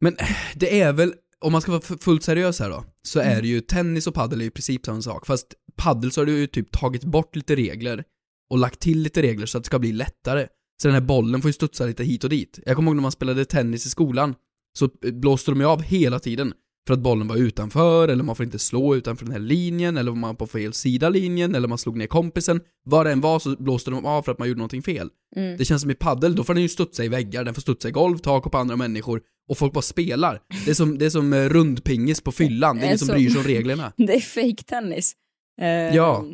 Men 0.00 0.16
det 0.54 0.80
är 0.80 0.92
väl, 0.92 1.14
om 1.40 1.52
man 1.52 1.60
ska 1.60 1.72
vara 1.72 1.82
fullt 1.82 2.22
seriös 2.22 2.60
här 2.60 2.70
då, 2.70 2.84
så 3.02 3.20
Mm. 3.20 3.36
är 3.38 3.42
det 3.42 3.48
ju 3.48 3.60
tennis 3.60 4.06
och 4.06 4.14
paddel 4.14 4.38
är 4.40 4.44
ju 4.44 4.48
i 4.48 4.50
princip 4.50 4.86
samma 4.86 5.02
sak. 5.02 5.26
Fast 5.26 5.54
paddel 5.76 6.12
så 6.12 6.20
har 6.20 6.26
du 6.26 6.38
ju 6.38 6.46
typ 6.46 6.72
tagit 6.72 7.04
bort 7.04 7.36
lite 7.36 7.56
regler 7.56 8.04
och 8.50 8.58
lagt 8.58 8.80
till 8.80 8.98
lite 8.98 9.22
regler 9.22 9.46
så 9.46 9.58
att 9.58 9.64
det 9.64 9.66
ska 9.66 9.78
bli 9.78 9.92
lättare. 9.92 10.46
Så 10.82 10.88
den 10.88 10.94
här 10.94 11.00
bollen 11.00 11.42
får 11.42 11.48
ju 11.48 11.52
studsa 11.52 11.86
lite 11.86 12.04
hit 12.04 12.24
och 12.24 12.30
dit. 12.30 12.58
Jag 12.66 12.76
kommer 12.76 12.88
ihåg 12.90 12.96
när 12.96 13.02
man 13.02 13.12
spelade 13.12 13.44
tennis 13.44 13.86
i 13.86 13.90
skolan, 13.90 14.34
så 14.78 14.88
blåste 15.12 15.50
de 15.50 15.60
ju 15.60 15.66
av 15.66 15.82
hela 15.82 16.18
tiden. 16.18 16.52
För 16.90 16.94
att 16.94 17.00
bollen 17.00 17.28
var 17.28 17.36
utanför, 17.36 18.08
eller 18.08 18.24
man 18.24 18.36
får 18.36 18.44
inte 18.44 18.58
slå 18.58 18.96
utanför 18.96 19.24
den 19.24 19.32
här 19.32 19.40
linjen, 19.40 19.96
eller 19.96 20.12
man 20.12 20.36
på 20.36 20.46
fel 20.46 20.72
sida 20.72 21.08
linjen, 21.08 21.54
eller 21.54 21.68
man 21.68 21.78
slog 21.78 21.96
ner 21.96 22.06
kompisen. 22.06 22.60
Vad 22.84 23.06
det 23.06 23.12
än 23.12 23.20
var 23.20 23.38
så 23.38 23.56
blåste 23.58 23.90
de 23.90 24.06
av 24.06 24.22
för 24.22 24.32
att 24.32 24.38
man 24.38 24.48
gjorde 24.48 24.58
någonting 24.58 24.82
fel. 24.82 25.08
Mm. 25.36 25.56
Det 25.56 25.64
känns 25.64 25.82
som 25.82 25.90
i 25.90 25.94
paddel, 25.94 26.34
då 26.34 26.44
får 26.44 26.54
den 26.54 26.62
ju 26.62 26.68
studsa 26.68 27.04
i 27.04 27.08
väggar, 27.08 27.44
den 27.44 27.54
får 27.54 27.60
studsa 27.62 27.88
i 27.88 27.90
golv, 27.90 28.18
tak 28.18 28.46
och 28.46 28.52
på 28.52 28.58
andra 28.58 28.76
människor. 28.76 29.20
Och 29.48 29.58
folk 29.58 29.72
bara 29.72 29.82
spelar. 29.82 30.40
Det 30.64 30.70
är 30.70 30.74
som, 30.74 30.98
det 30.98 31.06
är 31.06 31.10
som 31.10 31.32
eh, 31.32 31.48
rundpingis 31.48 32.20
på 32.20 32.32
fyllan, 32.32 32.76
det 32.76 32.82
är 32.82 32.86
ingen 32.86 32.98
som 32.98 33.04
Alltså- 33.10 33.14
bryr 33.14 33.30
sig 33.30 33.38
om 33.40 33.44
reglerna. 33.46 33.92
Det 33.96 34.14
är 34.14 34.20
fake 34.20 34.62
tennis. 34.66 35.12
Eh, 35.60 35.68
Ja. 35.96 36.24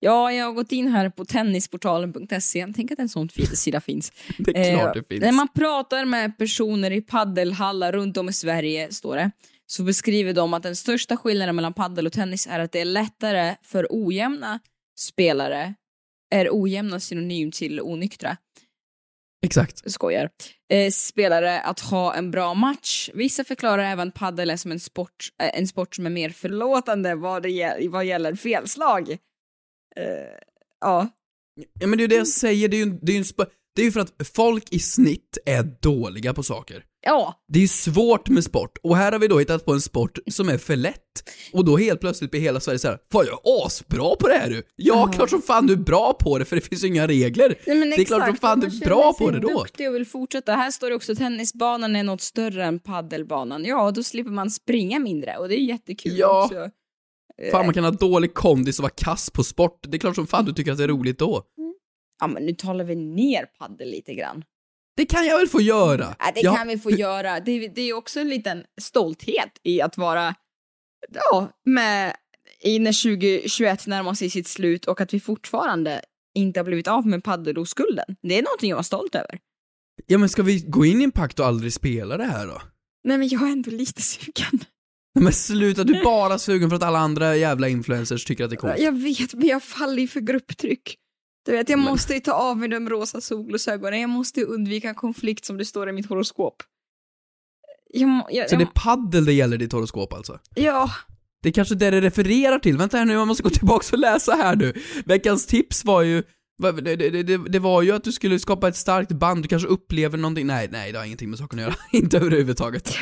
Ja, 0.00 0.32
jag 0.32 0.44
har 0.46 0.52
gått 0.52 0.72
in 0.72 0.88
här 0.88 1.10
på 1.10 1.24
tennisportalen.se. 1.24 2.66
Tänk 2.76 2.90
att 2.92 2.98
en 2.98 3.08
sån 3.08 3.28
sida 3.54 3.80
finns. 3.80 4.12
Det 4.38 4.50
är 4.58 4.76
klart 4.76 4.96
Eh, 4.96 5.02
det 5.02 5.08
finns. 5.08 5.20
När 5.22 5.32
man 5.32 5.48
pratar 5.54 6.04
med 6.04 6.38
personer 6.38 6.90
i 6.90 7.00
paddelhallar 7.00 7.92
runt 7.92 8.16
om 8.16 8.28
i 8.28 8.32
Sverige, 8.32 8.92
står 8.92 9.16
det, 9.16 9.30
så 9.70 9.82
beskriver 9.82 10.32
de 10.32 10.54
att 10.54 10.62
den 10.62 10.76
största 10.76 11.16
skillnaden 11.16 11.56
mellan 11.56 11.74
paddel 11.74 12.06
och 12.06 12.12
tennis 12.12 12.46
är 12.46 12.60
att 12.60 12.72
det 12.72 12.80
är 12.80 12.84
lättare 12.84 13.56
för 13.62 13.86
ojämna 13.90 14.60
spelare, 14.98 15.74
är 16.30 16.48
ojämna 16.52 17.00
synonym 17.00 17.50
till 17.50 17.80
onyktra, 17.80 18.36
Exakt. 19.46 19.92
skojar, 19.92 20.30
eh, 20.72 20.90
spelare 20.90 21.60
att 21.60 21.80
ha 21.80 22.14
en 22.14 22.30
bra 22.30 22.54
match. 22.54 23.10
Vissa 23.14 23.44
förklarar 23.44 23.84
även 23.84 24.12
är 24.12 24.56
som 24.56 24.72
en 24.72 24.80
sport, 24.80 25.28
eh, 25.42 25.58
en 25.58 25.66
sport 25.66 25.94
som 25.94 26.06
är 26.06 26.10
mer 26.10 26.30
förlåtande 26.30 27.14
vad, 27.14 27.42
det 27.42 27.88
vad 27.90 28.04
gäller 28.04 28.34
felslag. 28.34 29.10
Eh, 29.96 30.38
ja. 30.80 31.08
Ja 31.80 31.86
men 31.86 31.90
det 31.90 32.00
är 32.00 32.04
ju 32.04 32.06
det 32.06 32.14
jag 32.14 32.28
säger, 32.28 32.68
det 32.68 32.76
är 32.76 32.86
ju, 32.86 32.98
det 33.02 33.12
är 33.12 33.14
ju, 33.14 33.18
en 33.18 33.24
sp- 33.24 33.50
det 33.76 33.82
är 33.82 33.86
ju 33.86 33.92
för 33.92 34.00
att 34.00 34.12
folk 34.34 34.64
i 34.70 34.78
snitt 34.78 35.38
är 35.46 35.62
dåliga 35.82 36.34
på 36.34 36.42
saker. 36.42 36.84
Ja, 37.06 37.34
Det 37.48 37.58
är 37.58 37.60
ju 37.60 37.68
svårt 37.68 38.28
med 38.28 38.44
sport, 38.44 38.78
och 38.82 38.96
här 38.96 39.12
har 39.12 39.18
vi 39.18 39.28
då 39.28 39.38
hittat 39.38 39.64
på 39.64 39.72
en 39.72 39.80
sport 39.80 40.18
som 40.30 40.48
är 40.48 40.58
för 40.58 40.76
lätt. 40.76 40.96
Och 41.52 41.64
då 41.64 41.76
helt 41.76 42.00
plötsligt 42.00 42.30
blir 42.30 42.40
hela 42.40 42.60
Sverige 42.60 42.78
såhär, 42.78 42.98
Fan 43.12 43.24
jag 43.26 43.34
är 43.34 43.66
asbra 43.66 44.16
på 44.16 44.28
det 44.28 44.34
här 44.34 44.50
du! 44.50 44.56
Ja, 44.76 44.94
Ja. 45.06 45.12
klart 45.12 45.30
som 45.30 45.42
fan 45.42 45.66
du 45.66 45.72
är 45.72 45.76
bra 45.76 46.12
på 46.20 46.38
det 46.38 46.44
för 46.44 46.56
det 46.56 46.62
finns 46.62 46.84
ju 46.84 46.88
inga 46.88 47.06
regler. 47.06 47.54
Nej, 47.66 47.76
men 47.76 47.90
det 47.90 47.96
är 47.96 48.04
klart 48.04 48.20
som 48.20 48.28
exakt, 48.28 48.40
fan 48.40 48.60
du 48.60 48.66
är 48.66 48.80
bra 48.86 49.12
på 49.18 49.30
det 49.30 49.38
då. 49.40 49.48
duktig 49.48 49.88
och 49.88 49.94
vill 49.94 50.06
fortsätta. 50.06 50.52
Här 50.52 50.70
står 50.70 50.90
det 50.90 50.96
också 50.96 51.14
tennisbanan 51.14 51.96
är 51.96 52.02
något 52.04 52.20
större 52.22 52.64
än 52.64 52.78
paddelbanan. 52.78 53.64
Ja, 53.64 53.90
då 53.90 54.02
slipper 54.02 54.30
man 54.30 54.50
springa 54.50 54.98
mindre 54.98 55.36
och 55.36 55.48
det 55.48 55.54
är 55.60 55.64
jättekul 55.64 56.18
Ja. 56.18 56.44
också. 56.44 56.58
Eh, 57.42 57.50
Fan 57.50 57.64
man 57.66 57.74
kan 57.74 57.84
ha 57.84 57.90
dålig 57.90 58.34
kondis 58.34 58.78
och 58.78 58.82
vara 58.82 58.92
kass 58.96 59.30
på 59.30 59.44
sport, 59.44 59.80
det 59.88 59.96
är 59.96 59.98
klart 59.98 60.14
som 60.14 60.26
fan 60.26 60.44
du 60.44 60.52
tycker 60.52 60.72
att 60.72 60.78
det 60.78 60.84
är 60.84 60.88
roligt 60.88 61.18
då. 61.18 61.42
Ja, 62.20 62.26
men 62.26 62.46
nu 62.46 62.52
talar 62.52 62.84
vi 62.84 62.94
ner 62.96 63.44
paddel 63.58 63.90
lite 63.90 64.14
grann. 64.14 64.44
Det 64.96 65.06
kan 65.06 65.26
jag 65.26 65.38
väl 65.38 65.48
få 65.48 65.60
göra? 65.60 66.16
Ja, 66.18 66.32
det 66.34 66.40
Jag- 66.40 66.56
kan 66.56 66.68
vi 66.68 66.78
få 66.78 66.90
göra. 66.90 67.40
Det, 67.40 67.68
det 67.68 67.80
är 67.82 67.92
också 67.92 68.20
en 68.20 68.28
liten 68.28 68.64
stolthet 68.80 69.50
i 69.62 69.80
att 69.80 69.96
vara 69.96 70.34
ja, 71.14 71.48
med 71.64 72.16
i 72.62 72.78
när 72.78 72.92
2021 73.02 73.86
närmar 73.86 74.14
sig 74.14 74.30
sitt 74.30 74.48
slut 74.48 74.84
och 74.84 75.00
att 75.00 75.14
vi 75.14 75.20
fortfarande 75.20 76.00
inte 76.34 76.60
har 76.60 76.64
blivit 76.64 76.88
av 76.88 77.06
med 77.06 77.24
paddeloskulden. 77.24 78.04
Det 78.22 78.38
är 78.38 78.42
någonting 78.42 78.70
jag 78.70 78.76
var 78.76 78.82
stolt 78.82 79.14
över. 79.14 79.38
Ja 80.06 80.18
men 80.18 80.28
ska 80.28 80.42
vi 80.42 80.60
gå 80.60 80.84
in 80.84 81.00
i 81.00 81.04
en 81.04 81.12
pakt 81.12 81.40
och 81.40 81.46
aldrig 81.46 81.72
spela 81.72 82.16
det 82.16 82.24
här 82.24 82.46
då? 82.46 82.62
Nej, 83.04 83.18
men 83.18 83.28
jag 83.28 83.42
är 83.42 83.52
ändå 83.52 83.70
lite 83.70 84.02
sugen. 84.02 84.60
Nej, 85.14 85.24
Men 85.24 85.32
sluta, 85.32 85.84
du 85.84 86.00
är 86.00 86.04
bara 86.04 86.38
sugen 86.38 86.68
för 86.70 86.76
att 86.76 86.82
alla 86.82 86.98
andra 86.98 87.36
jävla 87.36 87.68
influencers 87.68 88.24
tycker 88.24 88.44
att 88.44 88.50
det 88.50 88.54
är 88.56 88.58
coolt. 88.58 88.78
Jag 88.78 88.92
vet, 88.92 89.34
men 89.34 89.46
jag 89.48 89.62
faller 89.62 89.98
ju 90.02 90.08
för 90.08 90.20
grupptryck. 90.20 90.96
Du 91.46 91.52
vet, 91.52 91.68
jag 91.68 91.78
måste 91.78 92.14
ju 92.14 92.20
ta 92.20 92.32
av 92.32 92.58
mig 92.58 92.68
de 92.68 92.88
rosa 92.88 93.20
solglasögonen. 93.20 94.00
Jag 94.00 94.10
måste 94.10 94.44
undvika 94.44 94.94
konflikt 94.94 95.44
som 95.44 95.58
det 95.58 95.64
står 95.64 95.88
i 95.88 95.92
mitt 95.92 96.08
horoskop. 96.08 96.62
Jag, 97.92 98.24
jag, 98.30 98.50
Så 98.50 98.56
det 98.56 98.62
är 98.62 98.70
paddel 98.74 99.24
det 99.24 99.32
gäller 99.32 99.54
i 99.56 99.58
ditt 99.58 99.72
horoskop 99.72 100.12
alltså? 100.12 100.38
Ja, 100.54 100.90
Det 101.42 101.48
är 101.48 101.52
kanske 101.52 101.74
det 101.74 101.90
det 101.90 102.00
refererar 102.00 102.58
till. 102.58 102.76
Vänta 102.76 102.96
här 102.96 103.04
nu, 103.04 103.12
jag 103.12 103.28
måste 103.28 103.42
gå 103.42 103.50
tillbaka 103.50 103.86
och 103.92 103.98
läsa 103.98 104.32
här 104.32 104.56
nu. 104.56 104.74
Veckans 105.04 105.46
tips 105.46 105.84
var 105.84 106.02
ju, 106.02 106.22
det, 106.82 106.96
det, 106.96 107.22
det, 107.22 107.36
det 107.36 107.58
var 107.58 107.82
ju 107.82 107.92
att 107.92 108.04
du 108.04 108.12
skulle 108.12 108.38
skapa 108.38 108.68
ett 108.68 108.76
starkt 108.76 109.12
band, 109.12 109.42
du 109.42 109.48
kanske 109.48 109.68
upplever 109.68 110.18
någonting, 110.18 110.46
nej, 110.46 110.68
nej 110.72 110.92
det 110.92 110.98
har 110.98 111.04
ingenting 111.04 111.30
med 111.30 111.38
saken 111.38 111.58
att 111.58 111.62
göra. 111.62 111.74
Inte 111.92 112.16
överhuvudtaget. 112.16 112.94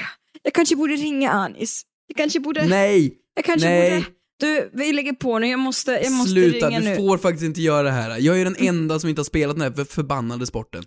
jag 0.42 0.52
kanske 0.54 0.76
borde 0.76 0.92
ringa 0.92 1.30
Anis. 1.30 1.82
Jag 2.06 2.16
kanske 2.16 2.40
borde... 2.40 2.66
Nej! 2.66 3.14
Jag 3.34 3.44
kanske 3.44 3.68
nej. 3.68 3.90
borde... 3.90 4.17
Du, 4.40 4.70
vi 4.72 4.92
lägger 4.92 5.12
på 5.12 5.38
nu. 5.38 5.46
Jag 5.46 5.58
måste, 5.58 5.90
jag 5.92 6.12
måste 6.12 6.30
Sluta, 6.32 6.68
ringa 6.68 6.80
du 6.80 6.84
nu. 6.88 6.96
får 6.96 7.18
faktiskt 7.18 7.44
inte 7.44 7.62
göra 7.62 7.82
det 7.82 7.90
här. 7.90 8.18
Jag 8.18 8.40
är 8.40 8.44
den 8.44 8.56
enda 8.58 9.00
som 9.00 9.08
inte 9.10 9.20
har 9.20 9.24
spelat 9.24 9.56
den 9.56 9.62
här 9.62 9.70
för 9.72 9.84
förbannade 9.84 10.46
sporten. 10.46 10.84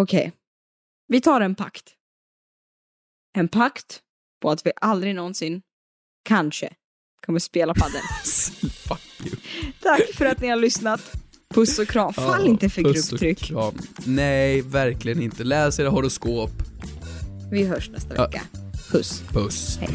Okej. 0.00 0.32
Vi 1.08 1.20
tar 1.20 1.40
en 1.40 1.54
pakt. 1.54 1.92
En 3.36 3.48
pakt 3.48 4.00
på 4.42 4.50
att 4.50 4.66
vi 4.66 4.72
aldrig 4.80 5.14
någonsin, 5.14 5.62
kanske, 6.24 6.72
kommer 7.26 7.38
spela 7.38 7.74
padel. 7.74 8.00
Fuck 8.88 9.00
you. 9.26 9.36
Tack 9.82 10.02
för 10.14 10.24
att 10.26 10.40
ni 10.40 10.48
har 10.48 10.56
lyssnat. 10.56 11.12
Puss 11.54 11.78
och 11.78 11.88
kram. 11.88 12.14
Fall 12.14 12.44
Ja, 12.44 12.50
inte 12.50 12.68
för 12.68 12.82
grupptryck. 12.82 13.38
kram. 13.38 13.74
Nej, 14.06 14.60
verkligen 14.62 15.22
inte. 15.22 15.44
Läs 15.44 15.80
era 15.80 15.88
horoskop. 15.88 16.50
Vi 17.50 17.64
hörs 17.64 17.90
nästa 17.90 18.08
vecka. 18.26 18.42
Puss. 18.90 19.22
Puss. 19.32 19.78
Hej. 19.80 19.88